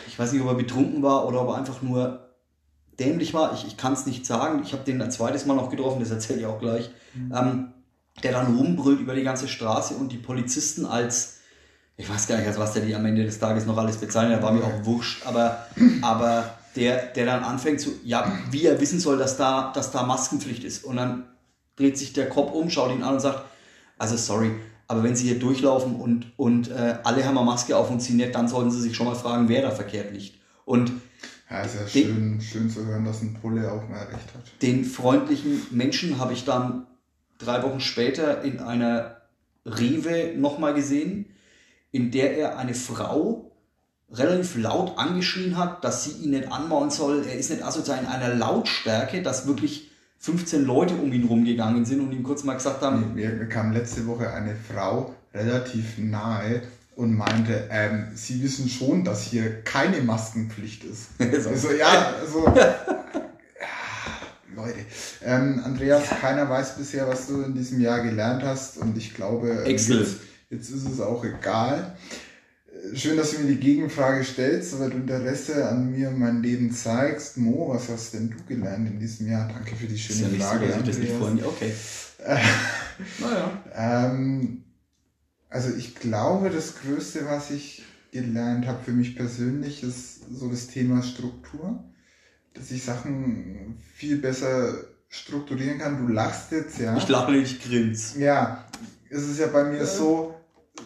ich 0.08 0.20
weiß 0.20 0.34
nicht, 0.34 0.42
ob 0.42 0.50
er 0.50 0.56
betrunken 0.56 1.02
war 1.02 1.28
oder 1.28 1.42
ob 1.42 1.50
er 1.50 1.56
einfach 1.56 1.82
nur 1.82 2.30
dämlich 3.00 3.34
war, 3.34 3.54
ich, 3.54 3.66
ich 3.66 3.78
kann 3.78 3.94
es 3.94 4.06
nicht 4.06 4.26
sagen, 4.26 4.62
ich 4.64 4.74
habe 4.74 4.84
den 4.84 5.02
ein 5.02 5.12
zweites 5.12 5.46
Mal 5.46 5.56
noch 5.56 5.70
getroffen, 5.70 6.02
das 6.02 6.12
erzähle 6.12 6.42
ich 6.42 6.46
auch 6.46 6.60
gleich, 6.60 6.90
mhm. 7.14 7.34
ähm, 7.34 7.74
der 8.24 8.34
dann 8.34 8.58
rumbrüllt 8.58 9.00
über 9.00 9.16
die 9.16 9.24
ganze 9.24 9.48
Straße 9.48 9.94
und 9.96 10.12
die 10.12 10.18
Polizisten 10.18 10.86
als, 10.86 11.38
ich 11.96 12.10
weiß 12.10 12.28
gar 12.28 12.38
nicht, 12.38 12.48
als 12.48 12.60
was 12.60 12.74
der 12.74 12.86
die 12.86 12.96
am 12.96 13.06
Ende 13.06 13.24
des 13.24 13.40
Tages 13.40 13.66
noch 13.66 13.78
alles 13.78 13.98
bezahlen, 13.98 14.30
der 14.30 14.44
war 14.44 14.52
mir 14.52 14.64
auch 14.64 14.86
wurscht, 14.86 15.26
aber, 15.26 15.66
aber 16.02 16.59
der, 16.80 17.08
der 17.08 17.26
dann 17.26 17.44
anfängt 17.44 17.82
zu, 17.82 17.92
ja, 18.04 18.32
wie 18.52 18.66
er 18.66 18.80
wissen 18.80 19.00
soll, 19.00 19.18
dass 19.18 19.38
da, 19.38 19.72
dass 19.74 19.92
da 19.92 20.04
Maskenpflicht 20.04 20.64
ist. 20.64 20.84
Und 20.84 20.96
dann 20.96 21.26
dreht 21.76 21.98
sich 21.98 22.14
der 22.14 22.30
Kopf 22.30 22.52
um, 22.52 22.70
schaut 22.70 22.92
ihn 22.92 23.04
an 23.04 23.16
und 23.16 23.20
sagt, 23.20 23.44
also 23.98 24.16
sorry, 24.16 24.52
aber 24.88 25.04
wenn 25.04 25.16
Sie 25.16 25.28
hier 25.28 25.38
durchlaufen 25.38 25.96
und, 25.96 26.32
und 26.38 26.72
äh, 26.72 26.98
alle 27.04 27.24
haben 27.26 27.38
eine 27.38 27.46
Maske 27.46 27.78
auf 27.78 27.92
und 27.92 28.00
ziehen 28.00 28.18
nicht, 28.18 28.34
dann 28.34 28.48
sollten 28.48 28.72
Sie 28.72 28.82
sich 28.82 28.96
schon 28.96 29.06
mal 29.06 29.16
fragen, 29.16 29.48
wer 29.48 29.62
da 29.62 29.72
verkehrt 29.72 30.12
liegt. 30.14 30.40
Und 30.66 30.92
ja, 31.50 31.62
ist 31.62 31.76
ja 31.76 31.82
den, 31.82 31.92
schön, 31.92 32.42
schön 32.42 32.70
zu 32.70 32.86
hören, 32.86 33.06
dass 33.06 33.22
ein 33.22 33.36
Pulle 33.40 33.72
auch 33.72 33.88
mal 33.88 34.04
recht 34.04 34.34
hat. 34.34 34.62
Den 34.62 34.86
freundlichen 34.86 35.62
Menschen 35.72 36.18
habe 36.18 36.34
ich 36.34 36.46
dann 36.46 36.88
drei 37.38 37.62
Wochen 37.64 37.80
später 37.80 38.44
in 38.44 38.60
einer 38.60 39.22
Rewe 39.66 40.34
nochmal 40.38 40.74
gesehen, 40.74 41.26
in 41.92 42.12
der 42.12 42.38
er 42.38 42.58
eine 42.58 42.74
Frau 42.74 43.49
relativ 44.12 44.58
laut 44.58 44.98
angeschrien 44.98 45.58
hat, 45.58 45.84
dass 45.84 46.04
sie 46.04 46.24
ihn 46.24 46.32
nicht 46.32 46.52
anmauen 46.52 46.90
soll. 46.90 47.26
Er 47.28 47.38
ist 47.38 47.50
nicht 47.50 47.64
asozial 47.64 48.00
in 48.00 48.08
einer 48.08 48.34
Lautstärke, 48.34 49.22
dass 49.22 49.48
wirklich 49.48 49.92
15 50.20 50.66
Leute 50.66 50.96
um 50.96 51.14
ihn 51.14 51.26
rumgegangen 51.26 51.86
sind 51.86 52.02
und 52.02 52.12
ihm 52.12 52.24
kurz 52.24 52.44
mal 52.44 52.56
gesagt 52.56 52.82
haben. 52.82 53.14
Mir, 53.14 53.30
mir 53.30 53.48
kam 53.48 53.72
letzte 53.72 54.06
Woche 54.08 54.32
eine 54.32 54.56
Frau 54.56 55.14
relativ 55.34 55.98
nahe 55.98 56.64
und 56.96 57.16
meinte, 57.16 57.70
ähm, 57.72 58.08
sie 58.16 58.44
wissen 58.44 58.68
schon, 58.68 59.06
dass 59.06 59.24
hier 59.24 59.62
keine 59.62 60.02
Maskenpflicht 60.02 60.84
ist. 60.84 61.10
so. 61.18 61.50
Also 61.50 61.72
ja, 61.72 62.14
also 62.20 62.46
Leute. 64.56 64.80
Ähm, 65.24 65.62
Andreas, 65.64 66.10
ja. 66.10 66.16
keiner 66.18 66.50
weiß 66.50 66.76
bisher, 66.76 67.08
was 67.08 67.28
du 67.28 67.44
in 67.44 67.54
diesem 67.54 67.80
Jahr 67.80 68.02
gelernt 68.02 68.44
hast 68.44 68.78
und 68.78 68.98
ich 68.98 69.14
glaube, 69.14 69.64
Excel. 69.64 70.00
Jetzt, 70.00 70.18
jetzt 70.50 70.70
ist 70.72 70.90
es 70.90 71.00
auch 71.00 71.24
egal 71.24 71.96
schön, 72.94 73.18
dass 73.18 73.32
du 73.32 73.40
mir 73.40 73.48
die 73.48 73.60
Gegenfrage 73.60 74.24
stellst, 74.24 74.80
weil 74.80 74.90
du 74.90 74.98
Interesse 74.98 75.68
an 75.68 75.92
mir 75.92 76.10
und 76.10 76.20
mein 76.20 76.42
Leben 76.42 76.72
zeigst. 76.72 77.38
Mo, 77.38 77.70
was 77.74 77.90
hast 77.90 78.14
denn 78.14 78.30
du 78.30 78.38
gelernt 78.48 78.88
in 78.90 79.00
diesem 79.00 79.30
Jahr? 79.30 79.48
Danke 79.48 79.76
für 79.76 79.88
die 79.88 79.98
schöne 79.98 80.28
ist 80.28 80.40
ja 80.40 80.46
Frage. 80.46 80.66
Nicht 80.66 80.74
so, 80.76 80.80
dass 80.80 80.88
ich 80.90 80.96
das 80.96 80.98
nicht 80.98 81.18
vorhin, 81.18 81.44
okay. 81.44 81.74
naja. 83.20 83.64
Ähm, 83.74 84.64
also 85.50 85.76
ich 85.76 85.96
glaube, 85.96 86.50
das 86.50 86.76
Größte, 86.82 87.26
was 87.26 87.52
ich 87.52 87.84
gelernt 88.12 88.68
habe 88.68 88.84
für 88.84 88.92
mich 88.92 89.16
persönlich, 89.16 89.84
ist 89.84 90.22
so 90.32 90.50
das 90.50 90.68
Thema 90.68 91.04
Struktur. 91.04 91.84
Dass 92.54 92.72
ich 92.72 92.84
Sachen 92.84 93.78
viel 93.96 94.18
besser 94.18 94.74
strukturieren 95.10 95.80
kann. 95.80 96.06
Du 96.06 96.12
lachst 96.12 96.52
jetzt, 96.52 96.80
ja. 96.80 96.96
Ich 96.98 97.08
lache 97.08 97.32
nicht, 97.32 97.64
ich 97.64 97.64
grins. 97.64 98.16
Ja, 98.18 98.66
es 99.10 99.24
ist 99.24 99.40
ja 99.40 99.48
bei 99.48 99.64
mir 99.64 99.80
äh. 99.80 99.86
so, 99.86 100.36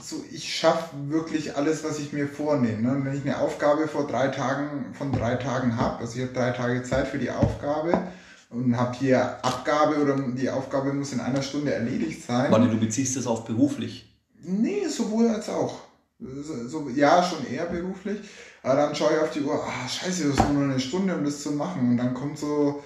so, 0.01 0.23
ich 0.31 0.53
schaffe 0.55 0.95
wirklich 1.09 1.55
alles, 1.55 1.83
was 1.83 1.99
ich 1.99 2.13
mir 2.13 2.27
vornehme. 2.27 2.81
Ne? 2.81 3.01
Wenn 3.03 3.15
ich 3.15 3.23
eine 3.23 3.39
Aufgabe 3.39 3.87
vor 3.87 4.07
drei 4.07 4.27
Tagen, 4.27 4.93
von 4.93 5.11
drei 5.11 5.35
Tagen 5.35 5.77
habe, 5.77 5.99
also 5.99 6.17
ich 6.17 6.23
habe 6.23 6.33
drei 6.33 6.51
Tage 6.51 6.83
Zeit 6.83 7.07
für 7.07 7.17
die 7.17 7.31
Aufgabe 7.31 8.07
und 8.49 8.77
habe 8.77 8.95
hier 8.97 9.43
Abgabe 9.43 10.01
oder 10.01 10.15
die 10.17 10.49
Aufgabe 10.49 10.93
muss 10.93 11.13
in 11.13 11.19
einer 11.19 11.41
Stunde 11.41 11.73
erledigt 11.73 12.25
sein. 12.25 12.51
Warte, 12.51 12.69
du 12.69 12.79
beziehst 12.79 13.15
das 13.17 13.27
auf 13.27 13.45
beruflich? 13.45 14.13
Nee, 14.41 14.87
sowohl 14.87 15.29
als 15.29 15.49
auch. 15.49 15.81
So, 16.19 16.67
so, 16.67 16.89
ja, 16.89 17.23
schon 17.23 17.45
eher 17.51 17.65
beruflich. 17.65 18.19
Aber 18.61 18.75
dann 18.75 18.95
schaue 18.95 19.13
ich 19.13 19.19
auf 19.19 19.31
die 19.31 19.41
Uhr, 19.41 19.61
ah, 19.61 19.87
scheiße, 19.87 20.29
das 20.29 20.37
ist 20.37 20.53
nur 20.53 20.63
eine 20.63 20.79
Stunde, 20.79 21.15
um 21.15 21.25
das 21.25 21.41
zu 21.41 21.51
machen. 21.51 21.89
Und 21.89 21.97
dann 21.97 22.13
kommt 22.13 22.37
so, 22.37 22.83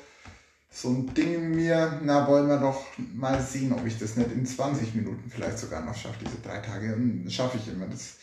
so 0.70 0.90
ein 0.90 1.14
Ding 1.14 1.34
in 1.34 1.56
mir, 1.56 2.00
na, 2.04 2.28
wollen 2.28 2.48
wir 2.48 2.58
doch 2.58 2.84
mal 3.16 3.42
sehen, 3.42 3.74
ob 3.74 3.86
ich 3.86 3.98
das 3.98 4.16
nicht 4.16 4.32
in 4.32 4.46
20 4.46 4.94
Minuten 4.96 5.30
vielleicht 5.30 5.58
sogar 5.58 5.84
noch 5.84 5.96
schaffe, 5.96 6.20
diese 6.24 6.38
drei 6.38 6.60
Tage. 6.60 6.98
Schaffe 7.30 7.58
ich 7.58 7.72
immer. 7.72 7.88
Das, 7.88 8.16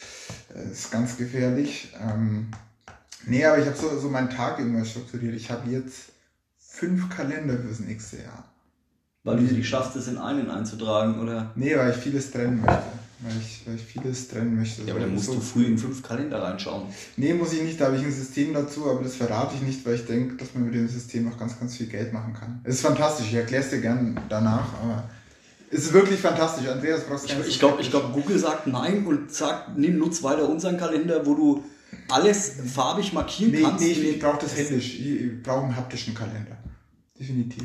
das 0.49 0.65
ist 0.65 0.91
ganz 0.93 1.17
gefährlich. 1.17 1.93
Ähm, 2.01 2.49
nee, 3.27 3.45
aber 3.45 3.59
ich 3.59 3.67
habe 3.67 3.77
so, 3.77 3.99
so 3.99 4.09
meinen 4.09 4.31
Tag 4.31 4.59
immer 4.61 4.85
strukturiert. 4.85 5.35
Ich 5.35 5.51
habe 5.51 5.71
jetzt 5.71 6.13
fünf 6.59 7.09
Kalender 7.09 7.59
fürs 7.59 7.81
nächste 7.81 8.19
Jahr. 8.19 8.45
Weil 9.25 9.39
du 9.39 9.47
es 9.47 9.53
nicht 9.53 9.69
schaffst, 9.69 9.97
es 9.97 10.07
in 10.07 10.19
einen 10.19 10.51
einzutragen, 10.51 11.19
oder? 11.19 11.51
Nee, 11.55 11.77
weil 11.77 11.91
ich 11.91 11.97
vieles 11.97 12.31
trennen 12.31 12.61
möchte 12.61 13.04
weil 13.21 13.33
ich, 13.41 13.63
weil 13.67 13.77
ich 13.77 13.83
vieles 13.83 14.29
trennen 14.29 14.57
möchte. 14.57 14.83
Ja, 14.83 14.93
aber 14.93 15.01
dann 15.01 15.15
musst 15.15 15.27
so. 15.27 15.35
du 15.35 15.41
früh 15.41 15.67
in 15.67 15.79
fünf 15.79 16.03
Kalender 16.03 16.43
reinschauen. 16.43 16.85
Nee, 17.17 17.35
muss 17.35 17.53
ich 17.53 17.63
nicht, 17.63 17.81
da 17.81 17.87
habe 17.87 17.97
ich 17.97 18.03
ein 18.03 18.13
System 18.13 18.53
dazu, 18.53 18.91
aber 18.91 19.03
das 19.03 19.17
verrate 19.17 19.55
ich 19.57 19.63
nicht, 19.63 19.87
weil 19.87 19.95
ich 19.95 20.07
denke, 20.07 20.37
dass 20.37 20.55
man 20.55 20.65
mit 20.65 20.75
dem 20.75 20.89
System 20.89 21.25
noch 21.25 21.39
ganz, 21.39 21.59
ganz 21.59 21.77
viel 21.77 21.87
Geld 21.87 22.13
machen 22.13 22.35
kann. 22.35 22.61
Es 22.65 22.77
ist 22.77 22.83
fantastisch, 22.83 23.27
ich 23.29 23.35
erkläre 23.35 23.63
es 23.63 23.71
dir 23.71 23.81
gern 23.81 24.19
danach, 24.29 24.75
aber 24.83 25.09
es 25.71 25.85
ist 25.87 25.93
wirklich 25.93 26.21
fantastisch. 26.21 26.69
Andreas, 26.69 27.05
brauchst 27.05 27.29
du 27.29 27.41
Ich, 27.41 27.49
ich 27.49 27.59
glaube, 27.59 27.83
glaub, 27.83 28.13
Google 28.13 28.39
sagt 28.39 28.67
nein 28.67 29.05
und 29.07 29.33
sagt, 29.33 29.77
nimm, 29.77 29.99
nutz 29.99 30.23
weiter 30.23 30.49
unseren 30.49 30.77
Kalender, 30.77 31.25
wo 31.27 31.35
du 31.35 31.65
alles 32.09 32.53
farbig 32.73 33.13
markieren 33.13 33.53
nee, 33.53 33.63
kannst. 33.63 33.85
Nee, 33.85 33.93
ich, 33.93 34.05
ich 34.05 34.19
brauche 34.19 34.39
das 34.41 34.57
händisch. 34.57 35.01
Ich 35.01 35.43
brauche 35.43 35.65
einen 35.65 35.77
haptischen 35.77 36.15
Kalender. 36.15 36.57
Definitiv. 37.19 37.65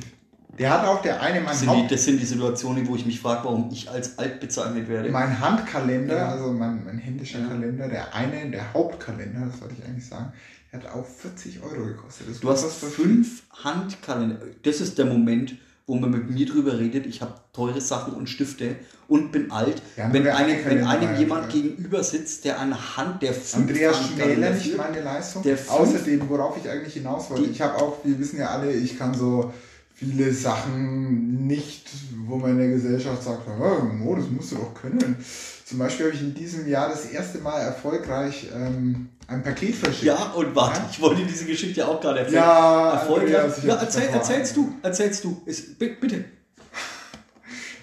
Der 0.59 0.69
hat 0.71 0.85
auch 0.85 1.01
der 1.01 1.21
eine 1.21 1.39
mein 1.39 1.47
das 1.47 1.61
sind, 1.61 1.73
die, 1.73 1.87
das 1.87 2.03
sind 2.03 2.19
die 2.19 2.25
Situationen, 2.25 2.85
wo 2.87 2.95
ich 2.95 3.05
mich 3.05 3.21
frage, 3.21 3.45
warum 3.45 3.69
ich 3.71 3.89
als 3.89 4.19
alt 4.19 4.41
bezeichnet 4.41 4.89
werde. 4.89 5.09
Mein 5.09 5.39
Handkalender, 5.39 6.17
ja. 6.17 6.29
also 6.29 6.51
mein, 6.51 6.83
mein 6.83 6.97
händischer 6.97 7.39
ja. 7.39 7.47
Kalender, 7.47 7.87
der 7.87 8.13
eine, 8.13 8.51
der 8.51 8.73
Hauptkalender, 8.73 9.47
das 9.49 9.61
wollte 9.61 9.75
ich 9.79 9.85
eigentlich 9.85 10.05
sagen, 10.05 10.33
der 10.71 10.81
hat 10.81 10.93
auch 10.93 11.05
40 11.05 11.63
Euro 11.63 11.85
gekostet. 11.85 12.29
Das 12.29 12.39
du 12.41 12.49
hast 12.49 12.71
fünf 12.73 13.43
Handkalender. 13.63 14.37
Das 14.63 14.81
ist 14.81 14.97
der 14.97 15.05
Moment, 15.05 15.55
wo 15.87 15.95
man 15.95 16.11
mit 16.11 16.29
mir 16.29 16.45
drüber 16.45 16.77
redet, 16.77 17.07
ich 17.07 17.21
habe 17.21 17.33
teure 17.53 17.81
Sachen 17.81 18.13
und 18.13 18.29
Stifte 18.29 18.75
und 19.07 19.31
bin 19.31 19.51
alt. 19.51 19.81
Ja, 19.97 20.13
wenn, 20.13 20.27
eine, 20.27 20.63
wenn 20.65 20.83
einem 20.83 21.17
jemand 21.17 21.45
ja. 21.45 21.61
gegenüber 21.61 22.03
sitzt, 22.03 22.45
der 22.45 22.59
eine 22.59 22.97
Hand, 22.97 23.23
der 23.23 23.33
fünf 23.33 23.69
Andreas 23.69 23.97
schmäler 24.07 24.51
nicht 24.51 24.77
meine 24.77 25.01
Leistung. 25.01 25.43
Außerdem, 25.69 26.29
worauf 26.29 26.57
ich 26.57 26.69
eigentlich 26.69 26.93
hinaus 26.93 27.29
wollte, 27.31 27.49
ich 27.49 27.61
habe 27.61 27.75
auch, 27.77 27.97
wir 28.03 28.19
wissen 28.19 28.37
ja 28.37 28.49
alle, 28.49 28.71
ich 28.71 28.99
kann 28.99 29.15
so 29.15 29.51
viele 29.99 30.33
Sachen 30.33 31.45
nicht, 31.45 31.89
wo 32.25 32.37
man 32.37 32.51
in 32.51 32.57
der 32.59 32.67
Gesellschaft 32.69 33.21
sagt, 33.21 33.41
oh, 33.47 34.15
das 34.15 34.29
musst 34.29 34.53
du 34.53 34.55
doch 34.55 34.73
können. 34.73 35.17
Zum 35.65 35.77
Beispiel 35.77 36.07
habe 36.07 36.15
ich 36.15 36.21
in 36.21 36.33
diesem 36.33 36.67
Jahr 36.67 36.89
das 36.89 37.05
erste 37.05 37.39
Mal 37.39 37.59
erfolgreich 37.59 38.47
ähm, 38.55 39.09
ein 39.27 39.43
Paket 39.43 39.75
verschickt. 39.75 40.03
Ja, 40.03 40.31
und 40.31 40.55
warte, 40.55 40.79
ja? 40.79 40.89
ich 40.89 41.01
wollte 41.01 41.25
diese 41.25 41.45
Geschichte 41.45 41.85
auch 41.85 41.99
gerade 41.99 42.19
erzählen. 42.19 42.35
Ja, 42.35 42.93
erfolgreich. 42.93 43.63
Ja, 43.63 43.75
erzähl, 43.75 44.07
erzählst 44.09 44.55
du, 44.55 44.73
erzählst 44.81 45.23
du. 45.23 45.41
Ist, 45.45 45.77
bitte. 45.77 46.25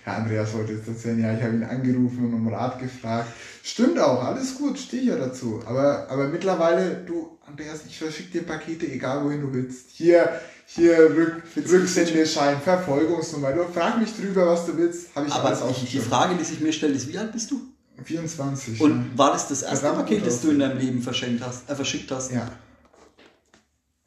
Herr 0.04 0.16
Andreas 0.16 0.54
wollte 0.54 0.72
jetzt 0.72 0.88
erzählen, 0.88 1.20
ja, 1.20 1.34
ich 1.34 1.42
habe 1.42 1.54
ihn 1.54 1.64
angerufen 1.64 2.24
und 2.24 2.34
um 2.34 2.48
Rat 2.48 2.78
gefragt. 2.78 3.28
Stimmt 3.62 3.98
auch, 3.98 4.24
alles 4.24 4.54
gut, 4.54 4.78
stehe 4.78 5.02
ich 5.02 5.08
ja 5.08 5.16
dazu. 5.16 5.60
Aber, 5.66 6.08
aber 6.08 6.28
mittlerweile, 6.28 7.02
du, 7.04 7.38
Andreas, 7.44 7.80
ich 7.86 7.98
verschicke 7.98 8.38
dir 8.38 8.46
Pakete, 8.46 8.86
egal 8.86 9.24
wohin 9.24 9.40
du 9.40 9.52
willst. 9.52 9.90
Hier, 9.90 10.40
hier 10.66 10.98
Rück, 10.98 11.42
Rücksendeschein, 11.56 12.60
Verfolgungsnummer. 12.60 13.52
Du 13.52 13.64
frag 13.72 13.98
mich 13.98 14.14
drüber, 14.14 14.46
was 14.46 14.66
du 14.66 14.76
willst. 14.76 15.14
Habe 15.14 15.26
ich 15.26 15.32
Aber 15.32 15.46
alles 15.46 15.80
die, 15.80 15.86
die 15.86 15.98
Frage, 16.00 16.34
die 16.36 16.44
sich 16.44 16.60
mir 16.60 16.72
stellt, 16.72 16.96
ist, 16.96 17.08
wie 17.08 17.18
alt 17.18 17.32
bist 17.32 17.50
du? 17.50 17.60
24. 18.02 18.80
Und 18.80 18.90
ja. 18.90 19.18
war 19.18 19.32
das 19.32 19.48
das 19.48 19.62
erste 19.62 19.86
Verdammt 19.86 20.06
Paket, 20.06 20.26
das 20.26 20.42
du 20.42 20.50
in 20.50 20.58
deinem 20.58 20.78
Leben 20.78 21.02
verschenkt 21.02 21.42
hast, 21.42 21.70
äh, 21.70 21.74
verschickt 21.74 22.10
hast? 22.10 22.32
Ja. 22.32 22.50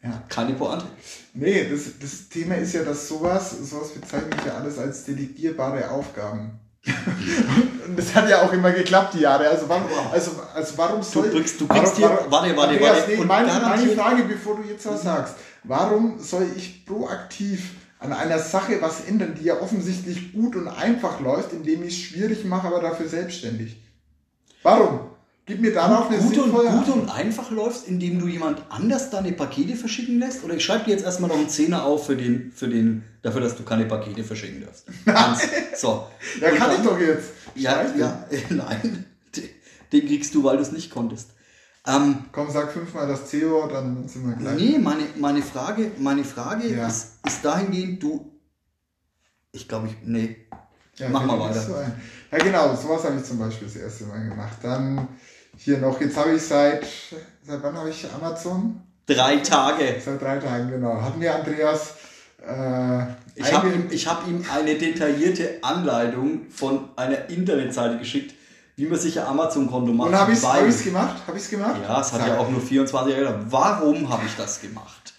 ja. 0.03 0.23
Keine 0.29 0.53
Pointe. 0.53 0.85
Nee, 1.33 1.67
das, 1.69 1.97
das 1.99 2.29
Thema 2.29 2.55
ist 2.55 2.73
ja, 2.73 2.83
dass 2.83 3.07
sowas, 3.07 3.51
sowas 3.63 3.89
bezeichne 3.89 4.29
ich 4.37 4.45
ja 4.45 4.57
alles 4.57 4.77
als 4.77 5.05
delegierbare 5.05 5.89
Aufgaben. 5.89 6.59
Und 6.85 7.97
das 7.97 8.15
hat 8.15 8.29
ja 8.29 8.41
auch 8.41 8.53
immer 8.53 8.71
geklappt, 8.71 9.13
die 9.13 9.19
Jahre. 9.19 9.47
Also 9.49 9.67
warum, 9.67 9.83
also, 10.11 10.31
also 10.53 10.77
warum 10.77 11.03
soll... 11.03 11.29
Du, 11.29 11.37
drückst, 11.37 11.61
du 11.61 11.67
kriegst 11.67 11.97
hier... 11.97 12.09
Warte, 12.09 12.55
warte, 12.55 12.73
Andreas, 12.73 12.97
warte. 12.97 13.11
Nee, 13.11 13.25
meine, 13.25 13.47
meine 13.47 13.91
Frage, 13.91 14.23
bevor 14.23 14.55
du 14.57 14.63
jetzt 14.63 14.85
was 14.85 15.03
sagst. 15.03 15.35
Warum 15.63 16.19
soll 16.19 16.47
ich 16.55 16.85
proaktiv 16.85 17.71
an 17.99 18.13
einer 18.13 18.39
Sache 18.39 18.81
was 18.81 19.01
ändern, 19.01 19.35
die 19.37 19.45
ja 19.45 19.59
offensichtlich 19.59 20.31
gut 20.31 20.55
und 20.55 20.67
einfach 20.67 21.19
läuft, 21.19 21.51
indem 21.51 21.83
ich 21.83 21.95
es 21.95 21.99
schwierig 21.99 22.45
mache, 22.45 22.67
aber 22.67 22.81
dafür 22.81 23.09
selbstständig? 23.09 23.75
Warum? 24.63 25.11
Gib 25.49 25.61
mir 25.61 25.73
darauf 25.73 26.11
eine 26.11 26.19
gut 26.19 26.37
und, 26.37 26.51
gut 26.51 26.89
und 26.89 27.09
einfach 27.09 27.49
läufst, 27.49 27.87
indem 27.87 28.19
du 28.19 28.27
jemand 28.27 28.61
anders 28.69 29.09
deine 29.09 29.31
Pakete 29.31 29.75
verschicken 29.75 30.19
lässt? 30.19 30.43
Oder 30.43 30.53
ich 30.53 30.63
schreibe 30.63 30.85
dir 30.85 30.91
jetzt 30.91 31.03
erstmal 31.03 31.27
noch 31.31 31.37
einen 31.37 31.49
Zehner 31.49 31.85
auf 31.85 32.05
für 32.05 32.15
den, 32.15 32.51
für 32.51 32.67
den, 32.67 33.03
dafür, 33.23 33.41
dass 33.41 33.55
du 33.55 33.63
keine 33.63 33.85
Pakete 33.85 34.23
verschicken 34.23 34.63
darfst. 34.63 34.85
Ganz, 35.05 35.41
so. 35.75 36.05
ja, 36.39 36.51
und 36.51 36.57
kann 36.59 36.69
dann, 36.69 36.79
ich 36.79 36.87
doch 36.87 36.99
jetzt. 36.99 37.31
Ja, 37.55 37.83
ja, 37.97 38.25
nein. 38.49 39.05
Den 39.91 40.05
kriegst 40.05 40.35
du, 40.35 40.43
weil 40.43 40.57
du 40.57 40.61
es 40.61 40.71
nicht 40.71 40.91
konntest. 40.91 41.31
Ähm, 41.87 42.25
Komm, 42.31 42.51
sag 42.51 42.71
fünfmal 42.71 43.07
das 43.07 43.25
C-Wort, 43.25 43.71
dann 43.71 44.07
sind 44.07 44.27
wir 44.27 44.35
gleich. 44.35 44.55
Nee, 44.55 44.77
meine, 44.77 45.05
meine 45.17 45.41
Frage, 45.41 45.93
meine 45.97 46.23
Frage 46.23 46.67
ja. 46.67 46.85
ist, 46.85 47.17
ist 47.25 47.43
dahingehend, 47.43 48.03
du. 48.03 48.31
Ich 49.51 49.67
glaube, 49.67 49.87
ich. 49.87 49.95
Nee. 50.03 50.45
Ja, 50.97 51.09
Mach 51.09 51.25
mal 51.25 51.39
weiter. 51.39 51.59
So 51.59 51.73
ja, 52.31 52.37
genau, 52.37 52.75
sowas 52.75 53.03
habe 53.03 53.15
ich 53.17 53.23
zum 53.23 53.39
Beispiel 53.39 53.67
das 53.67 53.77
erste 53.77 54.03
Mal 54.03 54.29
gemacht. 54.29 54.57
Dann 54.61 55.07
hier 55.59 55.77
noch, 55.77 55.99
jetzt 55.99 56.17
habe 56.17 56.33
ich 56.33 56.41
seit. 56.41 56.85
Seit 57.43 57.63
wann 57.63 57.75
habe 57.77 57.89
ich 57.89 58.05
Amazon? 58.13 58.81
Drei 59.05 59.37
Tage. 59.37 59.95
Seit 60.03 60.21
drei 60.21 60.37
Tagen, 60.37 60.69
genau. 60.69 61.01
Hat 61.01 61.17
mir 61.17 61.35
Andreas. 61.35 61.95
Äh, 62.41 63.05
ich 63.35 63.53
habe 63.53 63.69
ihm, 63.69 63.89
hab 63.89 64.27
ihm 64.27 64.45
eine 64.53 64.75
detaillierte 64.75 65.59
Anleitung 65.61 66.49
von 66.49 66.89
einer 66.95 67.29
Internetseite 67.29 67.97
geschickt, 67.97 68.35
wie 68.75 68.85
man 68.85 68.97
sich 68.97 69.19
ein 69.19 69.25
Amazon-Konto 69.25 69.91
macht. 69.91 70.09
Und 70.09 70.15
habe 70.15 70.31
ich 70.31 70.39
es 70.39 70.83
gemacht? 70.83 71.17
Habe 71.27 71.37
ich 71.37 71.49
gemacht? 71.49 71.81
Ja, 71.83 71.99
es 71.99 72.13
hat 72.13 72.21
Sag. 72.21 72.27
ja 72.29 72.37
auch 72.37 72.49
nur 72.49 72.61
24 72.61 73.11
Jahre 73.11 73.25
gedauert. 73.25 73.45
Warum 73.49 74.09
habe 74.09 74.25
ich 74.25 74.35
das 74.35 74.61
gemacht? 74.61 75.13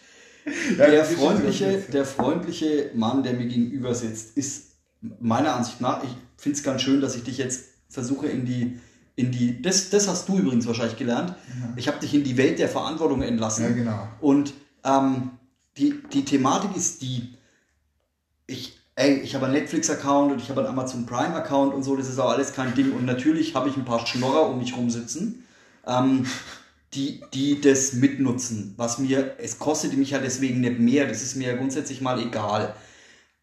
ja, 0.78 0.86
der, 0.86 1.04
freundliche, 1.04 1.78
der 1.92 2.04
freundliche 2.06 2.90
Mann, 2.94 3.22
der 3.22 3.34
mir 3.34 3.46
gegenüber 3.46 3.94
sitzt, 3.94 4.36
ist 4.36 4.72
meiner 5.00 5.54
Ansicht 5.54 5.80
nach, 5.80 6.02
ich 6.02 6.10
finde 6.36 6.56
es 6.56 6.64
ganz 6.64 6.82
schön, 6.82 7.00
dass 7.00 7.16
ich 7.16 7.24
dich 7.24 7.38
jetzt 7.38 7.66
versuche 7.88 8.28
in 8.28 8.46
die, 8.46 8.80
in 9.16 9.32
die, 9.32 9.60
das, 9.60 9.90
das 9.90 10.08
hast 10.08 10.28
du 10.28 10.38
übrigens 10.38 10.66
wahrscheinlich 10.66 10.96
gelernt. 10.96 11.30
Ja. 11.30 11.72
Ich 11.76 11.88
habe 11.88 11.98
dich 11.98 12.14
in 12.14 12.24
die 12.24 12.36
Welt 12.36 12.58
der 12.58 12.68
Verantwortung 12.68 13.22
entlassen. 13.22 13.64
Ja, 13.64 13.70
genau. 13.70 14.08
Und 14.20 14.54
ähm, 14.84 15.30
die, 15.76 16.02
die 16.12 16.24
Thematik 16.24 16.76
ist 16.76 17.02
die, 17.02 17.34
ich 18.46 18.80
ey, 19.00 19.20
ich 19.20 19.34
habe 19.34 19.46
einen 19.46 19.54
Netflix-Account 19.54 20.32
und 20.32 20.42
ich 20.42 20.50
habe 20.50 20.60
einen 20.60 20.68
Amazon 20.68 21.06
Prime-Account 21.06 21.72
und 21.72 21.82
so, 21.82 21.96
das 21.96 22.08
ist 22.08 22.18
auch 22.18 22.30
alles 22.30 22.52
kein 22.52 22.74
Ding. 22.74 22.92
Und 22.92 23.06
natürlich 23.06 23.54
habe 23.54 23.68
ich 23.68 23.76
ein 23.76 23.84
paar 23.84 24.06
Schnorrer 24.06 24.48
um 24.48 24.58
mich 24.58 24.76
rumsitzen, 24.76 25.44
ähm, 25.86 26.26
die, 26.92 27.22
die 27.32 27.60
das 27.60 27.94
mitnutzen. 27.94 28.74
Was 28.76 28.98
mir, 28.98 29.36
es 29.38 29.58
kostet 29.58 29.96
mich 29.96 30.10
ja 30.10 30.18
deswegen 30.18 30.60
nicht 30.60 30.78
mehr, 30.78 31.06
das 31.06 31.22
ist 31.22 31.36
mir 31.36 31.48
ja 31.48 31.56
grundsätzlich 31.56 32.00
mal 32.02 32.20
egal. 32.20 32.74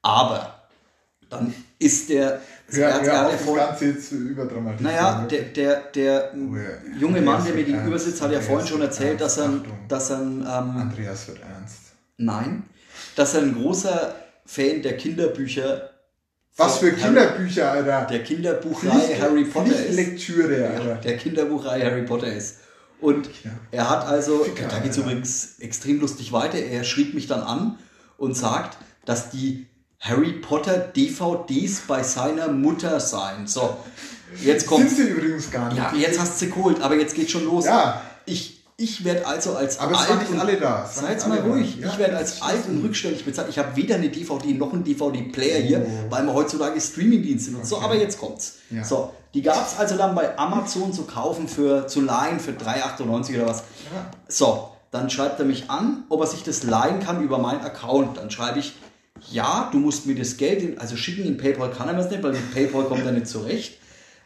Aber 0.04 0.68
dann 1.30 1.54
ist 1.80 2.10
der 2.10 2.42
ja, 2.72 3.02
ja, 3.02 3.32
das 3.32 3.46
Ganze 3.46 3.86
jetzt 3.86 4.12
überdramatisiert. 4.12 4.82
Naja, 4.82 5.26
der, 5.30 5.42
der, 5.44 5.82
der 5.94 6.34
oh, 6.34 6.56
ja. 6.56 7.00
junge 7.00 7.22
Mann, 7.22 7.44
der 7.46 7.54
mir 7.54 7.64
gegenüber 7.64 7.98
sitzt, 7.98 8.22
hat 8.22 8.32
ja 8.32 8.42
vorhin 8.42 8.68
schon 8.68 8.82
erzählt, 8.82 9.22
dass 9.22 9.38
er, 9.38 9.62
dass 9.88 10.10
er 10.10 10.20
ähm, 10.20 10.44
Andreas 10.44 11.30
wird 11.30 11.40
ernst. 11.42 11.94
Nein, 12.18 12.64
dass 13.16 13.36
er 13.36 13.44
ein 13.44 13.56
großer 13.56 14.16
Fan 14.46 14.82
der 14.82 14.98
Kinderbücher. 14.98 15.92
Was 16.58 16.80
für 16.80 16.92
Kinderbücher, 16.92 17.72
Alter? 17.72 18.08
Der 18.10 18.24
Kinderbuchreihe 18.24 19.22
Harry 19.22 19.46
Potter 19.46 19.86
ist. 19.86 19.96
Lektüre, 19.96 20.68
Alter. 20.68 20.90
Ja, 20.90 20.96
der 20.96 21.18
Kinderbuchreihe 21.18 21.86
Harry 21.86 22.02
Potter 22.02 22.34
ist. 22.34 22.58
Und 23.00 23.30
Ja. 23.44 23.52
er 23.72 23.90
hat 23.90 24.08
also, 24.08 24.40
Ficker, 24.40 24.68
da 24.68 24.80
geht 24.80 24.92
es 24.92 24.98
übrigens 24.98 25.60
extrem 25.60 26.02
lustig 26.02 26.34
weiter, 26.34 26.58
er 26.58 26.84
schrieb 26.84 27.14
mich 27.14 27.28
dann 27.28 27.42
an 27.42 27.78
und 28.18 28.36
sagt, 28.36 28.78
dass 29.06 29.30
die 29.30 29.68
Harry 30.00 30.34
Potter 30.34 30.78
DVDs 30.78 31.82
bei 31.88 32.04
seiner 32.04 32.48
Mutter 32.50 33.00
seien. 33.00 33.48
So, 33.48 33.78
jetzt 34.44 34.68
Sind 34.68 34.70
kommt. 34.70 34.90
sie 34.90 35.04
übrigens 35.04 35.50
gar 35.52 35.68
nicht. 35.70 35.78
Ja, 35.78 35.92
jetzt 35.96 36.20
hast 36.20 36.40
du 36.42 36.46
sie 36.46 36.52
geholt, 36.52 36.82
aber 36.82 36.96
jetzt 36.96 37.16
geht 37.16 37.32
schon 37.32 37.46
los. 37.46 37.66
Ja. 37.66 38.02
Ich, 38.26 38.64
ich 38.78 39.04
werde 39.04 39.26
also 39.26 39.56
als 39.56 39.80
Aber 39.80 39.94
es 39.94 39.98
alt 40.02 40.10
waren 40.10 40.20
nicht 40.20 40.40
alle 40.40 40.58
da. 40.58 40.86
Seid 40.86 41.16
nicht 41.16 41.28
mal 41.28 41.40
ruhig. 41.40 41.78
Ja, 41.80 41.88
ich 41.90 41.98
werde 41.98 42.16
als 42.18 42.42
alt 42.44 42.68
und 42.68 42.84
rückständig 42.84 43.26
bezahlt. 43.26 43.50
Ich 43.50 43.58
habe 43.58 43.76
weder 43.76 43.96
eine 43.96 44.10
DVD 44.10 44.54
noch 44.54 44.72
einen 44.72 44.84
DVD-Player 44.84 45.62
hier, 45.62 45.84
Oh. 45.88 46.12
weil 46.12 46.24
wir 46.26 46.34
heutzutage 46.34 46.80
Streamingdienste 46.80 47.52
nutzen. 47.52 47.66
So, 47.66 47.78
Okay. 47.78 47.86
aber 47.86 47.96
jetzt 47.96 48.20
kommt's. 48.20 48.58
Ja. 48.70 48.84
So, 48.84 49.14
die 49.34 49.42
gab 49.42 49.66
es 49.66 49.80
also 49.80 49.98
dann 49.98 50.14
bei 50.14 50.38
Amazon 50.38 50.94
zu 50.94 51.04
kaufen 51.06 51.48
für 51.48 51.88
zu 51.88 52.02
leihen 52.02 52.40
für 52.40 52.52
3,98 52.52 53.36
oder 53.38 53.48
was. 53.48 53.60
Ja. 53.92 54.12
So, 54.28 54.70
dann 54.92 55.10
schreibt 55.10 55.40
er 55.40 55.46
mich 55.46 55.72
an, 55.72 56.04
ob 56.10 56.22
er 56.22 56.28
sich 56.28 56.44
das 56.44 56.62
leihen 56.64 57.00
kann 57.00 57.24
über 57.24 57.40
meinen 57.40 57.62
Account. 57.62 58.18
Dann 58.18 58.30
schreibe 58.30 58.60
ich, 58.60 58.76
ja, 59.32 59.70
du 59.72 59.80
musst 59.80 60.06
mir 60.06 60.16
das 60.16 60.38
Geld, 60.38 60.62
in, 60.62 60.78
also 60.80 60.96
schicken 60.96 61.26
in 61.26 61.38
PayPal 61.38 61.72
kann 61.72 61.88
er 61.88 61.94
mir 61.94 62.02
das 62.02 62.12
nicht, 62.12 62.24
weil 62.24 62.32
mit 62.34 62.54
PayPal 62.54 62.84
kommt 62.86 63.06
er 63.06 63.12
nicht 63.12 63.28
zurecht. 63.28 63.78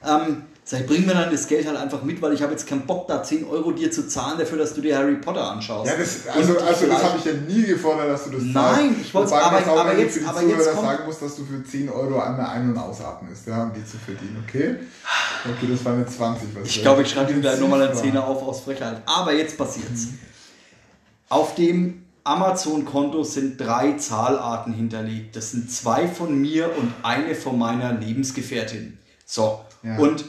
Ähm, 0.04 0.44
sag 0.64 0.82
ich, 0.82 0.88
bring 0.88 1.06
mir 1.06 1.14
dann 1.14 1.30
das 1.32 1.48
Geld 1.48 1.68
halt 1.68 1.78
einfach 1.78 2.02
mit, 2.04 2.20
weil 2.22 2.34
ich 2.34 2.42
habe 2.42 2.52
jetzt 2.54 2.66
keinen 2.68 2.86
Bock, 2.88 3.08
da 3.08 3.22
10 3.24 3.46
Euro 3.46 3.72
dir 3.72 3.92
zu 3.92 4.08
zahlen 4.08 4.40
dafür, 4.40 4.58
dass 4.58 4.74
du 4.74 4.82
dir 4.82 4.98
Harry 4.98 5.16
Potter 5.18 5.52
anschaust. 5.52 5.90
Ja, 5.92 5.98
das, 5.98 6.28
also, 6.28 6.58
also 6.58 6.88
das 6.88 7.04
habe 7.04 7.18
ich 7.20 7.26
ja 7.26 7.34
nie 7.34 7.64
gefordert, 7.68 8.10
dass 8.10 8.24
du 8.26 8.32
das 8.32 8.42
Nein, 8.44 8.54
zahlst. 8.54 9.02
ich 9.02 9.14
wollt's- 9.14 9.32
Wobei 9.32 9.42
man 9.42 9.50
aber- 9.50 9.60
jetzt 9.60 9.68
aber 9.70 9.84
mal 9.84 10.00
jetzt- 10.00 10.26
aber 10.26 10.42
jetzt 10.42 10.72
kommt- 10.74 10.88
sagen 10.88 11.06
muss, 11.06 11.20
dass 11.20 11.36
du 11.36 11.46
für 11.46 11.64
10 11.64 11.90
Euro 11.90 12.20
einmal 12.20 12.46
ein- 12.48 12.70
und 12.70 12.78
ausatmest, 12.78 13.48
ja, 13.48 13.64
um 13.64 13.72
die 13.74 13.86
zu 13.86 13.98
verdienen, 13.98 14.44
okay? 14.48 14.76
Okay, 15.46 15.68
das 15.72 15.86
war 15.86 15.94
mit 15.94 16.10
20. 16.10 16.48
Was 16.56 16.68
Ich 16.68 16.82
glaube, 16.82 17.02
ich 17.04 17.10
schreibe 17.10 17.32
ihm 17.32 17.42
gleich 17.42 17.60
nochmal 17.60 17.82
einen. 17.84 17.96
Zehner 17.96 18.26
auf 18.26 18.42
aus 18.42 18.62
Frechheit. 18.62 19.02
Aber 19.06 19.34
jetzt 19.34 19.58
passiert's. 19.58 20.08
Auf 21.30 21.56
dem 21.56 22.04
Amazon-Konto 22.24 23.24
sind 23.24 23.60
drei 23.60 23.94
Zahlarten 23.94 24.74
hinterlegt. 24.74 25.36
Das 25.36 25.52
sind 25.52 25.72
zwei 25.72 26.08
von 26.08 26.40
mir 26.40 26.76
und 26.78 26.94
eine 27.04 27.36
von 27.36 27.58
meiner 27.58 27.94
Lebensgefährtin. 27.94 28.98
So. 29.26 29.62
Ja. 29.84 29.98
Und 29.98 30.26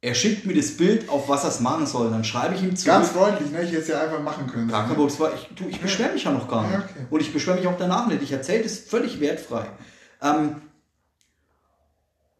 er 0.00 0.14
schickt 0.14 0.46
mir 0.46 0.54
das 0.54 0.76
Bild, 0.76 1.08
auf 1.08 1.28
was 1.28 1.42
er 1.42 1.50
es 1.50 1.60
machen 1.60 1.86
soll. 1.86 2.10
Dann 2.10 2.22
schreibe 2.22 2.54
ich 2.54 2.62
ihm 2.62 2.76
zurück. 2.76 2.94
Ganz 2.94 3.08
freundlich, 3.08 3.50
ne? 3.50 3.62
Ich 3.62 3.70
hätte 3.70 3.80
es 3.82 3.88
ja 3.88 4.00
einfach 4.00 4.20
machen 4.22 4.46
können. 4.46 4.68
Gar 4.68 4.86
kein 4.86 4.96
war- 4.96 5.34
Ich, 5.34 5.48
du, 5.56 5.64
ich 5.68 5.80
beschwere 5.80 6.12
mich 6.12 6.24
ja 6.24 6.30
noch 6.30 6.46
gar 6.48 6.62
nicht. 6.62 6.72
Ja, 6.74 6.78
okay. 6.80 7.06
Und 7.10 7.20
ich 7.20 7.32
beschwere 7.32 7.56
mich 7.56 7.66
auch 7.66 7.76
danach 7.78 8.06
nicht. 8.06 8.22
Ich 8.22 8.30
erzähle 8.30 8.62
das 8.62 8.78
völlig 8.78 9.18
wertfrei. 9.20 9.66
Ähm, 10.22 10.56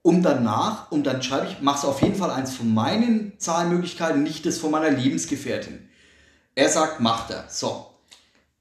und 0.03 0.23
danach, 0.23 0.93
und 0.93 1.05
dann 1.05 1.23
schreibe 1.23 1.47
ich, 1.49 1.61
machst 1.61 1.83
du 1.83 1.89
auf 1.89 2.01
jeden 2.03 2.15
Fall 2.15 2.31
eins 2.31 2.55
von 2.55 2.73
meinen 2.73 3.33
Zahlmöglichkeiten, 3.39 4.23
nicht 4.23 4.47
das 4.47 4.59
von 4.59 4.71
meiner 4.71 4.91
Lebensgefährtin. 4.91 5.89
Er 6.55 6.69
sagt, 6.69 7.01
macht 7.01 7.31
er. 7.33 7.45
So. 7.49 7.86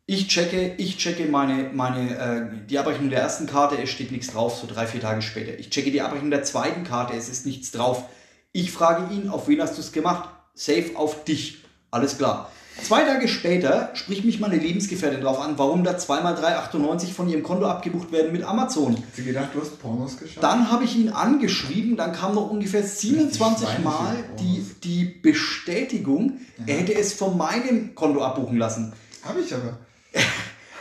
Ich 0.08 0.28
checke, 0.28 0.76
ich 0.78 0.98
checke 0.98 1.26
meine, 1.26 1.72
meine, 1.74 2.16
äh, 2.16 2.68
die 2.70 2.78
Abrechnung 2.78 3.10
der 3.10 3.22
ersten 3.22 3.48
Karte, 3.48 3.82
es 3.82 3.90
steht 3.90 4.12
nichts 4.12 4.28
drauf, 4.28 4.56
so 4.56 4.68
drei, 4.68 4.86
vier 4.86 5.02
Tage 5.02 5.24
später. 5.24 5.58
Ich 5.58 5.72
checke 5.72 5.90
die 5.90 6.02
Abrechnung 6.02 6.30
der 6.30 6.44
zweiten 6.44 6.84
Karte, 6.84 7.18
es 7.18 7.28
ist 7.28 7.48
nichts 7.48 7.72
drauf. 7.72 8.04
Ich 8.52 8.72
frage 8.72 9.12
ihn, 9.12 9.30
auf 9.30 9.48
wen 9.48 9.60
hast 9.60 9.78
du 9.78 9.82
es 9.82 9.92
gemacht? 9.92 10.30
Safe 10.54 10.92
auf 10.94 11.24
dich. 11.24 11.64
Alles 11.90 12.20
klar. 12.20 12.52
Zwei 12.84 13.04
Tage 13.04 13.28
später 13.28 13.90
spricht 13.96 14.26
mich 14.26 14.40
meine 14.40 14.58
Lebensgefährtin 14.58 15.22
drauf 15.22 15.40
an, 15.40 15.58
warum 15.58 15.84
da 15.84 15.98
zweimal 15.98 16.36
3,98 16.36 17.12
von 17.12 17.28
ihrem 17.28 17.42
Konto 17.42 17.66
abgebucht 17.66 18.12
werden 18.12 18.32
mit 18.32 18.44
Amazon. 18.44 18.98
Hat 18.98 19.04
sie 19.16 19.24
gedacht, 19.24 19.50
du 19.56 19.62
hast 19.62 19.82
Pornos 19.82 20.20
geschaut? 20.20 20.44
Dann 20.44 20.70
habe 20.70 20.84
ich 20.84 20.96
ihn 20.96 21.10
angeschrieben, 21.10 21.98
dann 21.98 22.12
kam 22.12 22.36
noch 22.36 22.52
ungefähr 22.52 22.84
27 22.84 23.68
schweinische 23.68 23.82
Mal 23.82 24.24
die, 24.40 24.64
die 24.84 25.06
Bestätigung, 25.06 26.42
er 26.68 26.78
hätte 26.78 26.94
es 26.94 27.14
von 27.14 27.38
meinem 27.38 27.96
Konto 27.96 28.22
abbuchen 28.22 28.58
lassen. 28.58 28.94
Habe 29.24 29.40
ich 29.40 29.52
aber. 29.52 29.80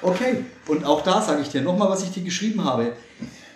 Okay, 0.03 0.45
und 0.69 0.85
auch 0.85 1.03
da 1.03 1.23
sage 1.23 1.41
ich 1.43 1.49
dir 1.49 1.63
nochmal, 1.63 1.89
was 1.89 2.03
ich 2.03 2.11
dir 2.13 2.23
geschrieben 2.23 2.63
habe. 2.65 2.93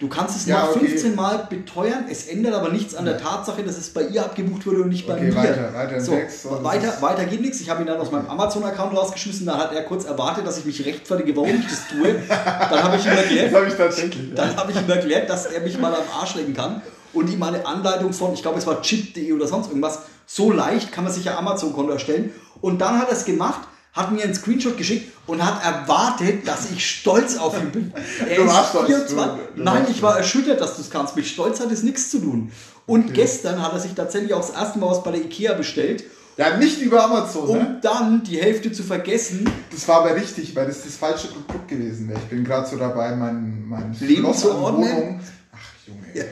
Du 0.00 0.08
kannst 0.08 0.36
es 0.36 0.46
Ja, 0.46 0.60
noch 0.66 0.76
okay. 0.76 0.86
15 0.86 1.14
Mal 1.16 1.46
beteuern, 1.50 2.04
es 2.08 2.28
ändert 2.28 2.54
aber 2.54 2.68
nichts 2.70 2.94
an 2.94 3.04
der 3.04 3.18
Tatsache, 3.18 3.64
dass 3.64 3.76
es 3.76 3.90
bei 3.92 4.02
ihr 4.02 4.24
abgebucht 4.24 4.64
wurde 4.64 4.82
und 4.82 4.90
nicht 4.90 5.06
bei 5.08 5.14
Okay, 5.14 5.24
mir. 5.24 5.34
weiter, 5.34 5.74
weiter 5.74 6.00
so, 6.00 6.12
Text. 6.12 6.42
So, 6.44 6.62
weiter, 6.62 7.02
weiter 7.02 7.24
geht 7.24 7.40
nichts. 7.40 7.60
Ich 7.60 7.68
habe 7.68 7.82
ihn 7.82 7.88
dann 7.88 7.98
aus 7.98 8.12
meinem 8.12 8.28
Amazon-Account 8.30 8.96
rausgeschmissen, 8.96 9.44
dann 9.44 9.58
hat 9.58 9.74
er 9.74 9.82
kurz 9.82 10.04
erwartet, 10.04 10.46
dass 10.46 10.56
ich 10.58 10.64
mich 10.64 10.86
rechtfertige, 10.86 11.34
warum 11.36 11.50
ich 11.50 11.66
das 11.68 11.88
tue. 11.88 12.14
Dann 12.28 12.82
habe 12.82 12.96
ich 12.96 13.04
ihm 13.06 13.10
erklärt, 13.12 13.52
Das 13.52 13.58
habe 13.60 13.66
ich 13.68 13.74
tatsächlich. 13.74 14.28
Ja. 14.28 14.34
dann 14.36 14.56
habe 14.56 14.70
ich 14.72 14.80
ihm 14.80 14.88
erklärt, 14.88 15.28
dass 15.28 15.46
er 15.46 15.60
mich 15.62 15.76
mal 15.78 15.92
am 15.92 16.04
Arsch 16.20 16.36
lecken 16.36 16.54
kann 16.54 16.80
und 17.12 17.28
ihm 17.28 17.42
eine 17.42 17.66
Anleitung 17.66 18.12
von, 18.12 18.32
ich 18.34 18.40
glaube 18.42 18.58
es 18.58 18.66
war 18.68 18.80
chip.de 18.80 19.32
oder 19.32 19.48
sonst 19.48 19.66
irgendwas, 19.68 19.98
so 20.26 20.52
leicht 20.52 20.92
kann 20.92 21.02
man 21.04 21.12
sich 21.12 21.24
ja 21.24 21.36
Amazon-Konto 21.36 21.92
erstellen. 21.92 22.30
Und 22.60 22.80
dann 22.80 23.00
hat 23.00 23.08
er 23.08 23.16
es 23.16 23.24
gemacht, 23.24 23.62
hat 23.98 24.12
mir 24.12 24.22
einen 24.24 24.34
Screenshot 24.34 24.76
geschickt 24.76 25.12
und 25.26 25.44
hat 25.44 25.62
erwartet, 25.64 26.46
dass 26.46 26.70
ich 26.70 26.88
stolz 26.88 27.36
auf 27.36 27.60
ihn 27.60 27.70
bin. 27.70 27.92
Er 28.28 28.36
Du 28.36 28.42
ist 28.44 28.48
warst 28.48 28.70
stolz, 28.70 28.86
24. 28.86 29.16
du- 29.16 29.56
du 29.56 29.62
Nein, 29.62 29.86
ich 29.90 30.00
war 30.02 30.16
erschüttert, 30.16 30.60
dass 30.60 30.76
du 30.76 30.82
es 30.82 30.90
kannst. 30.90 31.16
Mit 31.16 31.26
Stolz 31.26 31.60
hat 31.60 31.70
es 31.72 31.82
nichts 31.82 32.10
zu 32.10 32.18
tun. 32.20 32.50
Und 32.86 33.12
gestern 33.12 33.60
hat 33.62 33.72
er 33.74 33.80
sich 33.80 33.92
tatsächlich 33.92 34.32
auch 34.32 34.40
das 34.40 34.50
erste 34.50 34.78
Mal 34.78 34.90
was 34.90 35.02
bei 35.02 35.10
der 35.10 35.20
Ikea 35.22 35.52
bestellt, 35.54 36.04
ja, 36.38 36.56
nicht 36.56 36.80
über 36.80 37.04
Amazon, 37.04 37.48
um 37.48 37.58
ne? 37.58 37.78
dann 37.82 38.22
die 38.22 38.38
Hälfte 38.40 38.70
zu 38.70 38.84
vergessen. 38.84 39.50
Das 39.72 39.88
war 39.88 40.02
aber 40.02 40.14
richtig, 40.14 40.54
weil 40.54 40.66
das 40.66 40.84
das 40.84 40.94
falsche 40.94 41.26
Produkt 41.28 41.66
gewesen 41.66 42.08
wäre. 42.08 42.20
Ich 42.20 42.26
bin 42.26 42.44
gerade 42.44 42.66
so 42.68 42.76
dabei, 42.76 43.14
mein, 43.16 43.64
mein 43.66 43.92
Leben 43.98 44.22
Schloss 44.22 44.40
zu 44.40 44.52
an 44.52 44.56
ordnen? 44.58 44.88
Wohnung. 44.96 45.20
Ach, 45.52 45.58
Junge, 45.88 46.06
Junge, 46.14 46.24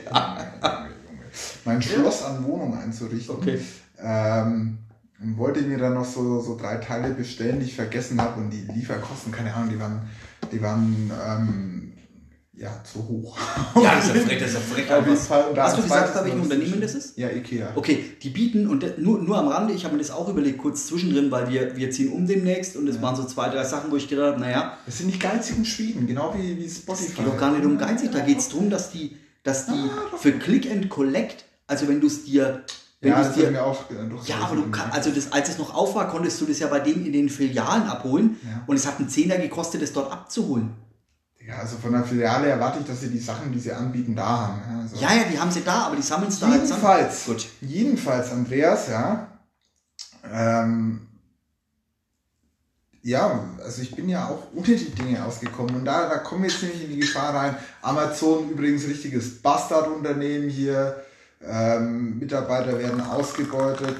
Junge, 0.63 0.87
Junge. 1.09 1.25
Mein 1.65 1.81
Schloss 1.81 2.23
an 2.23 2.43
Wohnung 2.45 2.77
einzurichten. 2.81 3.35
Okay. 3.35 3.59
Ähm, 4.01 4.77
wollte 5.19 5.61
mir 5.61 5.77
dann 5.77 5.95
noch 5.95 6.05
so, 6.05 6.41
so 6.41 6.57
drei 6.57 6.77
Teile 6.77 7.13
bestellen, 7.13 7.59
die 7.59 7.65
ich 7.65 7.75
vergessen 7.75 8.21
habe. 8.21 8.39
Und 8.39 8.51
die 8.51 8.67
Lieferkosten, 8.73 9.31
keine 9.31 9.53
Ahnung, 9.53 9.69
die 9.69 9.79
waren, 9.79 10.01
die 10.51 10.61
waren 10.61 11.11
ähm, 11.27 11.93
ja, 12.53 12.83
zu 12.83 13.07
hoch. 13.07 13.37
Ja, 13.81 13.95
das 13.95 14.07
ist 14.07 14.15
ja 14.15 14.21
frech, 14.21 14.39
das 14.39 14.49
ist 14.49 14.53
ja 14.55 14.59
frech. 14.61 14.91
Auf 14.91 15.05
jeden 15.05 15.17
Fall. 15.17 15.53
Hast 15.55 15.77
du 15.77 15.81
gesagt, 15.83 16.07
zweites 16.07 16.15
bei 16.15 16.25
welchem 16.25 16.37
noch 16.37 16.45
Unternehmen 16.45 16.81
das 16.81 16.95
ist? 16.95 17.17
Ja, 17.17 17.29
Ikea. 17.29 17.71
Okay, 17.75 18.03
die 18.21 18.29
bieten, 18.29 18.67
und 18.67 18.97
nur, 18.97 19.21
nur 19.21 19.37
am 19.37 19.47
Rande, 19.47 19.73
ich 19.73 19.85
habe 19.85 19.95
mir 19.95 20.01
das 20.01 20.11
auch 20.11 20.27
überlegt, 20.29 20.57
kurz 20.57 20.87
zwischendrin, 20.87 21.29
weil 21.29 21.49
wir, 21.49 21.75
wir 21.75 21.91
ziehen 21.91 22.11
um 22.11 22.25
demnächst 22.25 22.75
und 22.75 22.87
es 22.87 23.01
waren 23.01 23.15
so 23.15 23.23
zwei, 23.25 23.49
drei 23.49 23.63
Sachen, 23.63 23.91
wo 23.91 23.95
ich 23.95 24.07
gedacht 24.07 24.33
habe, 24.33 24.39
naja, 24.39 24.77
Das 24.85 24.97
sind 24.97 25.07
nicht 25.07 25.21
geizig 25.21 25.57
in 25.57 25.65
Schweden, 25.65 26.07
genau 26.07 26.33
wie, 26.35 26.57
wie 26.57 26.69
Spotify. 26.69 27.07
es 27.09 27.15
geht 27.15 27.27
doch 27.27 27.37
gar 27.37 27.51
nicht 27.51 27.65
um 27.65 27.77
geizig, 27.77 28.11
da 28.11 28.19
geht 28.19 28.39
es 28.39 28.49
darum, 28.49 28.69
dass 28.69 28.91
die, 28.91 29.15
dass 29.43 29.67
die 29.67 29.89
für 30.17 30.31
Click 30.33 30.69
and 30.71 30.89
Collect, 30.89 31.45
also 31.67 31.87
wenn 31.87 32.01
du 32.01 32.07
es 32.07 32.25
dir, 32.25 32.63
Ja, 33.01 33.21
das 33.21 33.33
dir, 33.35 33.51
wir 33.51 33.63
auch 33.63 33.91
äh, 33.91 33.95
ja, 34.25 34.37
aber 34.39 34.55
du 34.55 34.71
kannst, 34.71 34.95
also 34.95 35.11
das, 35.11 35.31
als 35.31 35.49
es 35.49 35.57
noch 35.59 35.73
auf 35.73 35.93
war, 35.93 36.07
konntest 36.09 36.41
du 36.41 36.45
das 36.45 36.57
ja 36.57 36.67
bei 36.67 36.79
denen 36.79 37.05
in 37.05 37.13
den 37.13 37.29
Filialen 37.29 37.83
abholen 37.83 38.37
Ja. 38.43 38.63
und 38.65 38.75
es 38.75 38.87
hat 38.87 38.97
einen 38.97 39.07
Zehner 39.07 39.37
gekostet, 39.37 39.83
das 39.83 39.93
dort 39.93 40.11
abzuholen. 40.11 40.71
Ja, 41.47 41.59
also 41.59 41.77
von 41.77 41.91
der 41.93 42.03
Filiale 42.03 42.47
erwarte 42.47 42.79
ich, 42.79 42.85
dass 42.87 42.99
sie 42.99 43.09
die 43.09 43.19
Sachen, 43.19 43.51
die 43.53 43.59
sie 43.59 43.71
anbieten, 43.71 44.15
da 44.15 44.25
haben. 44.25 44.61
Ja, 44.67 44.81
also 44.81 44.95
Ja, 44.97 45.13
ja, 45.13 45.23
die 45.31 45.39
haben 45.39 45.51
sie 45.51 45.63
da, 45.63 45.83
aber 45.83 45.95
die 45.95 46.01
sammeln 46.01 46.29
es 46.29 46.39
da 46.39 46.47
halt. 46.49 46.63
Jedenfalls, 46.63 47.25
Gut. 47.25 47.47
jedenfalls, 47.61 48.31
Andreas, 48.31 48.89
ja. 48.89 49.27
Ähm, 50.29 51.07
ja, 53.01 53.45
also 53.63 53.81
ich 53.81 53.95
bin 53.95 54.09
ja 54.09 54.27
auch 54.27 54.51
unter 54.53 54.73
die 54.73 54.89
Dinge 54.91 55.23
ausgekommen 55.23 55.75
und 55.75 55.85
da, 55.85 56.09
da 56.09 56.17
kommen 56.17 56.43
wir 56.43 56.49
jetzt 56.49 56.61
nämlich 56.63 56.83
in 56.83 56.89
die 56.89 56.99
Gefahr 56.99 57.33
rein. 57.33 57.55
Amazon 57.81 58.49
übrigens 58.49 58.85
richtiges 58.85 59.41
Bastardunternehmen 59.41 60.49
hier. 60.49 61.03
Ähm, 61.45 62.19
Mitarbeiter 62.19 62.77
werden 62.79 63.01
ausgebeutet. 63.01 63.97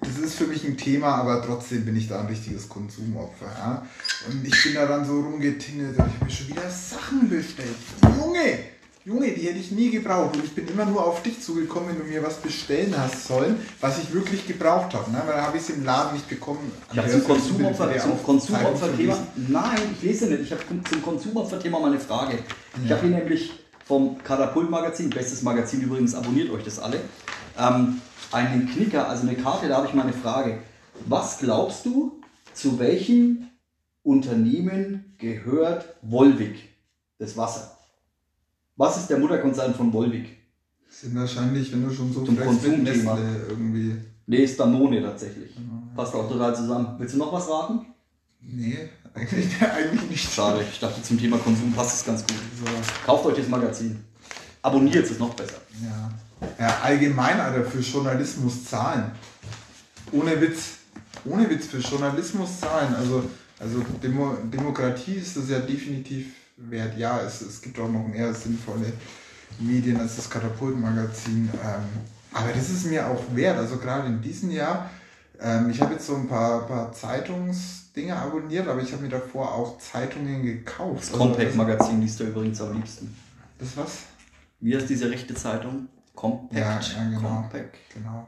Das 0.00 0.18
ist 0.18 0.34
für 0.34 0.46
mich 0.46 0.64
ein 0.64 0.76
Thema, 0.76 1.16
aber 1.16 1.42
trotzdem 1.44 1.84
bin 1.84 1.96
ich 1.96 2.08
da 2.08 2.20
ein 2.20 2.26
richtiges 2.26 2.68
Konsumopfer. 2.68 3.46
Ja? 3.46 3.86
Und 4.30 4.46
ich 4.46 4.62
bin 4.64 4.74
da 4.74 4.86
dann 4.86 5.04
so 5.04 5.20
rumgetingelt 5.20 5.98
und 5.98 6.06
ich 6.06 6.14
habe 6.14 6.24
mir 6.24 6.30
schon 6.30 6.48
wieder 6.48 6.70
Sachen 6.70 7.28
bestellt. 7.28 7.76
Junge! 8.18 8.74
Junge, 9.06 9.32
die 9.32 9.42
hätte 9.42 9.58
ich 9.58 9.70
nie 9.70 9.90
gebraucht. 9.90 10.34
Und 10.34 10.44
ich 10.44 10.54
bin 10.54 10.66
immer 10.66 10.86
nur 10.86 11.04
auf 11.04 11.22
dich 11.22 11.42
zugekommen, 11.42 11.90
wenn 11.90 11.98
du 11.98 12.04
mir 12.04 12.22
was 12.22 12.36
bestellen 12.36 12.94
hast 12.96 13.26
sollen, 13.26 13.56
was 13.82 13.98
ich 13.98 14.14
wirklich 14.14 14.46
gebraucht 14.46 14.94
habe. 14.94 15.10
Ne? 15.10 15.20
Weil 15.26 15.34
da 15.34 15.42
habe 15.42 15.58
ich 15.58 15.62
es 15.62 15.70
im 15.70 15.84
Laden 15.84 16.14
nicht 16.14 16.26
bekommen. 16.26 16.72
Ich 16.90 16.96
habe 16.96 17.10
zum 17.10 17.24
Konsumopfer, 17.24 17.98
zum 17.98 18.22
Konsumopfer-Thema. 18.22 19.18
Nein, 19.48 19.78
ich 19.94 20.02
lese 20.02 20.26
nicht. 20.26 20.44
Ich 20.44 20.52
habe 20.52 20.62
zum 20.88 21.02
Konsumopfer-Thema 21.02 21.80
mal 21.80 21.90
eine 21.90 22.00
Frage. 22.00 22.38
Ich 22.82 22.90
habe 22.90 23.02
hier 23.02 23.18
nämlich 23.18 23.63
vom 23.84 24.18
Katapult-Magazin, 24.22 25.10
bestes 25.10 25.42
Magazin 25.42 25.82
übrigens, 25.82 26.14
abonniert 26.14 26.50
euch 26.50 26.64
das 26.64 26.78
alle, 26.78 27.00
ähm, 27.58 28.00
einen 28.32 28.68
Knicker, 28.68 29.08
also 29.08 29.26
eine 29.26 29.36
Karte, 29.36 29.68
da 29.68 29.76
habe 29.76 29.86
ich 29.86 29.94
mal 29.94 30.02
eine 30.02 30.12
Frage. 30.12 30.58
Was 31.06 31.38
glaubst 31.38 31.86
du, 31.86 32.20
zu 32.52 32.78
welchem 32.78 33.48
Unternehmen 34.02 35.14
gehört 35.18 35.96
Volvic, 36.02 36.56
das 37.18 37.36
Wasser? 37.36 37.76
Was 38.76 38.96
ist 38.96 39.10
der 39.10 39.18
Mutterkonzern 39.18 39.74
von 39.74 39.92
Volvic? 39.92 40.36
Sind 40.88 41.16
wahrscheinlich, 41.16 41.72
wenn 41.72 41.86
du 41.86 41.90
schon 41.92 42.12
so 42.12 42.24
Zum 42.24 42.38
Konsumthema. 42.38 43.18
Irgendwie. 43.48 43.96
Nee, 44.26 44.38
ist 44.38 44.58
Danone 44.58 45.02
tatsächlich. 45.02 45.56
Passt 45.94 46.14
auch 46.14 46.28
total 46.28 46.54
zusammen. 46.54 46.94
Willst 46.98 47.14
du 47.14 47.18
noch 47.18 47.32
was 47.32 47.48
raten? 47.48 47.86
Nee, 48.40 48.88
eigentlich, 49.14 49.62
eigentlich 49.74 50.10
nicht. 50.10 50.32
Schade, 50.32 50.64
ich 50.70 50.78
dachte 50.78 51.02
zum 51.02 51.18
Thema 51.18 51.38
Konsum 51.38 51.72
passt 51.72 51.96
es 51.96 52.04
ganz 52.04 52.22
gut. 52.22 52.36
So. 52.58 52.64
Kauft 53.06 53.26
euch 53.26 53.36
das 53.36 53.48
Magazin. 53.48 54.04
Abonniert 54.62 55.04
es, 55.04 55.12
ist 55.12 55.20
noch 55.20 55.34
besser. 55.34 55.60
Ja. 55.82 56.10
ja, 56.58 56.78
allgemein, 56.82 57.38
Alter, 57.38 57.64
für 57.64 57.80
Journalismus 57.80 58.64
zahlen. 58.64 59.12
Ohne 60.12 60.40
Witz. 60.40 60.78
ohne 61.24 61.48
Witz 61.48 61.66
für 61.66 61.78
Journalismus 61.78 62.60
zahlen. 62.60 62.94
Also, 62.94 63.24
also 63.58 63.84
Demo, 64.02 64.36
Demokratie 64.44 65.14
ist 65.14 65.36
das 65.36 65.48
ja 65.48 65.58
definitiv 65.58 66.28
wert. 66.56 66.96
Ja, 66.96 67.20
es, 67.20 67.40
es 67.42 67.60
gibt 67.60 67.78
auch 67.78 67.90
noch 67.90 68.06
mehr 68.06 68.32
sinnvolle 68.32 68.92
Medien 69.58 70.00
als 70.00 70.16
das 70.16 70.30
Katapultmagazin. 70.30 71.50
Ähm, 71.62 71.84
aber 72.32 72.52
das 72.52 72.70
ist 72.70 72.86
mir 72.86 73.06
auch 73.06 73.22
wert. 73.34 73.58
Also 73.58 73.76
gerade 73.76 74.08
in 74.08 74.20
diesem 74.20 74.50
Jahr, 74.50 74.90
ähm, 75.40 75.70
ich 75.70 75.80
habe 75.80 75.94
jetzt 75.94 76.06
so 76.06 76.14
ein 76.16 76.28
paar, 76.28 76.66
paar 76.66 76.92
Zeitungsdinge 76.92 78.14
abonniert, 78.16 78.68
aber 78.68 78.80
ich 78.82 78.92
habe 78.92 79.02
mir 79.02 79.08
davor 79.08 79.52
auch 79.54 79.78
Zeitungen 79.78 80.42
gekauft. 80.42 81.02
Das 81.02 81.12
Compact-Magazin 81.12 82.00
liest 82.00 82.20
du 82.20 82.24
übrigens 82.24 82.60
am 82.60 82.74
liebsten. 82.74 83.16
Das 83.58 83.76
was? 83.76 83.98
Wie 84.60 84.74
heißt 84.76 84.88
diese 84.88 85.10
rechte 85.10 85.34
Zeitung? 85.34 85.88
Compact. 86.14 86.54
Ja, 86.54 86.80
ja 86.80 87.10
genau. 87.10 87.28
Compact. 87.28 87.76
Genau. 87.92 88.26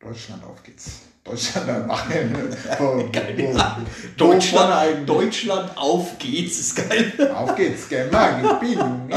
Deutschland, 0.00 0.42
auf 0.44 0.62
geht's. 0.62 1.00
Deutschland 1.24 1.68
erwachen. 1.68 2.34
Wo- 2.78 3.08
Geil. 3.12 3.36
vorne 3.54 3.86
Deutschland? 4.16 5.08
Deutschland, 5.08 5.76
auf 5.78 6.18
geht's, 6.18 6.58
ist 6.58 6.74
geil. 6.88 7.12
Auf 7.32 7.54
geht's, 7.54 7.88
Gamer, 7.88 8.40
ich 8.42 8.58
bin. 8.58 8.78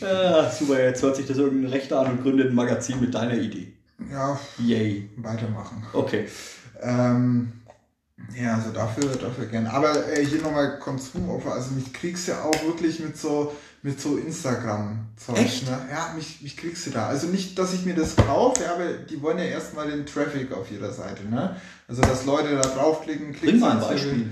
Ja, 0.00 0.50
super, 0.50 0.82
jetzt 0.82 1.02
hört 1.02 1.16
sich 1.16 1.26
das 1.26 1.36
irgendein 1.36 1.70
Rechter 1.70 2.00
an 2.00 2.12
und 2.12 2.22
gründet 2.22 2.48
ein 2.50 2.54
Magazin 2.54 3.00
mit 3.00 3.14
deiner 3.14 3.34
Idee. 3.36 3.73
Ja, 4.10 4.38
Yay. 4.58 5.10
weitermachen. 5.16 5.84
Okay. 5.92 6.26
Ähm, 6.82 7.52
ja, 8.40 8.54
also 8.54 8.70
dafür, 8.70 9.04
dafür 9.16 9.46
gern. 9.46 9.66
Aber 9.66 9.92
äh, 10.12 10.24
hier 10.24 10.40
nochmal 10.42 10.78
Konsumopfer. 10.78 11.52
Also 11.52 11.72
mich 11.72 11.92
kriegst 11.92 12.28
du 12.28 12.32
ja 12.32 12.42
auch 12.42 12.64
wirklich 12.64 13.00
mit 13.00 13.16
so, 13.18 13.54
mit 13.82 14.00
so 14.00 14.16
Instagram-Zeug. 14.16 15.36
Ne? 15.36 15.78
Ja, 15.90 16.12
mich, 16.14 16.40
mich 16.42 16.56
kriegst 16.56 16.86
du 16.86 16.90
da. 16.90 17.08
Also 17.08 17.26
nicht, 17.26 17.58
dass 17.58 17.74
ich 17.74 17.84
mir 17.84 17.94
das 17.94 18.16
kaufe, 18.16 18.62
ja, 18.62 18.74
aber 18.74 18.92
die 18.92 19.20
wollen 19.20 19.38
ja 19.38 19.44
erstmal 19.44 19.90
den 19.90 20.06
Traffic 20.06 20.52
auf 20.52 20.70
jeder 20.70 20.92
Seite. 20.92 21.24
Ne? 21.28 21.56
Also 21.88 22.02
dass 22.02 22.24
Leute 22.24 22.54
da 22.54 22.62
draufklicken, 22.62 23.32
Bring 23.32 23.58
mal 23.58 23.72
ein 23.72 23.80
Beispiel. 23.80 24.30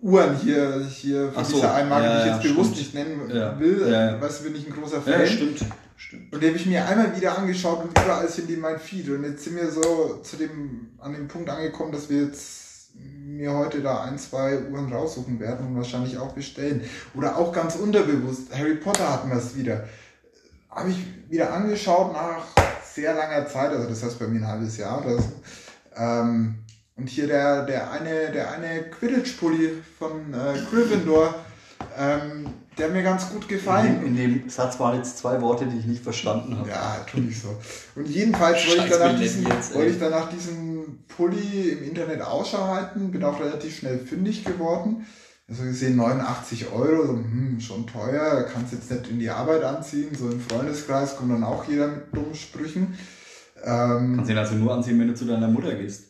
Uhren 0.00 0.36
hier, 0.36 0.84
hier 0.88 1.32
von 1.32 1.44
so, 1.44 1.54
dieser 1.56 1.74
einen 1.74 1.88
Marke, 1.88 2.06
ja, 2.06 2.12
die 2.12 2.20
ich 2.20 2.26
ja, 2.26 2.34
jetzt 2.36 2.42
bewusst 2.54 2.76
stimmt. 2.76 2.94
nicht 2.94 2.94
nennen 2.94 3.30
Ja, 3.34 3.58
will. 3.58 3.82
ja, 3.90 4.10
ja. 4.12 4.12
Du, 4.12 4.42
bin 4.44 4.54
ich 4.54 4.66
ein 4.66 4.72
großer 4.72 5.02
Fan. 5.02 5.20
Ja, 5.20 5.26
stimmt. 5.26 5.64
Stimmt. 5.96 6.32
Und 6.32 6.42
die 6.42 6.48
habe 6.48 6.56
ich 6.56 6.66
mir 6.66 6.86
einmal 6.86 7.16
wieder 7.16 7.38
angeschaut 7.38 7.84
und 7.84 7.98
überall 7.98 8.28
sind 8.28 8.48
die 8.48 8.56
mein 8.56 8.78
Feed. 8.78 9.08
Und 9.08 9.24
jetzt 9.24 9.44
sind 9.44 9.56
wir 9.56 9.70
so 9.70 10.20
zu 10.22 10.36
dem, 10.36 10.90
an 10.98 11.14
dem 11.14 11.26
Punkt 11.26 11.48
angekommen, 11.48 11.92
dass 11.92 12.10
wir 12.10 12.24
jetzt 12.24 12.94
mir 12.94 13.52
heute 13.52 13.80
da 13.80 14.04
ein, 14.04 14.18
zwei 14.18 14.58
Uhren 14.70 14.92
raussuchen 14.92 15.40
werden 15.40 15.66
und 15.66 15.76
wahrscheinlich 15.76 16.18
auch 16.18 16.32
bestellen. 16.32 16.82
Oder 17.14 17.36
auch 17.36 17.52
ganz 17.52 17.76
unterbewusst. 17.76 18.54
Harry 18.54 18.76
Potter 18.76 19.10
hatten 19.10 19.30
wir 19.30 19.36
es 19.36 19.56
wieder. 19.56 19.88
Habe 20.70 20.90
ich 20.90 21.30
wieder 21.30 21.52
angeschaut 21.52 22.12
nach 22.12 22.44
sehr 22.84 23.14
langer 23.14 23.46
Zeit, 23.46 23.70
also 23.70 23.88
das 23.88 24.02
heißt 24.02 24.18
bei 24.18 24.26
mir 24.26 24.40
ein 24.40 24.46
halbes 24.46 24.76
Jahr 24.76 25.04
oder 25.04 25.16
so. 25.16 25.32
Ähm, 25.96 26.56
und 26.96 27.08
hier 27.08 27.26
der, 27.26 27.64
der 27.64 27.90
eine, 27.90 28.32
der 28.32 28.52
eine 28.52 28.90
Quidditch-Pulli 28.90 29.82
von 29.98 30.32
äh, 30.32 30.58
Gryffindor, 30.70 31.34
ähm, 31.98 32.46
der 32.76 32.86
hat 32.86 32.92
mir 32.92 33.02
ganz 33.02 33.30
gut 33.30 33.48
gefallen. 33.48 34.02
In, 34.02 34.08
in 34.08 34.16
dem 34.16 34.50
Satz 34.50 34.78
waren 34.78 34.96
jetzt 34.96 35.18
zwei 35.18 35.40
Worte, 35.40 35.66
die 35.66 35.78
ich 35.78 35.86
nicht 35.86 36.02
verstanden 36.02 36.58
habe. 36.58 36.68
Ja, 36.68 37.04
tu 37.10 37.20
nicht 37.20 37.40
so. 37.40 37.56
Und 37.94 38.08
jedenfalls 38.08 38.66
wollte 38.66 38.82
ich, 38.82 38.88
Scheiß 38.88 38.98
dann 38.98 39.12
nach 39.12 39.18
Millennials, 39.18 39.68
diesem, 39.68 39.72
ey. 39.72 39.74
wollte 39.74 39.90
ich 39.92 39.98
dann 39.98 40.10
nach 40.10 40.28
diesem 40.30 40.98
Pulli 41.08 41.70
im 41.70 41.84
Internet 41.84 42.20
Ausschau 42.20 42.66
halten, 42.66 43.10
bin 43.10 43.24
auch 43.24 43.40
relativ 43.40 43.78
schnell 43.78 43.98
fündig 43.98 44.44
geworden. 44.44 45.06
Also 45.48 45.62
gesehen 45.62 45.96
89 45.96 46.72
Euro, 46.72 47.06
so, 47.06 47.12
hm, 47.12 47.60
schon 47.60 47.86
teuer, 47.86 48.44
kannst 48.52 48.72
jetzt 48.72 48.90
nicht 48.90 49.08
in 49.08 49.20
die 49.20 49.30
Arbeit 49.30 49.62
anziehen, 49.62 50.08
so 50.18 50.28
im 50.28 50.40
Freundeskreis 50.40 51.16
kommt 51.16 51.30
dann 51.30 51.44
auch 51.44 51.68
jeder 51.68 51.86
mit 51.86 52.14
dummen 52.14 52.34
Sprüchen. 52.34 52.98
Ähm, 53.64 54.16
Kannst 54.16 54.30
ihn 54.30 54.38
also 54.38 54.54
nur 54.56 54.74
anziehen, 54.74 54.98
wenn 54.98 55.08
du 55.08 55.14
zu 55.14 55.24
deiner 55.24 55.48
Mutter 55.48 55.74
gehst. 55.74 56.08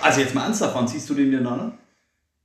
Also 0.00 0.20
jetzt 0.20 0.34
mal 0.34 0.44
ernsthaft, 0.44 0.74
wann 0.74 0.88
ziehst 0.88 1.08
du 1.08 1.14
den 1.14 1.30
denn 1.30 1.46
an? 1.46 1.78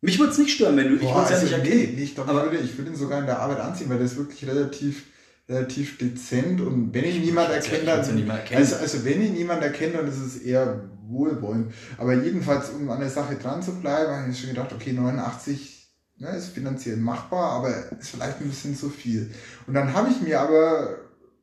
Mich 0.01 0.17
würde 0.17 0.31
es 0.31 0.37
nicht 0.37 0.51
stören, 0.53 0.77
wenn 0.77 0.89
du, 0.89 0.95
ich 0.95 1.01
boah, 1.01 1.15
würde 1.15 1.23
es 1.25 1.29
ja 1.29 1.35
also 1.37 1.57
nicht 1.57 1.63
nee, 1.63 1.79
erkennen. 1.79 1.95
nee, 1.97 2.03
ich 2.03 2.15
glaube, 2.15 2.31
ich 2.31 2.37
würde, 2.51 2.57
ich 2.57 2.77
würde 2.77 2.91
ihn 2.91 2.95
sogar 2.97 3.19
in 3.19 3.25
der 3.25 3.39
Arbeit 3.39 3.59
anziehen, 3.59 3.89
weil 3.89 3.97
der 3.97 4.05
ist 4.05 4.17
wirklich 4.17 4.47
relativ, 4.47 5.03
relativ 5.47 5.97
dezent 5.97 6.61
und 6.61 6.93
wenn 6.93 7.03
ihn 7.03 7.21
niemand 7.21 7.49
ja- 7.49 7.55
erkennt, 7.55 7.81
ich 7.81 7.87
ja 7.87 7.97
dann, 7.97 8.15
nicht 8.15 8.27
mal 8.27 8.37
erkennen. 8.37 8.61
also, 8.61 8.75
also 8.77 9.05
wenn 9.05 9.21
ihn 9.21 9.33
niemand 9.33 9.61
erkennt, 9.61 9.95
dann 9.95 10.07
ist 10.07 10.19
es 10.19 10.37
eher 10.37 10.89
wohlwollend. 11.07 11.73
Aber 11.97 12.13
jedenfalls, 12.13 12.69
um 12.69 12.89
an 12.89 12.99
der 12.99 13.09
Sache 13.09 13.35
dran 13.35 13.61
zu 13.61 13.73
bleiben, 13.75 14.11
habe 14.11 14.31
ich 14.31 14.39
schon 14.39 14.49
gedacht, 14.51 14.71
okay, 14.71 14.93
89 14.93 15.87
ne, 16.17 16.29
ist 16.35 16.49
finanziell 16.49 16.97
machbar, 16.97 17.51
aber 17.51 17.91
ist 17.99 18.09
vielleicht 18.11 18.39
ein 18.39 18.47
bisschen 18.49 18.77
zu 18.77 18.89
viel. 18.89 19.31
Und 19.67 19.73
dann 19.73 19.93
habe 19.93 20.09
ich 20.09 20.21
mir 20.21 20.39
aber, 20.39 20.97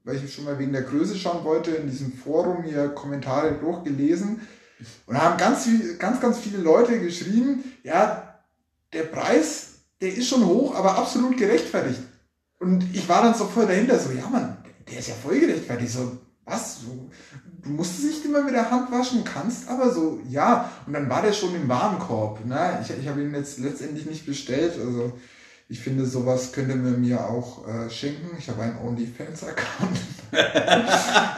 weil 0.05 0.17
ich 0.17 0.33
schon 0.33 0.45
mal 0.45 0.59
wegen 0.59 0.73
der 0.73 0.83
Größe 0.83 1.17
schauen 1.17 1.45
wollte, 1.45 1.73
in 1.73 1.91
diesem 1.91 2.13
Forum 2.13 2.63
hier 2.63 2.89
Kommentare 2.89 3.53
durchgelesen 3.61 4.41
und 5.07 5.15
da 5.15 5.23
haben 5.23 5.39
ganz, 5.39 5.67
ganz, 5.99 6.21
ganz 6.21 6.39
viele 6.39 6.59
Leute 6.59 7.01
geschrieben, 7.01 7.65
ja, 7.83 8.26
der 8.97 9.05
Preis, 9.05 9.75
der 10.01 10.15
ist 10.15 10.29
schon 10.29 10.45
hoch, 10.45 10.75
aber 10.75 10.97
absolut 10.97 11.37
gerechtfertigt. 11.37 12.01
Und 12.59 12.83
ich 12.95 13.09
war 13.09 13.23
dann 13.23 13.35
so 13.35 13.45
voll 13.45 13.67
dahinter, 13.67 13.99
so, 13.99 14.11
ja 14.11 14.27
Mann, 14.29 14.57
der 14.91 14.99
ist 14.99 15.09
ja 15.09 15.15
voll 15.15 15.39
gerechtfertigt. 15.39 15.93
So, 15.93 16.19
was? 16.45 16.81
Du, 16.81 17.11
du 17.63 17.71
musst 17.71 17.99
es 17.99 18.05
nicht 18.05 18.25
immer 18.25 18.43
mit 18.43 18.55
der 18.55 18.71
Hand 18.71 18.91
waschen, 18.91 19.25
kannst 19.25 19.69
aber 19.69 19.93
so, 19.93 20.21
ja. 20.29 20.71
Und 20.87 20.95
dann 20.95 21.11
war 21.11 21.23
der 21.23 21.33
schon 21.33 21.55
im 21.55 21.69
Warenkorb. 21.69 22.45
Ne? 22.47 22.81
Ich, 22.83 22.91
ich 22.91 23.07
habe 23.09 23.21
ihn 23.21 23.35
jetzt 23.35 23.59
letztendlich 23.59 24.07
nicht 24.07 24.25
bestellt. 24.25 24.79
Also 24.79 25.13
ich 25.69 25.81
finde, 25.81 26.07
sowas 26.07 26.53
könnte 26.53 26.77
man 26.77 27.01
mir 27.01 27.27
auch 27.27 27.67
äh, 27.69 27.91
schenken. 27.91 28.37
Ich 28.39 28.49
habe 28.49 28.63
einen 28.63 28.79
OnlyFans-Account. 28.79 29.99
äh, 30.33 30.37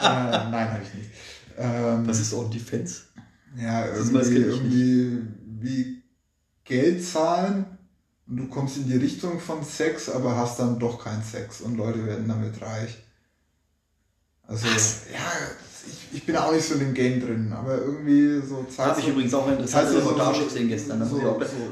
nein, 0.01 0.71
habe 0.71 0.83
ich 0.83 0.93
nicht. 0.93 1.09
Ähm, 1.57 2.07
Was 2.07 2.19
ist 2.19 2.33
On 2.33 2.49
Defense? 2.49 3.01
ja, 3.57 3.87
irgendwie, 3.87 4.37
irgendwie 4.37 5.21
wie 5.59 5.98
Geld 6.69 7.05
zahlen 7.05 7.65
und 8.27 8.37
du 8.37 8.47
kommst 8.47 8.77
in 8.77 8.87
die 8.87 8.95
Richtung 8.95 9.39
von 9.41 9.65
Sex, 9.65 10.07
aber 10.07 10.37
hast 10.37 10.59
dann 10.59 10.79
doch 10.79 11.03
keinen 11.03 11.23
Sex 11.23 11.61
und 11.61 11.75
Leute 11.75 12.05
werden 12.05 12.27
damit 12.27 12.61
reich. 12.61 12.95
Also, 14.43 14.67
ja, 14.67 15.31
ich, 15.87 16.17
ich 16.17 16.25
bin 16.25 16.35
auch 16.35 16.51
nicht 16.51 16.65
so 16.67 16.73
in 16.75 16.79
dem 16.79 16.93
Game 16.93 17.21
drin, 17.21 17.53
aber 17.55 17.77
irgendwie 17.77 18.41
so 18.47 18.65
Da 18.75 18.87
habe 18.87 18.99
ich 18.99 19.07
übrigens 19.07 19.33
auch 19.33 19.45
eine 19.45 19.55
interessante 19.57 19.97
Reportage 19.97 20.43
gesehen 20.43 20.67
gestern. 20.67 21.01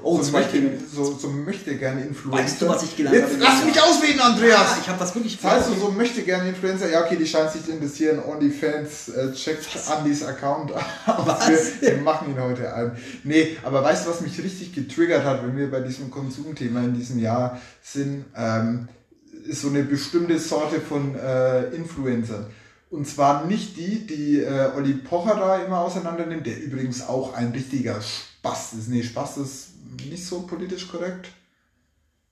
Oh, 0.04 0.18
so, 0.18 0.24
zwei 0.24 0.40
möchte, 0.40 0.52
Themen. 0.54 0.84
so, 0.94 1.18
so 1.18 1.30
möchte 1.30 1.76
gerne 1.76 2.02
Influencer. 2.02 2.44
Weißt 2.44 2.62
du, 2.62 2.68
was 2.68 2.84
ich 2.84 2.96
gelernt 2.96 3.18
Jetzt 3.18 3.34
habe? 3.34 3.44
lass 3.44 3.66
mich 3.66 3.82
ausreden, 3.82 4.20
Andreas! 4.20 4.60
Ah, 4.60 4.78
ich 4.82 4.88
habe 4.88 5.00
das 5.00 5.16
wirklich 5.16 5.40
Zahlst 5.40 5.70
du 5.70 5.80
so 5.80 5.92
möchte 5.92 6.22
gerne 6.24 6.50
Influencer? 6.50 6.90
Ja, 6.90 7.06
okay, 7.06 7.18
die 7.18 7.26
scheint 7.26 7.52
sich 7.52 7.66
zu 7.66 7.72
interessieren. 7.72 8.20
OnlyFans 8.24 9.10
äh, 9.10 9.34
checkt 9.34 9.68
Andys 9.90 10.24
Account 10.24 10.72
aus. 11.06 11.26
Was? 11.26 11.50
Wir, 11.82 11.90
wir 11.96 11.98
machen 12.02 12.32
ihn 12.32 12.42
heute 12.42 12.74
ein. 12.74 12.98
Nee, 13.24 13.58
aber 13.64 13.84
weißt 13.84 14.06
du, 14.06 14.12
was 14.12 14.22
mich 14.22 14.38
richtig 14.42 14.74
getriggert 14.74 15.24
hat, 15.26 15.44
wenn 15.44 15.58
wir 15.58 15.72
bei 15.72 15.82
diesem 15.82 16.12
Konsumthema 16.12 16.82
in 16.82 16.94
diesem 16.94 17.20
Jahr 17.20 17.60
sind? 17.82 18.26
Ähm, 18.36 18.88
ist 19.48 19.62
so 19.62 19.70
eine 19.70 19.84
bestimmte 19.84 20.38
Sorte 20.40 20.82
von 20.82 21.16
äh, 21.16 21.68
Influencern. 21.76 22.48
Und 22.90 23.06
zwar 23.08 23.46
nicht 23.46 23.76
die, 23.78 24.08
die 24.08 24.40
äh, 24.40 24.72
Olli 24.76 24.94
Pocher 24.94 25.36
da 25.36 25.58
immer 25.64 25.80
auseinander 25.80 26.26
nimmt, 26.26 26.46
der 26.46 26.62
übrigens 26.62 27.06
auch 27.08 27.34
ein 27.34 27.52
richtiger 27.52 28.00
Spaß 28.02 28.74
ist. 28.74 28.88
Nee, 28.90 29.04
Spaß 29.04 29.38
ist 29.38 29.68
nicht 30.10 30.26
so 30.26 30.42
politisch 30.42 30.88
korrekt. 30.88 31.30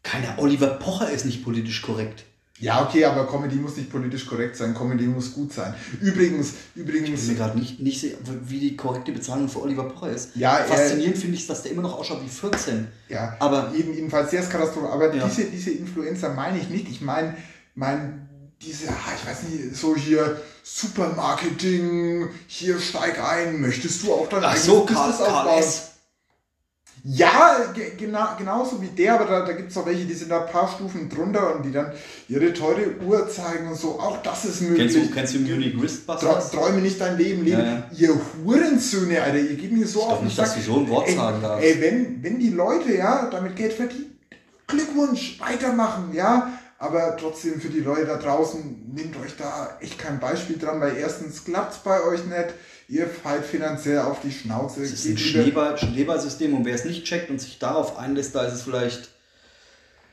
Keiner 0.03 0.36
Oliver 0.38 0.68
Pocher 0.68 1.10
ist 1.10 1.26
nicht 1.26 1.43
politisch 1.43 1.82
korrekt. 1.82 2.24
Ja, 2.58 2.86
okay, 2.88 3.03
aber 3.03 3.28
Comedy 3.28 3.56
muss 3.56 3.76
nicht 3.76 3.89
politisch 3.91 4.26
korrekt 4.28 4.56
sein. 4.56 4.74
Comedy 4.74 5.08
muss 5.08 5.34
gut 5.34 5.51
sein. 5.51 5.74
Übrigens, 5.99 6.53
Ich 6.74 6.82
übrigens, 6.84 7.20
bin 7.22 7.30
mir 7.34 7.36
gerade 7.36 7.60
nicht, 7.60 7.82
nicht 7.82 7.99
sicher, 7.99 8.16
wie 8.45 8.60
die 8.60 8.78
korrekte 8.78 9.12
Bezahlung 9.12 9.49
für 9.49 9.62
Oliver 9.62 9.84
Pocher 9.89 10.12
ist. 10.12 10.30
Ja, 10.38 10.60
er- 10.60 10.66
Faszinierend 10.66 11.18
finde 11.18 11.36
ich, 11.36 11.47
dass 11.47 11.64
der 11.64 11.74
immer 11.74 11.82
noch 11.82 11.99
ausschaut 11.99 12.24
wie 12.24 12.30
14. 12.30 12.88
ja, 13.10 13.36
Aber 13.39 13.74
jeden, 13.76 13.93
jedenfalls 13.93 14.32
sehr 14.32 14.41
katastrophal. 14.43 14.91
Aber 14.91 15.14
Ja. 15.14 15.28
diese, 15.28 15.49
diese 15.49 15.72
Influencer 15.72 16.34
meine 16.34 16.58
ich 16.60 16.70
nicht. 16.70 16.88
Ich 16.88 17.01
meine, 17.01 17.36
mein, 17.74 18.24
diese, 18.66 18.89
ah, 18.89 19.11
ich 19.16 19.30
weiß 19.30 19.43
nicht, 19.43 19.76
so 19.76 19.95
hier 19.95 20.41
Supermarketing, 20.63 22.30
hier 22.47 22.80
steig 22.80 23.20
ein, 23.24 23.61
möchtest 23.61 24.03
du 24.03 24.13
auch 24.13 24.28
dein 24.28 24.43
ach 24.43 24.49
eigenes 24.49 24.66
so, 24.66 24.86
Business 24.86 25.22
aufbauen? 25.22 25.63
Ja, 27.07 27.72
ge 27.72 27.91
genau, 27.95 28.30
genauso 28.36 28.82
wie 28.82 28.88
der, 28.88 29.13
aber 29.13 29.26
da, 29.26 29.45
da 29.45 29.53
gibt 29.53 29.70
es 29.70 29.78
auch 29.78 29.86
welche, 29.86 30.05
die 30.05 30.13
sind 30.16 30.32
da 30.32 30.43
ein 30.43 30.51
paar 30.51 30.68
Stufen 30.68 31.07
drunter 31.07 31.55
und 31.55 31.63
die 31.63 31.72
dann 31.72 31.91
ihre 32.28 32.51
teure 32.51 32.99
Uhr 33.05 33.30
zeigen 33.30 33.68
und 33.68 33.78
so. 33.78 33.99
Auch 33.99 34.24
das 34.24 34.45
ist 34.45 34.61
möglich. 34.61 34.91
Kennst 34.91 35.11
du, 35.11 35.13
kennst 35.13 35.36
du 35.36 35.39
Munich 35.39 35.80
Wristbusters? 35.80 36.49
träume 36.49 36.82
nicht 36.82 36.99
dein 36.99 37.16
Leben 37.16 37.43
leben. 37.43 37.59
Ja, 37.59 37.86
ja. 37.91 38.09
Ihr 38.09 38.20
Hurensöhne, 38.43 39.22
Alter, 39.22 39.38
ihr 39.38 39.55
gebt 39.55 39.74
mir 39.74 39.86
so 39.86 40.01
auf 40.01 40.18
den 40.18 40.26
nicht, 40.26 40.39
dass 40.39 40.55
du 40.55 40.61
so 40.61 40.80
ein 40.80 40.89
Wort 40.89 41.07
ey, 41.07 41.16
sagen 41.16 41.41
darfst. 41.43 41.63
Ey, 41.63 41.80
wenn, 41.80 42.24
wenn 42.24 42.39
die 42.39 42.49
Leute 42.49 42.95
ja 42.95 43.30
damit 43.30 43.55
Geld 43.55 43.74
verdienen, 43.74 44.18
Glückwunsch, 44.66 45.39
weitermachen, 45.39 46.09
ja. 46.11 46.57
Aber 46.86 47.18
trotzdem 47.18 47.60
für 47.60 47.70
die 47.70 47.80
Leute 47.80 48.06
da 48.06 48.18
draußen, 48.18 48.92
nehmt 48.94 49.16
euch 49.18 49.36
da 49.38 49.78
echt 49.82 49.98
kein 49.98 50.20
Beispiel 50.20 50.58
dran, 50.58 50.80
weil 50.82 50.96
erstens 50.98 51.44
klappt's 51.44 51.78
bei 51.84 52.02
euch 52.04 52.26
nicht, 52.26 52.54
ihr 52.88 53.08
fallt 53.08 53.44
finanziell 53.46 54.00
auf 54.00 54.20
die 54.22 54.32
Schnauze. 54.32 54.82
Das 54.82 54.92
ist 54.92 55.06
ein 55.06 55.18
Schneeball, 55.18 55.78
Schneeballsystem 55.78 56.54
und 56.54 56.66
wer 56.66 56.76
es 56.76 56.86
nicht 56.86 57.04
checkt 57.06 57.30
und 57.32 57.42
sich 57.42 57.58
darauf 57.58 57.98
einlässt, 57.98 58.36
da 58.36 58.44
ist 58.46 58.54
es 58.54 58.62
vielleicht. 58.62 59.10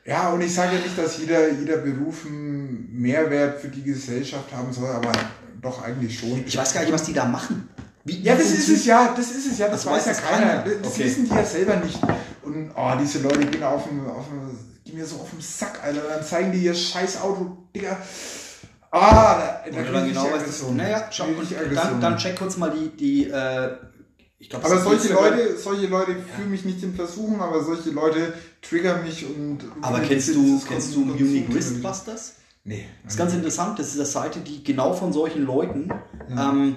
Ja, 0.05 0.31
und 0.31 0.41
ich 0.41 0.55
sage 0.55 0.77
ja 0.77 0.83
nicht, 0.83 0.97
dass 0.99 1.19
jeder, 1.19 1.51
jeder 1.53 1.77
Beruf 1.77 2.25
einen 2.27 2.89
Mehrwert 2.93 3.61
für 3.61 3.69
die 3.69 3.83
Gesellschaft 3.83 4.51
haben 4.53 4.73
soll, 4.73 4.89
aber 4.91 5.13
doch 5.61 5.83
eigentlich 5.85 6.19
schon. 6.19 6.43
Ich 6.47 6.57
weiß 6.57 6.73
gar 6.75 6.81
nicht, 6.81 6.93
was 6.93 7.05
die 7.05 7.13
da 7.13 7.25
machen. 7.27 7.69
Wie, 8.05 8.21
Ja, 8.21 8.35
das 8.35 8.51
ist 8.51 8.69
es 8.69 8.85
ja, 8.85 9.15
das 9.17 9.31
ist 9.31 9.53
es 9.53 9.59
ja, 9.59 9.69
das, 9.69 9.83
Das 9.85 9.93
weiß 9.93 9.99
weiß 9.99 10.07
ja 10.07 10.13
es 10.13 10.23
keiner. 10.23 10.47
keiner. 10.63 10.75
Das 10.83 10.93
Okay. 10.93 11.05
wissen 11.05 11.29
die 11.29 11.35
ja 11.35 11.45
selber 11.45 11.77
nicht. 11.77 12.01
Und 12.43 12.71
oh, 12.75 12.93
diese 13.01 13.21
Leute 13.21 13.47
gehen 13.47 13.63
auf 13.63 13.85
dem, 13.87 14.05
auf 14.09 14.27
dem, 14.27 14.72
gehen 14.93 15.01
mir 15.01 15.07
so 15.07 15.17
auf 15.17 15.31
den 15.31 15.41
Sack, 15.41 15.81
Alter. 15.83 16.03
Dann 16.03 16.23
zeigen 16.25 16.53
die 16.53 16.59
ihr 16.59 16.75
scheiß 16.75 17.23
Auto, 17.23 17.57
Digga. 17.75 17.97
Ah, 18.91 19.61
da, 19.65 19.71
da 19.71 19.91
Oder 19.91 20.05
ich 20.05 20.13
genau 20.13 20.25
was 20.31 20.43
Aggression. 20.43 20.77
Naja, 20.77 21.09
schau, 21.11 21.25
und 21.25 21.43
ich 21.43 21.57
dann, 21.75 22.01
dann 22.01 22.19
check 22.19 22.39
kurz 22.39 22.59
mal 22.59 22.71
die, 22.71 22.91
die 22.91 23.31
äh, 23.31 23.71
ich 24.39 24.51
glaube, 24.51 24.67
aber 24.67 24.81
solche 24.81 25.15
Leute, 25.15 25.57
solche 25.57 25.87
Leute 25.87 26.17
fühlen 26.37 26.51
mich 26.51 26.67
nicht 26.67 26.83
in 26.83 26.95
Versuchung, 26.95 27.41
aber 27.41 27.65
solche 27.65 27.91
Leute 27.91 28.35
triggern 28.61 29.03
mich 29.03 29.25
und. 29.25 29.61
Aber 29.81 30.01
kennst 30.01 30.35
du, 30.35 30.61
kennst 30.69 30.95
du 30.95 31.01
Munich 31.07 31.47
Wristbusters? 31.49 32.35
Nee. 32.65 32.85
Das 33.05 33.15
ist 33.15 33.19
ganz 33.19 33.33
interessant, 33.33 33.79
das 33.79 33.89
ist 33.89 33.97
eine 33.97 34.05
Seite, 34.05 34.41
die 34.41 34.63
genau 34.63 34.93
von 34.93 35.13
solchen 35.13 35.47
Leuten 35.47 35.89
Ja. 36.29 36.51
ähm, 36.51 36.77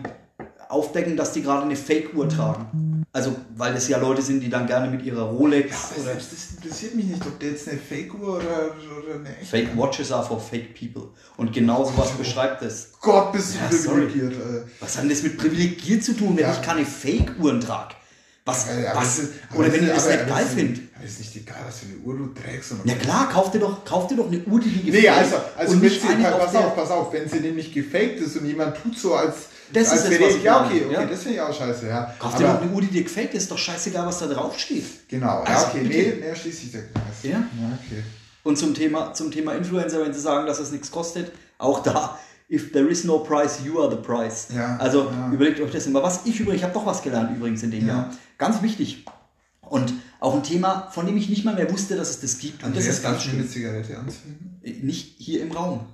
aufdecken, 0.70 1.18
dass 1.18 1.34
die 1.34 1.44
gerade 1.44 1.64
eine 1.64 1.76
Fake-Uhr 1.76 2.30
tragen. 2.30 2.95
Also, 3.16 3.34
weil 3.56 3.74
das 3.74 3.88
ja 3.88 3.98
Leute 3.98 4.22
sind, 4.22 4.42
die 4.42 4.50
dann 4.50 4.68
gerne 4.68 4.90
mit 4.92 5.02
ihrer 5.06 5.22
Rolex 5.24 5.72
Ja, 5.72 5.78
aber 5.96 6.04
selbst 6.04 6.34
das 6.34 6.58
interessiert 6.58 6.96
mich 6.96 7.06
nicht, 7.06 7.26
ob 7.26 7.40
der 7.40 7.52
jetzt 7.52 7.70
eine 7.70 7.78
Fake-Uhr 7.80 8.36
oder, 8.36 8.76
oder 9.08 9.16
eine 9.20 9.30
echte. 9.38 9.46
Fake 9.46 9.78
Watches 9.78 10.12
are 10.12 10.26
for 10.26 10.38
fake 10.38 10.78
people. 10.78 11.10
Und 11.38 11.54
genau 11.54 11.86
sowas 11.86 12.12
beschreibt 12.12 12.62
das. 12.62 12.90
Gott, 13.00 13.32
bist 13.32 13.56
du 13.56 13.60
Ja, 13.60 13.68
privilegiert. 13.70 14.34
Was 14.82 14.96
hat 14.98 15.04
denn 15.04 15.10
das 15.12 15.24
mit 15.24 15.38
privilegiert 15.38 16.04
zu 16.04 16.12
tun, 16.12 16.36
wenn 16.36 16.44
Ja. 16.44 16.52
ich 16.52 16.62
keine 16.62 16.86
Fake-Uhren 16.86 17.62
trage? 17.62 17.96
Was, 18.48 18.68
Ja, 18.68 18.92
aber 18.92 19.02
was, 19.02 19.20
aber 19.50 19.60
oder 19.60 19.74
wenn 19.74 19.82
ist- 19.82 19.88
ihr 19.88 19.94
das 19.96 20.04
aber 20.06 20.16
nicht 20.18 20.28
geil 20.28 20.80
aber 20.96 21.04
ist 21.06 21.20
nicht 21.20 21.36
egal, 21.36 21.58
was 21.66 21.80
für 21.80 21.86
eine 21.88 21.98
Uhr 21.98 22.16
du 22.16 22.28
trägst. 22.40 22.74
Ja 22.84 22.94
klar, 22.96 23.28
kauf 23.30 23.50
dir 23.52 23.58
doch, 23.60 23.84
kauf 23.84 24.06
dir 24.08 24.18
doch 24.18 24.28
eine 24.28 24.40
Uhr, 24.44 24.60
die 24.60 24.70
dir 24.70 24.84
gefällt. 24.92 25.04
Nee, 25.04 25.10
also, 25.10 25.36
also 25.58 25.74
wenn 25.74 25.80
nicht 25.80 26.02
sie, 26.02 26.08
pass 26.08 26.52
der- 26.52 26.60
auf, 26.68 26.76
pass 26.76 26.90
auf, 26.92 27.12
wenn 27.12 27.28
sie 27.28 27.40
nämlich 27.40 27.74
gefaked 27.74 28.20
ist 28.20 28.38
und 28.38 28.46
jemand 28.46 28.78
tut 28.78 28.98
so, 29.00 29.16
als, 29.16 29.36
Das 29.74 29.90
als 29.90 30.04
ist 30.04 30.12
wäre 30.12 30.30
ich 30.30 30.44
Ja, 30.44 30.64
okay, 30.64 30.84
okay, 30.86 30.94
ja. 30.94 31.06
das 31.06 31.20
finde 31.24 31.34
ich 31.36 31.42
auch 31.42 31.54
scheiße, 31.58 31.88
ja. 31.88 32.14
Kauf 32.20 32.36
dir 32.36 32.44
doch 32.44 32.62
eine 32.62 32.72
Uhr, 32.72 32.82
die 32.82 32.88
dir 32.88 33.04
gefällt, 33.04 33.34
ist 33.34 33.50
doch 33.50 33.58
scheißegal, 33.58 34.06
was 34.06 34.20
da 34.20 34.28
drauf 34.28 34.60
steht. 34.60 34.86
genau, 35.10 35.26
ja, 35.26 35.44
Also, 35.44 35.66
okay, 35.68 35.80
bitte. 35.80 35.96
nee, 36.20 36.24
nee, 36.30 36.36
schließt 36.36 36.62
sich 36.62 36.72
der 36.72 36.82
Kreis. 36.84 37.04
Ja? 37.24 37.30
Ja, 37.32 37.40
okay. 37.84 38.04
Und 38.44 38.58
zum 38.60 38.76
Thema, 38.76 39.12
zum 39.16 39.32
Thema 39.32 39.54
Influencer, 39.56 40.02
wenn 40.02 40.14
sie 40.14 40.20
sagen, 40.22 40.46
dass 40.46 40.60
es 40.60 40.72
nichts 40.72 40.92
kostet, 40.92 41.32
auch 41.58 41.82
da, 41.82 42.20
if 42.50 42.72
there 42.72 42.88
is 42.90 43.04
no 43.04 43.20
price, 43.20 43.64
you 43.64 43.82
are 43.82 43.90
the 43.90 44.02
price. 44.02 44.48
Ja, 44.54 44.78
also 44.78 45.10
ja. 45.10 45.32
überlegt 45.32 45.60
euch 45.60 45.72
das 45.72 45.86
immer. 45.88 46.04
Was 46.04 46.26
ich 46.26 46.40
übrigens, 46.40 46.58
ich 46.60 46.64
habe 46.64 46.74
doch 46.74 46.86
was 46.86 47.02
gelernt 47.02 47.36
übrigens 47.36 47.64
in 47.64 47.72
dem 47.72 47.88
Ja. 47.88 47.94
Jahr. 47.94 48.14
Ganz 48.38 48.62
wichtig. 48.62 49.06
Und 49.62 49.94
auch 50.20 50.36
ein 50.36 50.44
Thema, 50.44 50.90
von 50.92 51.06
dem 51.06 51.18
ich 51.18 51.28
nicht 51.30 51.44
mal 51.44 51.56
mehr 51.56 51.72
wusste, 51.72 51.96
dass 51.96 52.10
es 52.12 52.20
das 52.22 52.38
gibt. 52.38 52.62
Und 52.62 52.68
Andreas, 52.68 52.86
das 52.86 52.96
ist 52.98 53.04
ganz 53.04 53.24
eine 53.24 53.32
schön. 53.40 53.48
Zigarette 53.50 53.98
anzünden? 53.98 54.60
Nicht 54.84 55.16
hier 55.18 55.42
im 55.42 55.52
Raum. 55.52 55.88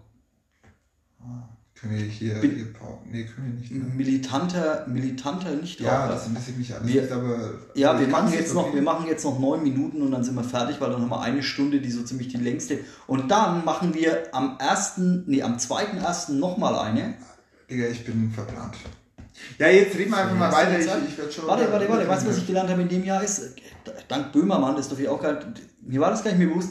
Können 1.82 1.98
wir 1.98 2.06
hier, 2.06 2.36
Bin- 2.36 2.56
hier? 2.56 2.66
Nee, 3.12 3.24
können 3.24 3.54
wir 3.54 3.60
nicht. 3.60 3.72
Ne? 3.72 3.84
Militanter, 3.96 4.86
militanter 4.88 5.50
nicht 5.56 5.80
Ja, 5.80 6.08
das 6.08 6.28
interessiert 6.28 6.60
mich 6.60 6.72
alles 6.76 6.88
Wir- 6.88 7.02
nicht, 7.02 7.12
aber... 7.12 7.54
Ja, 7.74 7.98
wir 8.00 8.06
ich 8.06 8.12
machen, 8.12 8.32
jetzt 8.32 8.42
nicht, 8.42 8.54
noch, 8.54 8.72
wir 8.74 8.82
machen 8.84 9.08
jetzt 9.08 9.24
noch 9.26 9.40
neun 9.40 9.64
Minuten 9.64 10.00
und 10.04 10.12
dann 10.12 10.24
sind 10.24 10.36
wir 10.36 10.44
fertig, 10.44 10.80
weil 10.80 10.92
dann 10.92 11.02
haben 11.02 11.10
wir 11.10 11.22
eine 11.22 11.42
Stunde, 11.42 11.82
die 11.82 11.90
so 11.90 12.04
ziemlich 12.04 12.28
die 12.28 12.38
längste. 12.38 12.80
Und 13.08 13.32
dann 13.32 13.66
machen 13.66 13.96
wir 13.96 14.26
am 14.32 14.58
ersten, 14.60 15.24
nee, 15.26 15.42
am 15.42 15.58
zweiten 15.58 15.98
ersten 15.98 16.38
nochmal 16.40 16.78
eine. 16.78 17.16
Digga, 17.68 17.88
ich 17.88 18.06
bin 18.06 18.30
verplant. 18.32 18.76
Ja, 19.58 19.68
jetzt 19.68 19.98
reden 19.98 20.12
wir 20.12 20.18
einfach 20.18 20.38
mal 20.38 20.52
weiter. 20.52 20.78
Ich, 20.78 20.86
ich 20.86 21.18
werde 21.18 21.32
schon... 21.32 21.48
Warte, 21.48 21.72
warte, 21.72 21.90
warte. 21.90 22.08
Weißt 22.08 22.26
du, 22.26 22.30
was 22.30 22.38
ich 22.38 22.46
gelernt 22.46 22.70
habe 22.70 22.84
in 22.84 22.90
dem 22.90 23.04
Jahr 23.04 23.24
ist? 23.24 23.56
Dank 24.08 24.32
Böhmermann, 24.34 24.76
das 24.76 24.86
ist 24.86 24.92
doch 24.92 24.98
viel 24.98 25.08
auch 25.08 25.20
geil. 25.20 25.40
Mir 25.82 26.00
war 26.00 26.12
das 26.12 26.24
gar 26.24 26.30
nicht 26.30 26.40
mehr 26.40 26.50
bewusst. 26.50 26.70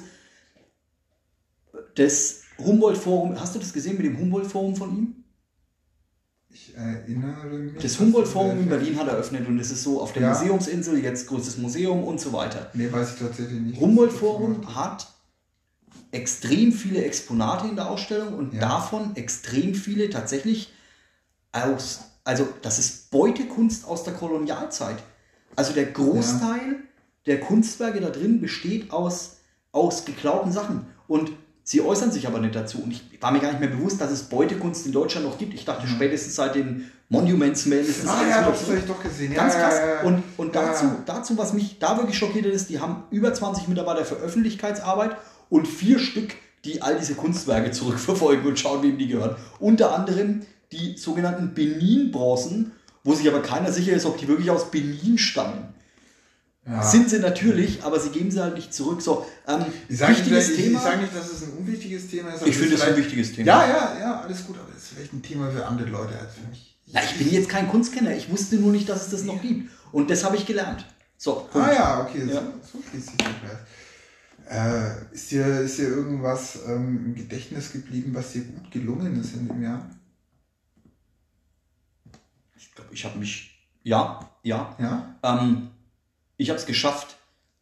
Das 1.97 2.40
Humboldt-Forum, 2.65 3.39
hast 3.41 3.55
du 3.55 3.59
das 3.59 3.73
gesehen 3.73 3.97
mit 3.97 4.07
dem 4.07 4.19
Humboldt-Forum 4.19 4.77
von 4.77 4.97
ihm? 4.97 5.15
Ich 6.53 6.75
erinnere 6.77 7.47
mich... 7.47 7.83
Das 7.83 7.99
Humboldt-Forum 7.99 8.61
in 8.61 8.69
Berlin 8.69 8.99
hat 8.99 9.09
eröffnet 9.09 9.47
und 9.47 9.59
es 9.59 9.71
ist 9.71 9.83
so 9.83 10.01
auf 10.01 10.13
der 10.13 10.23
Ja. 10.23 10.29
Museumsinsel, 10.31 11.03
jetzt 11.03 11.27
größtes 11.29 11.59
Museum 11.59 12.03
und 12.05 12.21
so 12.21 12.33
weiter. 12.33 12.71
Nee, 12.75 12.91
weiß 12.91 13.15
ich 13.15 13.19
tatsächlich 13.21 13.61
nicht. 13.61 13.81
Humboldt-Forum 13.81 14.75
hat 14.75 15.07
extrem 16.13 16.73
viele 16.73 17.05
Exponate 17.05 17.69
in 17.69 17.77
der 17.77 17.89
Ausstellung 17.89 18.35
und 18.35 18.55
Ja. 18.55 18.61
davon 18.61 19.15
extrem 19.15 19.75
viele 19.75 20.11
tatsächlich 20.11 20.73
aus, 21.53 22.01
also 22.25 22.49
das 22.63 22.79
ist 22.79 23.11
Beutekunst 23.11 23.87
aus 23.87 24.03
der 24.05 24.15
Kolonialzeit. 24.15 24.99
Also 25.57 25.73
der 25.73 25.87
Großteil 25.87 26.77
der 27.27 27.41
Kunstwerke 27.41 28.01
da 28.01 28.11
drin 28.11 28.41
besteht 28.41 28.93
aus, 28.93 29.37
aus 29.73 30.05
geklauten 30.05 30.53
Sachen. 30.53 30.87
Und 31.07 31.33
sie 31.71 31.81
äußern 31.81 32.11
sich 32.11 32.27
aber 32.27 32.41
nicht 32.41 32.57
dazu. 32.57 32.83
Und 32.83 32.91
ich 32.91 33.03
war 33.21 33.31
mir 33.31 33.39
gar 33.39 33.51
nicht 33.51 33.61
mehr 33.61 33.69
bewusst, 33.69 34.01
dass 34.01 34.11
es 34.11 34.25
Beutekunst 34.25 34.87
in 34.87 34.93
Deutschland 34.93 35.25
noch 35.25 35.39
gibt. 35.39 35.55
Ich 35.55 35.65
dachte 35.65 35.87
spätestens 35.87 36.35
seit 36.35 36.57
den 36.57 36.91
Monuments 37.09 37.67
Man 37.67 37.79
ist 37.79 38.03
das 38.03 38.11
Ah 38.11 38.23
ja, 38.29 38.43
das 38.43 38.67
habe 38.67 38.79
ich 38.79 38.87
doch 38.87 39.01
gesehen. 39.01 39.33
Ganz 39.33 39.55
ja, 39.55 39.61
krass. 39.61 39.75
Ja, 39.79 39.87
ja. 39.87 40.01
Und, 40.03 40.25
und 40.37 40.57
dazu, 40.57 40.87
dazu, 41.07 41.39
was 41.39 41.53
mich 41.53 41.79
da 41.79 41.97
wirklich 41.97 42.19
schockiert 42.19 42.45
hat, 42.47 42.53
ist, 42.53 42.71
die 42.71 42.81
haben 42.81 43.05
über 43.13 43.33
20 43.33 43.69
Mitarbeiter 43.69 44.05
für 44.05 44.17
Öffentlichkeitsarbeit 44.17 45.17
und 45.49 45.69
vier 45.69 46.01
Stück, 46.01 46.35
die 46.65 46.83
all 46.83 46.99
diese 46.99 47.15
Kunstwerke 47.15 47.71
zurückverfolgen 47.71 48.45
und 48.45 48.59
schauen, 48.59 48.83
wem 48.83 48.99
die 48.99 49.07
gehören. 49.07 49.37
Unter 49.61 49.95
anderem 49.95 50.43
die 50.73 50.97
sogenannten 50.97 51.55
Benin-Bronzen, 51.55 52.73
wo 53.05 53.15
sich 53.15 53.29
aber 53.29 53.43
keiner 53.43 53.71
sicher 53.71 53.93
ist, 53.93 54.07
ob 54.07 54.19
die 54.19 54.27
wirklich 54.27 54.51
aus 54.51 54.73
Benin 54.73 55.19
stammen. 55.19 55.69
Ja. 56.71 56.83
Sind 56.83 57.11
sie 57.11 57.19
natürlich, 57.19 57.83
aber 57.83 57.99
sie 57.99 58.11
geben 58.11 58.31
sie 58.31 58.41
halt 58.41 58.55
nicht 58.55 58.73
zurück. 58.73 59.03
So, 59.03 59.27
ähm, 59.49 59.65
Ich 59.89 59.99
sage 59.99 60.13
nicht, 60.13 60.31
wichtiges 60.31 60.51
ich, 60.51 60.67
ich 60.73 60.79
sag 60.79 61.01
nicht, 61.01 61.17
dass 61.17 61.33
es 61.33 61.43
ein 61.43 61.53
unwichtiges 61.59 62.09
Thema 62.09 62.31
ist. 62.31 62.47
Ich 62.47 62.57
finde 62.57 62.77
es 62.77 62.83
ein 62.83 62.97
wichtiges 62.97 63.33
Thema. 63.33 63.47
Ja, 63.47 63.67
ja, 63.69 63.99
ja, 63.99 64.21
alles 64.21 64.47
gut, 64.47 64.57
aber 64.57 64.71
das 64.73 64.85
ist 64.85 64.89
vielleicht 64.91 65.13
ein 65.13 65.23
Thema 65.23 65.51
für 65.51 65.67
andere 65.67 65.89
Leute 65.89 66.17
als 66.17 66.35
für 66.35 66.47
mich. 66.49 66.79
Na, 66.93 67.03
ich 67.03 67.19
bin 67.19 67.29
jetzt 67.33 67.49
kein 67.49 67.69
Kunstkenner. 67.69 68.15
Ich 68.15 68.31
wusste 68.31 68.57
nur 68.57 68.71
nicht, 68.71 68.89
dass 68.89 69.07
es 69.07 69.11
das 69.11 69.25
noch 69.25 69.41
gibt. 69.43 69.69
Und 69.91 70.11
das 70.11 70.23
habe 70.23 70.37
ich 70.37 70.47
gelernt. 70.47 70.85
So, 71.17 71.49
Punkt. 71.51 71.69
Ah 71.69 71.73
ja, 71.73 72.01
okay, 72.03 72.21
Ja. 72.27 72.35
So, 72.63 72.79
so 72.79 72.85
schließt 72.89 73.07
sich 73.09 73.17
der 73.17 73.27
Kreis. 73.27 73.59
Äh, 75.11 75.15
ist, 75.15 75.31
dir, 75.31 75.61
ist 75.61 75.79
dir 75.79 75.89
irgendwas 75.89 76.59
ähm, 76.67 77.07
im 77.07 77.15
Gedächtnis 77.17 77.73
geblieben, 77.73 78.15
was 78.15 78.33
dir 78.33 78.43
gut 78.45 78.71
gelungen 78.71 79.21
ist 79.21 79.35
in 79.35 79.49
dem 79.49 79.63
Jahr? 79.63 79.91
Ich 82.57 82.73
glaube, 82.75 82.91
ich 82.93 83.05
habe 83.05 83.19
mich. 83.19 83.57
Ja, 83.83 84.31
ja. 84.43 84.77
Ja? 84.79 85.17
Ähm, 85.23 85.70
ich 86.41 86.49
habe 86.49 86.59
es 86.59 86.65
geschafft, 86.65 87.17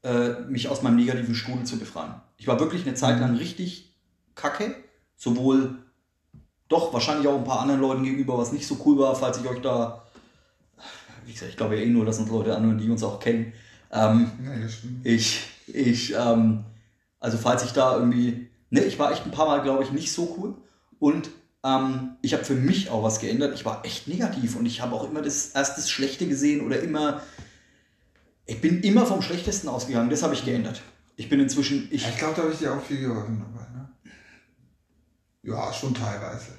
äh, 0.04 0.40
mich 0.48 0.68
aus 0.68 0.82
meinem 0.82 0.96
negativen 0.96 1.34
Strudel 1.34 1.64
zu 1.64 1.78
befreien. 1.78 2.14
Ich 2.36 2.46
war 2.46 2.60
wirklich 2.60 2.86
eine 2.86 2.94
Zeit 2.94 3.18
lang 3.18 3.34
richtig 3.34 3.92
kacke. 4.36 4.76
Sowohl 5.16 5.78
doch 6.68 6.92
wahrscheinlich 6.92 7.26
auch 7.26 7.36
ein 7.38 7.44
paar 7.44 7.60
anderen 7.60 7.80
Leuten 7.80 8.04
gegenüber, 8.04 8.38
was 8.38 8.52
nicht 8.52 8.68
so 8.68 8.80
cool 8.84 8.96
war, 8.98 9.16
falls 9.16 9.38
ich 9.38 9.48
euch 9.48 9.60
da. 9.60 10.04
Wie 11.26 11.32
gesagt, 11.32 11.50
ich 11.50 11.56
glaube 11.56 11.76
ja 11.76 11.82
eh 11.82 11.88
nur, 11.88 12.04
dass 12.04 12.20
uns 12.20 12.30
Leute 12.30 12.54
anhören, 12.56 12.78
die 12.78 12.88
uns 12.88 13.02
auch 13.02 13.18
kennen. 13.18 13.52
Ähm, 13.90 14.30
Ja, 14.44 14.56
das 14.62 14.74
stimmt. 14.74 15.04
ich, 15.04 15.42
ich, 15.66 16.14
ähm, 16.14 16.64
also 17.18 17.36
falls 17.36 17.64
ich 17.64 17.72
da 17.72 17.96
irgendwie, 17.96 18.48
ne, 18.70 18.84
ich 18.84 18.96
war 19.00 19.10
echt 19.10 19.24
ein 19.24 19.32
paar 19.32 19.46
Mal, 19.46 19.62
glaube 19.62 19.82
ich, 19.82 19.90
nicht 19.90 20.12
so 20.12 20.36
cool. 20.38 20.54
Und 21.00 21.30
ähm, 21.64 22.10
ich 22.22 22.32
habe 22.32 22.44
für 22.44 22.54
mich 22.54 22.90
auch 22.90 23.02
was 23.02 23.18
geändert. 23.18 23.54
Ich 23.56 23.64
war 23.64 23.84
echt 23.84 24.06
negativ 24.06 24.54
und 24.54 24.66
ich 24.66 24.80
habe 24.80 24.94
auch 24.94 25.10
immer 25.10 25.20
das 25.20 25.48
erst 25.48 25.76
das 25.76 25.90
Schlechte 25.90 26.28
gesehen 26.28 26.64
oder 26.64 26.80
immer, 26.80 27.22
ich 28.48 28.60
bin 28.62 28.82
immer 28.82 29.06
vom 29.06 29.20
Schlechtesten 29.20 29.68
ausgegangen. 29.68 30.08
Das 30.10 30.22
habe 30.22 30.34
ich 30.34 30.44
geändert. 30.44 30.82
Ich 31.16 31.28
bin 31.28 31.38
inzwischen, 31.38 31.86
ich, 31.90 32.08
ich 32.08 32.16
glaube, 32.16 32.34
da 32.34 32.42
habe 32.42 32.52
ich 32.52 32.58
dir 32.58 32.72
auch 32.72 32.82
viel 32.82 33.00
geholfen 33.00 33.38
dabei, 33.40 33.66
ne? 33.72 33.88
Ja, 35.42 35.72
schon 35.72 35.92
teilweise. 35.92 36.52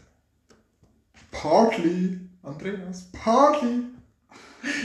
Partly, 1.32 2.20
Andreas, 2.44 3.10
partly. 3.12 3.86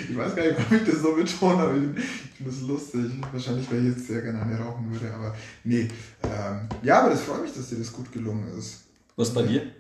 Ich 0.08 0.16
weiß 0.16 0.34
gar 0.34 0.44
nicht, 0.46 0.56
warum 0.56 0.76
ich 0.76 0.90
das 0.90 1.02
so 1.02 1.14
betone, 1.14 1.62
aber 1.62 1.74
ich, 1.74 1.82
ich 1.82 2.36
finde 2.36 2.50
das 2.50 2.60
lustig. 2.62 3.12
Wahrscheinlich, 3.32 3.70
weil 3.70 3.86
ich 3.86 3.96
jetzt 3.96 4.06
sehr 4.06 4.22
gerne 4.22 4.40
eine 4.40 4.58
rauchen 4.58 4.90
würde, 4.90 5.12
aber 5.12 5.34
nee. 5.64 5.88
Ähm, 6.22 6.68
ja, 6.82 7.00
aber 7.00 7.10
das 7.10 7.22
freut 7.22 7.42
mich, 7.42 7.52
dass 7.52 7.68
dir 7.68 7.78
das 7.78 7.92
gut 7.92 8.10
gelungen 8.12 8.56
ist. 8.56 8.84
was 9.16 9.34
bei 9.34 9.42
dir? 9.42 9.70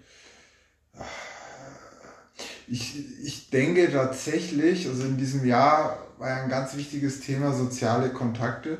Ich, 2.66 2.96
ich 3.22 3.50
denke 3.50 3.90
tatsächlich, 3.90 4.88
also 4.88 5.04
in 5.04 5.16
diesem 5.16 5.46
Jahr 5.46 6.03
war 6.18 6.28
ja 6.28 6.42
ein 6.42 6.48
ganz 6.48 6.76
wichtiges 6.76 7.20
Thema 7.20 7.52
soziale 7.52 8.10
Kontakte. 8.10 8.78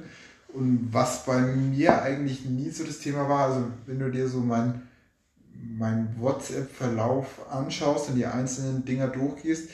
Und 0.52 0.88
was 0.92 1.24
bei 1.24 1.40
mir 1.40 2.02
eigentlich 2.02 2.44
nie 2.44 2.70
so 2.70 2.84
das 2.84 3.00
Thema 3.00 3.28
war, 3.28 3.48
also 3.48 3.64
wenn 3.86 3.98
du 3.98 4.10
dir 4.10 4.28
so 4.28 4.38
mein, 4.38 4.82
mein 5.52 6.14
WhatsApp-Verlauf 6.20 7.50
anschaust 7.50 8.10
und 8.10 8.16
die 8.16 8.26
einzelnen 8.26 8.84
Dinger 8.84 9.08
durchgehst, 9.08 9.70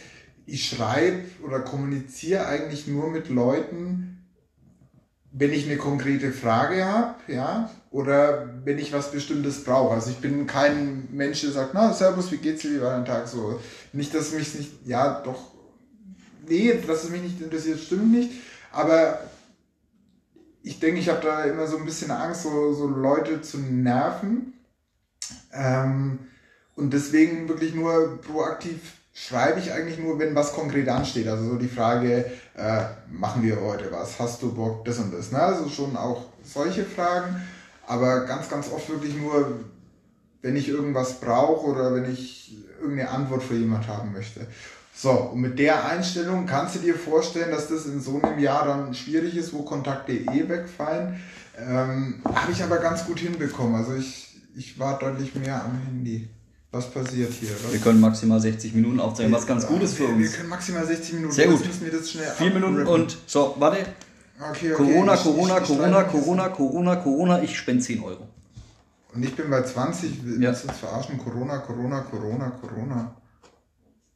ich 0.47 0.69
schreibe 0.69 1.23
oder 1.45 1.61
kommuniziere 1.61 2.47
eigentlich 2.47 2.87
nur 2.87 3.11
mit 3.11 3.29
Leuten, 3.29 4.11
wenn 5.33 5.53
ich 5.53 5.67
eine 5.67 5.77
konkrete 5.77 6.33
Frage 6.33 6.85
habe, 6.85 7.15
ja, 7.29 7.71
oder 7.91 8.49
wenn 8.65 8.79
ich 8.79 8.93
was 8.93 9.13
Bestimmtes 9.13 9.65
brauche. 9.65 9.95
Also 9.95 10.11
ich 10.11 10.19
bin 10.19 10.47
kein 10.47 11.09
Mensch, 11.13 11.43
der 11.43 11.51
sagt, 11.51 11.75
na, 11.75 11.93
Servus, 11.93 12.33
wie 12.33 12.39
geht's 12.39 12.63
dir, 12.63 12.73
wie 12.73 12.81
war 12.81 12.97
dein 12.97 13.05
Tag 13.05 13.29
so? 13.29 13.61
Nicht, 13.93 14.15
dass 14.15 14.33
mich 14.33 14.55
nicht, 14.55 14.87
ja, 14.87 15.21
doch, 15.21 15.50
nee, 16.47 16.75
dass 16.87 17.05
es 17.05 17.11
mich 17.11 17.23
nicht 17.23 17.41
interessiert, 17.41 17.81
stimmt 17.81 18.13
nicht, 18.13 18.31
aber 18.73 19.21
ich 20.63 20.79
denke, 20.79 21.01
ich 21.01 21.09
habe 21.09 21.23
da 21.23 21.45
immer 21.45 21.67
so 21.67 21.79
ein 21.79 21.85
bisschen 21.85 22.11
Angst, 22.11 22.43
so, 22.43 22.73
so 22.73 22.87
Leute 22.87 23.41
zu 23.41 23.59
nerven. 23.59 24.53
Ähm, 25.53 26.19
und 26.77 26.93
deswegen 26.93 27.49
wirklich 27.49 27.75
nur 27.75 28.21
proaktiv 28.21 28.81
schreibe 29.13 29.61
ich 29.61 29.73
eigentlich 29.73 29.99
nur, 29.99 30.19
wenn 30.19 30.35
was 30.35 30.53
konkret 30.53 30.89
ansteht. 30.89 31.29
Also 31.29 31.51
so 31.51 31.57
die 31.57 31.69
Frage, 31.69 32.31
äh, 32.57 32.85
machen 33.11 33.43
wir 33.43 33.61
heute 33.61 33.91
was? 33.91 34.19
Hast 34.19 34.43
du 34.43 34.55
Bock, 34.55 34.85
das 34.85 34.99
und 34.99 35.13
das? 35.13 35.33
Ne? 35.33 35.41
Also 35.41 35.69
schon 35.69 35.97
auch 35.97 36.25
solche 36.45 36.85
Fragen. 36.85 37.37
Aber 37.87 38.25
ganz, 38.25 38.49
ganz 38.49 38.71
oft 38.71 38.89
wirklich 38.89 39.17
nur, 39.17 39.61
wenn 40.43 40.57
ich 40.57 40.69
irgendwas 40.69 41.21
brauche 41.21 41.67
oder 41.67 41.95
wenn 41.95 42.11
ich 42.11 42.57
irgendeine 42.81 43.11
Antwort 43.11 43.43
für 43.43 43.57
jemand 43.57 43.89
haben 43.89 44.13
möchte. 44.13 44.47
So, 45.03 45.13
und 45.33 45.41
mit 45.41 45.59
der 45.59 45.83
Einstellung 45.89 46.45
kannst 46.45 46.75
du 46.75 46.81
dir 46.81 46.95
vorstellen, 46.95 47.51
dass 47.53 47.69
das 47.69 47.87
in 47.87 48.01
so 48.03 48.21
einem 48.21 48.39
Jahr 48.39 48.67
dann 48.67 48.93
schwierig 48.93 49.35
ist, 49.35 49.51
wo 49.55 49.63
Kontakte 49.63 50.13
eh 50.13 50.47
wegfallen. 50.47 51.19
Ähm, 51.59 52.21
Habe 52.25 52.53
ich 52.53 52.63
aber 52.63 52.77
ganz 52.77 53.07
gut 53.07 53.19
hinbekommen. 53.19 53.77
Also 53.77 53.95
ich, 53.95 54.37
ich 54.55 54.79
war 54.79 54.99
deutlich 54.99 55.35
mehr 55.35 55.65
am 55.65 55.81
Handy. 55.87 56.29
Was 56.71 56.91
passiert 56.91 57.33
hier? 57.33 57.49
Was? 57.65 57.73
Wir 57.73 57.81
können 57.81 57.99
maximal 57.99 58.39
60 58.43 58.75
Minuten 58.75 59.01
aufzeichnen, 59.01 59.33
was 59.35 59.47
ganz 59.47 59.67
gut 59.67 59.83
ist 59.83 59.95
für 59.95 60.05
uns. 60.05 60.19
Wir 60.19 60.29
können 60.29 60.51
maximal 60.51 60.87
60 60.87 61.15
Minuten. 61.15 61.33
Sehr 61.33 61.47
gut. 61.49 61.65
Müssen 61.67 61.85
wir 61.87 61.93
das 61.99 62.11
schnell 62.11 62.31
Vier 62.37 62.51
Minuten 62.51 62.87
und 62.87 63.17
so, 63.27 63.55
warte. 63.59 63.79
Okay, 64.39 64.75
okay. 64.75 64.85
Corona, 64.85 65.15
ich- 65.15 65.23
Corona, 65.23 65.57
ich- 65.57 65.63
ich 65.63 65.69
Corona, 65.79 66.03
Corona, 66.05 66.49
Corona, 66.51 66.97
Corona, 66.97 67.43
ich 67.43 67.57
spende 67.57 67.83
10 67.83 68.03
Euro. 68.03 68.29
Und 69.15 69.23
ich 69.23 69.35
bin 69.35 69.49
bei 69.49 69.63
20. 69.63 70.25
Willst 70.25 70.41
Ja. 70.43 70.53
du 70.53 70.69
uns 70.69 70.79
verarschen? 70.79 71.17
Corona, 71.17 71.57
Corona, 71.59 72.01
Corona, 72.03 72.51
Corona. 72.61 73.15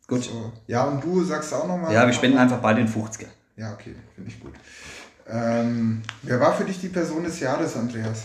Gut. 0.06 0.24
So. 0.24 0.52
Ja, 0.66 0.84
und 0.84 1.02
du 1.02 1.24
sagst 1.24 1.52
auch 1.52 1.66
nochmal. 1.66 1.92
Ja, 1.92 2.06
wir 2.06 2.12
spenden 2.12 2.38
einfach 2.38 2.58
beide 2.58 2.84
den 2.84 2.92
50er. 2.92 3.26
Ja, 3.56 3.72
okay, 3.72 3.94
finde 4.14 4.30
ich 4.30 4.40
gut. 4.40 4.52
Ähm, 5.26 6.02
wer 6.22 6.40
war 6.40 6.54
für 6.54 6.64
dich 6.64 6.80
die 6.80 6.88
Person 6.88 7.24
des 7.24 7.40
Jahres, 7.40 7.76
Andreas? 7.76 8.24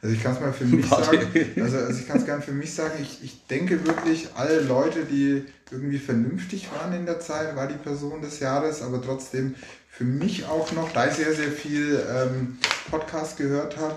Also 0.00 0.14
ich 0.14 0.22
kann 0.22 0.34
es 0.34 0.40
mal 0.40 0.52
für 0.52 0.64
mich 0.64 0.86
sagen, 0.86 1.18
also, 1.60 1.78
also 1.78 2.00
ich 2.00 2.06
kann 2.06 2.18
es 2.18 2.24
gerne 2.24 2.42
für 2.42 2.52
mich 2.52 2.72
sagen, 2.72 2.94
ich, 3.00 3.24
ich 3.24 3.46
denke 3.48 3.84
wirklich, 3.86 4.28
alle 4.36 4.60
Leute, 4.60 5.04
die 5.04 5.44
irgendwie 5.70 5.98
vernünftig 5.98 6.68
waren 6.72 6.92
in 6.92 7.06
der 7.06 7.18
Zeit, 7.18 7.56
war 7.56 7.66
die 7.66 7.74
Person 7.74 8.22
des 8.22 8.38
Jahres, 8.38 8.82
aber 8.82 9.02
trotzdem 9.02 9.56
für 9.90 10.04
mich 10.04 10.46
auch 10.46 10.70
noch, 10.72 10.92
da 10.92 11.08
ich 11.08 11.14
sehr, 11.14 11.34
sehr 11.34 11.50
viel 11.50 12.00
ähm, 12.08 12.58
Podcast 12.90 13.36
gehört 13.36 13.78
habe, 13.78 13.96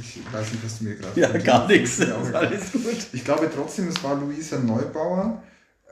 ich 0.00 0.20
weiß 0.32 0.52
nicht, 0.52 0.64
was 0.64 0.78
du 0.78 0.84
mir 0.84 0.96
gerade 0.96 1.20
Ja, 1.20 1.28
gar 1.38 1.66
nichts. 1.68 2.00
Alles 2.00 2.72
gut. 2.72 3.06
ich 3.12 3.24
glaube 3.24 3.50
trotzdem, 3.54 3.88
es 3.88 4.02
war 4.02 4.14
Luisa 4.16 4.58
Neubauer, 4.58 5.42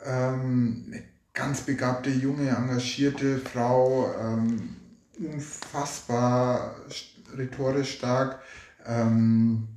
ähm, 0.05 0.84
eine 0.88 1.03
ganz 1.32 1.62
begabte, 1.62 2.11
junge, 2.11 2.48
engagierte 2.48 3.38
Frau, 3.38 4.12
ähm, 4.20 4.76
unfassbar 5.18 6.74
rhetorisch 7.36 7.94
stark. 7.94 8.40
Ähm, 8.86 9.68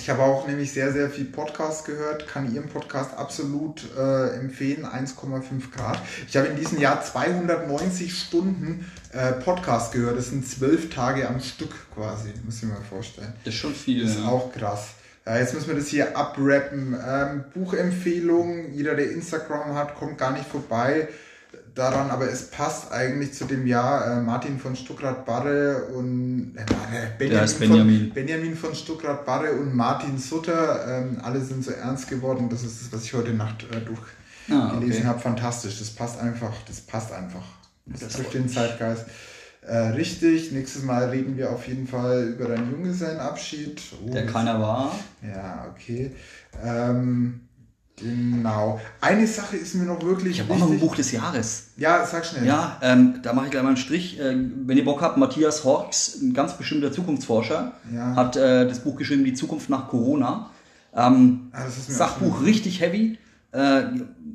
ich 0.00 0.08
habe 0.08 0.22
auch 0.22 0.46
nämlich 0.46 0.72
sehr, 0.72 0.92
sehr 0.92 1.10
viel 1.10 1.26
Podcast 1.26 1.84
gehört, 1.84 2.26
kann 2.26 2.54
Ihren 2.54 2.68
Podcast 2.68 3.16
absolut 3.16 3.82
äh, 3.96 4.30
empfehlen, 4.36 4.86
1,5 4.86 5.70
Grad. 5.74 6.00
Ich 6.28 6.36
habe 6.36 6.48
in 6.48 6.56
diesem 6.56 6.80
Jahr 6.80 7.02
290 7.02 8.18
Stunden 8.18 8.90
äh, 9.12 9.32
Podcast 9.32 9.92
gehört, 9.92 10.16
das 10.16 10.30
sind 10.30 10.48
zwölf 10.48 10.90
Tage 10.90 11.28
am 11.28 11.40
Stück 11.40 11.72
quasi, 11.94 12.30
muss 12.44 12.56
ich 12.56 12.62
mir 12.64 12.74
mal 12.74 12.82
vorstellen. 12.82 13.32
Das 13.44 13.54
ist 13.54 13.60
schon 13.60 13.74
viel. 13.74 14.02
Das 14.02 14.16
ist 14.16 14.24
auch 14.24 14.52
krass. 14.52 14.94
Ja, 15.26 15.38
jetzt 15.38 15.54
müssen 15.54 15.68
wir 15.68 15.76
das 15.76 15.88
hier 15.88 16.16
abrappen. 16.16 16.96
Ähm, 17.06 17.44
Buchempfehlung, 17.52 18.72
jeder, 18.72 18.94
der 18.94 19.10
Instagram 19.10 19.74
hat, 19.74 19.94
kommt 19.96 20.16
gar 20.16 20.32
nicht 20.32 20.46
vorbei 20.46 21.08
daran, 21.80 22.10
aber 22.10 22.30
es 22.30 22.50
passt 22.50 22.92
eigentlich 22.92 23.32
zu 23.32 23.46
dem 23.46 23.66
Jahr. 23.66 24.06
Äh, 24.18 24.20
Martin 24.20 24.58
von 24.58 24.76
Stuckrad-Barre 24.76 25.86
und 25.94 26.52
äh, 26.56 26.64
Barre, 26.64 27.12
Benjamin, 27.18 27.44
ist 27.44 27.58
Benjamin. 27.58 28.00
Von, 28.00 28.10
Benjamin 28.14 28.56
von 28.56 28.74
Stuckrad-Barre 28.74 29.52
und 29.52 29.74
Martin 29.74 30.18
Sutter, 30.18 30.86
ähm, 30.86 31.18
alle 31.22 31.40
sind 31.40 31.64
so 31.64 31.70
ernst 31.72 32.08
geworden. 32.08 32.48
Das 32.50 32.62
ist 32.62 32.82
das, 32.82 32.92
was 32.92 33.04
ich 33.04 33.14
heute 33.14 33.32
Nacht 33.32 33.64
äh, 33.72 33.76
Ah, 34.52 34.68
durchgelesen 34.70 35.00
okay. 35.02 35.04
habe. 35.06 35.20
Fantastisch. 35.20 35.78
Das 35.78 35.90
passt 35.90 36.20
einfach. 36.20 36.52
Das 36.66 36.80
passt 36.80 37.12
einfach. 37.12 37.44
Das, 37.86 38.00
Das 38.00 38.12
trifft 38.14 38.34
den 38.34 38.48
Zeitgeist. 38.48 39.06
Äh, 39.62 39.76
richtig, 39.90 40.52
nächstes 40.52 40.82
Mal 40.82 41.10
reden 41.10 41.36
wir 41.36 41.50
auf 41.50 41.66
jeden 41.68 41.86
Fall 41.86 42.28
über 42.34 42.46
deinen 42.48 42.70
Junggesellenabschied. 42.70 43.80
Oh, 44.06 44.10
Der 44.12 44.26
keiner 44.26 44.60
war. 44.60 44.94
ja, 45.22 45.66
okay. 45.70 46.12
Ähm, 46.64 47.40
genau. 48.00 48.80
Eine 49.00 49.26
Sache 49.26 49.56
ist 49.56 49.74
mir 49.74 49.84
noch 49.84 50.02
wirklich 50.02 50.36
Ich 50.36 50.40
habe 50.42 50.52
auch 50.54 50.58
noch 50.58 50.70
ein 50.70 50.80
Buch 50.80 50.96
des 50.96 51.12
Jahres. 51.12 51.68
Ja, 51.76 52.04
sag 52.06 52.24
schnell. 52.24 52.46
Ja, 52.46 52.78
ähm, 52.82 53.20
da 53.22 53.32
mache 53.32 53.46
ich 53.46 53.50
gleich 53.50 53.62
mal 53.62 53.68
einen 53.70 53.76
Strich. 53.76 54.18
Äh, 54.18 54.34
wenn 54.66 54.76
ihr 54.76 54.84
Bock 54.84 55.02
habt, 55.02 55.16
Matthias 55.16 55.64
Horks, 55.64 56.18
ein 56.20 56.32
ganz 56.34 56.54
bestimmter 56.56 56.92
Zukunftsforscher, 56.92 57.72
Ja. 57.94 58.14
hat 58.16 58.36
äh, 58.36 58.66
das 58.66 58.80
Buch 58.80 58.96
geschrieben, 58.96 59.24
Die 59.24 59.34
Zukunft 59.34 59.70
nach 59.70 59.88
Corona. 59.88 60.50
Ähm, 60.96 61.48
Ah, 61.52 61.64
das 61.64 61.78
ist 61.78 61.88
mir 61.88 61.94
Sachbuch 61.94 62.42
richtig 62.44 62.80
heavy. 62.80 63.18
Äh, 63.52 63.82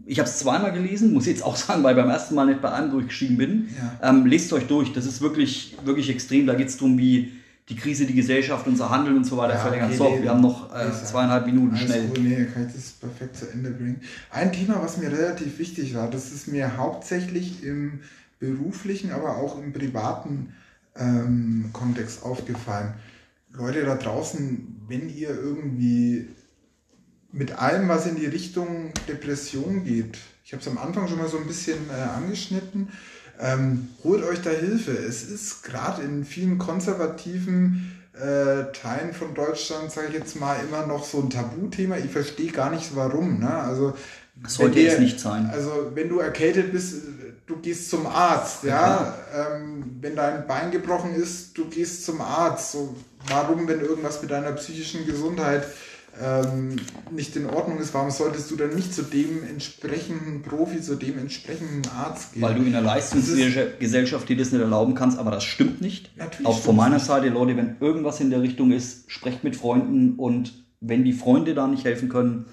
ich 0.05 0.20
habe 0.20 0.30
es 0.30 0.38
zweimal 0.39 0.72
gelesen, 0.72 1.13
muss 1.13 1.26
jetzt 1.26 1.43
auch 1.43 1.55
sagen, 1.57 1.84
weil 1.84 1.95
ich 1.97 2.01
beim 2.01 2.09
ersten 2.11 2.36
Mal 2.36 2.45
nicht 2.45 2.61
bei 2.61 2.72
einem 2.72 2.91
durchgestiegen 2.91 3.38
bin. 3.38 3.70
Ja. 4.01 4.09
Ähm, 4.09 4.26
lest 4.26 4.51
euch 4.53 4.68
durch, 4.68 4.93
das 4.93 5.05
ist 5.05 5.22
wirklich, 5.22 5.76
wirklich 5.84 6.09
extrem. 6.09 6.45
Da 6.47 6.53
geht 6.53 6.68
es 6.68 6.78
darum, 6.78 6.97
wie 6.97 7.32
die 7.70 7.76
Krise, 7.76 8.05
die 8.05 8.13
Gesellschaft, 8.13 8.68
unser 8.68 8.89
Handeln 8.91 9.18
und 9.18 9.24
so 9.24 9.38
weiter 9.38 9.55
Ja, 9.55 9.59
verlängert. 9.59 9.88
okay, 9.89 9.97
So, 9.97 10.09
nee, 10.09 10.22
wir 10.24 10.30
haben 10.30 10.41
noch 10.41 10.74
äh, 10.76 10.91
zweieinhalb 10.91 11.45
Minuten 11.47 11.76
schnell. 11.76 12.07
gut, 12.07 12.20
nee, 12.20 12.45
kann 12.45 12.68
ich 12.68 12.74
das 12.74 12.91
perfekt 12.91 13.38
zu 13.38 13.49
Ende 13.49 13.72
bringen. 13.72 14.01
Ein 14.30 14.51
Thema, 14.51 14.82
was 14.84 14.97
mir 14.97 15.11
relativ 15.11 15.57
wichtig 15.57 15.95
war, 15.95 16.09
das 16.09 16.32
ist 16.32 16.47
mir 16.47 16.78
hauptsächlich 16.78 17.63
im 17.63 18.01
beruflichen, 18.39 19.11
aber 19.11 19.38
auch 19.38 19.57
im 19.59 19.74
privaten 19.74 20.53
ähm, 20.95 21.70
Kontext 21.74 22.24
aufgefallen. 22.24 22.93
Leute 23.53 23.84
da 23.84 23.95
draußen, 23.95 24.84
wenn 24.88 25.09
ihr 25.09 25.30
irgendwie 25.30 26.28
mit 27.32 27.57
allem, 27.59 27.88
was 27.89 28.05
in 28.05 28.16
die 28.16 28.26
Richtung 28.28 28.91
Depression 29.07 29.84
geht, 29.84 30.18
ich 30.43 30.53
habe 30.53 30.61
es 30.61 30.68
am 30.68 30.78
Anfang 30.78 31.07
schon 31.07 31.18
mal 31.18 31.28
so 31.28 31.38
ein 31.39 31.47
bisschen 31.47 31.89
äh, 31.89 31.93
angeschnitten, 31.93 32.89
ähm, 33.39 33.89
holt 34.03 34.23
euch 34.23 34.41
da 34.41 34.49
Hilfe. 34.49 34.91
Es 34.91 35.23
ist 35.23 35.63
gerade 35.63 36.01
in 36.03 36.25
vielen 36.25 36.57
konservativen 36.57 37.91
äh, 38.13 38.71
Teilen 38.71 39.13
von 39.13 39.33
Deutschland, 39.33 39.91
sage 39.91 40.07
ich 40.09 40.13
jetzt 40.13 40.39
mal, 40.39 40.57
immer 40.67 40.86
noch 40.86 41.03
so 41.03 41.19
ein 41.19 41.29
Tabuthema. 41.29 41.97
Ich 41.97 42.11
verstehe 42.11 42.51
gar 42.51 42.69
nicht 42.71 42.95
warum. 42.95 43.39
Ne? 43.39 43.53
Also, 43.53 43.93
Sollte 44.47 44.79
dir- 44.79 44.91
es 44.93 44.99
nicht 44.99 45.19
sein. 45.19 45.49
Also 45.51 45.91
wenn 45.93 46.09
du 46.09 46.19
erkältet 46.19 46.71
bist, 46.71 46.95
du 47.45 47.55
gehst 47.57 47.89
zum 47.89 48.05
Arzt. 48.05 48.63
Ja, 48.63 49.15
ähm, 49.33 49.97
wenn 50.01 50.15
dein 50.15 50.45
Bein 50.47 50.71
gebrochen 50.71 51.13
ist, 51.15 51.57
du 51.57 51.65
gehst 51.69 52.05
zum 52.05 52.19
Arzt. 52.21 52.73
So, 52.73 52.95
warum, 53.29 53.67
wenn 53.67 53.79
irgendwas 53.81 54.21
mit 54.21 54.31
deiner 54.31 54.51
psychischen 54.53 55.05
Gesundheit 55.05 55.65
ähm, 56.22 56.78
nicht 57.11 57.36
in 57.36 57.45
Ordnung 57.47 57.80
ist, 57.80 57.93
warum 57.93 58.09
solltest 58.11 58.49
du 58.49 58.55
dann 58.55 58.74
nicht 58.74 58.93
zu 58.93 59.01
dem 59.03 59.43
entsprechenden 59.43 60.41
Profi, 60.41 60.82
zu 60.82 60.95
dem 60.95 61.18
entsprechenden 61.18 61.82
Arzt 61.95 62.34
gehen? 62.34 62.41
Weil 62.41 62.55
du 62.55 62.61
in 62.61 62.76
einer 62.76 62.82
Leistungsgesellschaft 62.82 64.30
dir 64.30 64.38
das 64.38 64.51
nicht 64.51 64.61
erlauben 64.61 64.95
kannst, 64.95 65.20
aber 65.20 65.32
das 65.32 65.43
stimmt 65.43 65.82
nicht. 65.82 66.16
Natürlich 66.18 66.47
Auch 66.47 66.59
von 66.59 66.76
meiner 66.76 66.95
nicht. 66.95 67.05
Seite, 67.05 67.30
Leute, 67.30 67.57
wenn 67.57 67.76
irgendwas 67.80 68.20
in 68.20 68.30
der 68.30 68.41
Richtung 68.41 68.72
ist, 68.72 69.11
sprecht 69.11 69.43
mit 69.43 69.55
Freunden 69.55 70.16
und 70.16 70.66
wenn 70.80 71.03
die 71.03 71.13
Freunde 71.13 71.53
da 71.53 71.68
nicht 71.68 71.84
helfen 71.84 72.09
können, 72.09 72.45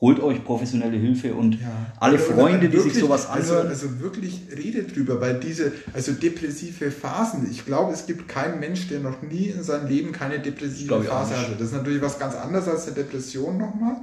holt 0.00 0.20
euch 0.20 0.44
professionelle 0.44 0.96
Hilfe 0.96 1.34
und 1.34 1.60
Ja. 1.60 1.92
alle 1.98 2.14
oder 2.14 2.22
Freunde, 2.22 2.68
die 2.68 2.78
sich 2.78 2.94
sowas 2.94 3.26
also, 3.26 3.54
anhören. 3.54 3.68
also 3.68 4.00
wirklich 4.00 4.42
redet 4.56 4.94
drüber, 4.94 5.20
weil 5.20 5.40
diese, 5.40 5.72
also 5.92 6.12
depressive 6.12 6.90
Phasen, 6.92 7.48
ich 7.50 7.66
glaube, 7.66 7.92
es 7.92 8.06
gibt 8.06 8.28
keinen 8.28 8.60
Mensch, 8.60 8.88
der 8.88 9.00
noch 9.00 9.22
nie 9.22 9.46
in 9.46 9.62
seinem 9.62 9.88
Leben 9.88 10.12
keine 10.12 10.38
depressive 10.38 11.02
Phase 11.02 11.36
hatte. 11.36 11.52
Das 11.58 11.68
ist 11.68 11.74
natürlich 11.74 12.00
was 12.00 12.18
ganz 12.18 12.34
anderes 12.36 12.68
als 12.68 12.86
eine 12.86 12.94
Depression 12.94 13.58
nochmal. 13.58 13.96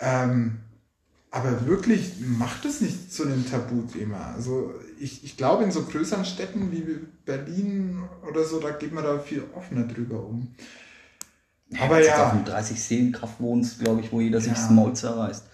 Ähm, 0.00 0.56
aber 1.30 1.64
wirklich 1.66 2.14
macht 2.20 2.64
es 2.64 2.80
nicht 2.80 3.12
zu 3.12 3.22
einem 3.24 3.48
Tabuthema. 3.48 4.32
Also 4.34 4.74
ich, 4.98 5.22
ich 5.22 5.36
glaube, 5.36 5.62
in 5.62 5.70
so 5.70 5.84
größeren 5.84 6.24
Städten 6.24 6.72
wie 6.72 6.84
Berlin 7.24 8.02
oder 8.28 8.42
so, 8.42 8.58
da 8.58 8.70
geht 8.70 8.92
man 8.92 9.04
da 9.04 9.18
viel 9.20 9.44
offener 9.54 9.84
drüber 9.84 10.24
um. 10.24 10.48
Aber 11.78 12.02
ja. 12.04 12.26
auf 12.26 12.32
einem 12.32 12.44
30 12.44 12.82
Seelenkraft 12.82 13.34
wohnst, 13.40 13.78
glaube 13.80 14.00
ich, 14.00 14.10
wo 14.12 14.20
jeder 14.20 14.40
sich 14.40 14.48
Ja. 14.52 14.54
das 14.58 14.70
Maul 14.70 14.92
zerreißt. 14.94 15.44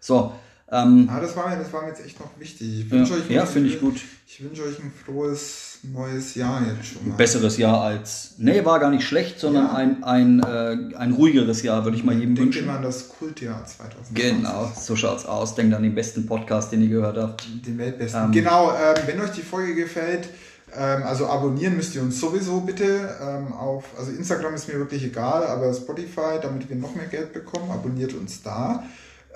So, 0.00 0.32
ähm, 0.70 1.08
Ah, 1.12 1.20
das 1.20 1.36
war 1.36 1.48
mir, 1.48 1.56
das 1.56 1.72
war 1.72 1.82
mir 1.82 1.88
jetzt 1.88 2.04
echt 2.04 2.18
noch 2.18 2.30
wichtig. 2.38 2.80
Ich 2.80 2.84
ja, 2.86 2.90
wünsche 2.90 3.14
euch, 3.14 3.30
ja 3.30 3.44
finde 3.46 3.68
ich 3.68 3.78
gut. 3.80 4.00
Ich 4.26 4.42
wünsche 4.42 4.62
euch 4.64 4.78
ein 4.80 4.90
frohes 5.04 5.78
neues 5.82 6.34
Jahr 6.34 6.60
jetzt 6.66 6.88
schon 6.88 7.06
mal. 7.06 7.14
Ein 7.14 7.16
besseres 7.16 7.56
Jahr 7.58 7.80
als. 7.82 8.34
Nee, 8.38 8.64
war 8.64 8.80
gar 8.80 8.90
nicht 8.90 9.06
schlecht, 9.06 9.38
sondern 9.38 9.66
Ja. 9.66 9.74
ein, 9.74 10.02
ein, 10.02 10.40
äh, 10.42 10.96
ein 10.96 11.12
ruhigeres 11.12 11.62
Jahr, 11.62 11.84
würde 11.84 11.96
ich 11.96 12.02
mal 12.04 12.14
jedem 12.14 12.34
Denkt 12.34 12.54
wünschen. 12.54 12.64
immer 12.64 12.78
an 12.78 12.82
das 12.82 13.08
Kultjahr 13.08 13.64
2020. 13.64 14.14
Genau, 14.14 14.72
so 14.78 14.96
schaut's 14.96 15.24
aus. 15.26 15.54
Denkt 15.54 15.74
an 15.74 15.82
den 15.84 15.94
besten 15.94 16.26
Podcast, 16.26 16.72
den 16.72 16.82
ihr 16.82 16.88
gehört 16.88 17.16
habt. 17.18 17.44
Den 17.66 17.78
Weltbesten. 17.78 18.24
Ähm, 18.24 18.32
genau, 18.32 18.70
ähm, 18.72 18.96
wenn 19.06 19.20
euch 19.20 19.30
die 19.30 19.42
Folge 19.42 19.74
gefällt, 19.76 20.28
ähm, 20.76 21.02
also 21.04 21.26
abonnieren 21.26 21.76
müsst 21.76 21.94
ihr 21.94 22.02
uns 22.02 22.20
sowieso 22.20 22.60
bitte 22.60 23.16
ähm, 23.20 23.52
auf, 23.52 23.84
also 23.98 24.10
Instagram 24.10 24.54
ist 24.54 24.68
mir 24.68 24.78
wirklich 24.78 25.04
egal, 25.04 25.46
aber 25.46 25.72
Spotify, 25.72 26.38
damit 26.40 26.68
wir 26.68 26.76
noch 26.76 26.94
mehr 26.94 27.06
Geld 27.06 27.32
bekommen, 27.32 27.70
abonniert 27.70 28.14
uns 28.14 28.42
da. 28.42 28.84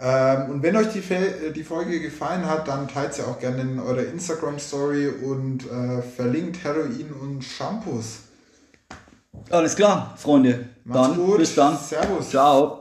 Ähm, 0.00 0.50
und 0.50 0.62
wenn 0.62 0.76
euch 0.76 0.88
die, 0.88 1.00
äh, 1.12 1.52
die 1.52 1.62
Folge 1.62 2.00
gefallen 2.00 2.46
hat, 2.46 2.68
dann 2.68 2.88
teilt 2.88 3.14
sie 3.14 3.22
auch 3.22 3.38
gerne 3.38 3.62
in 3.62 3.78
eurer 3.78 4.04
Instagram-Story 4.04 5.08
und 5.08 5.70
äh, 5.70 6.00
verlinkt 6.02 6.64
Heroin 6.64 7.12
und 7.20 7.44
Shampoos. 7.44 8.20
Alles 9.50 9.76
klar, 9.76 10.14
Freunde. 10.16 10.68
Macht's 10.84 11.08
dann 11.08 11.16
gut. 11.16 11.38
bis 11.38 11.54
dann. 11.54 11.76
Servus. 11.76 12.30
Ciao. 12.30 12.79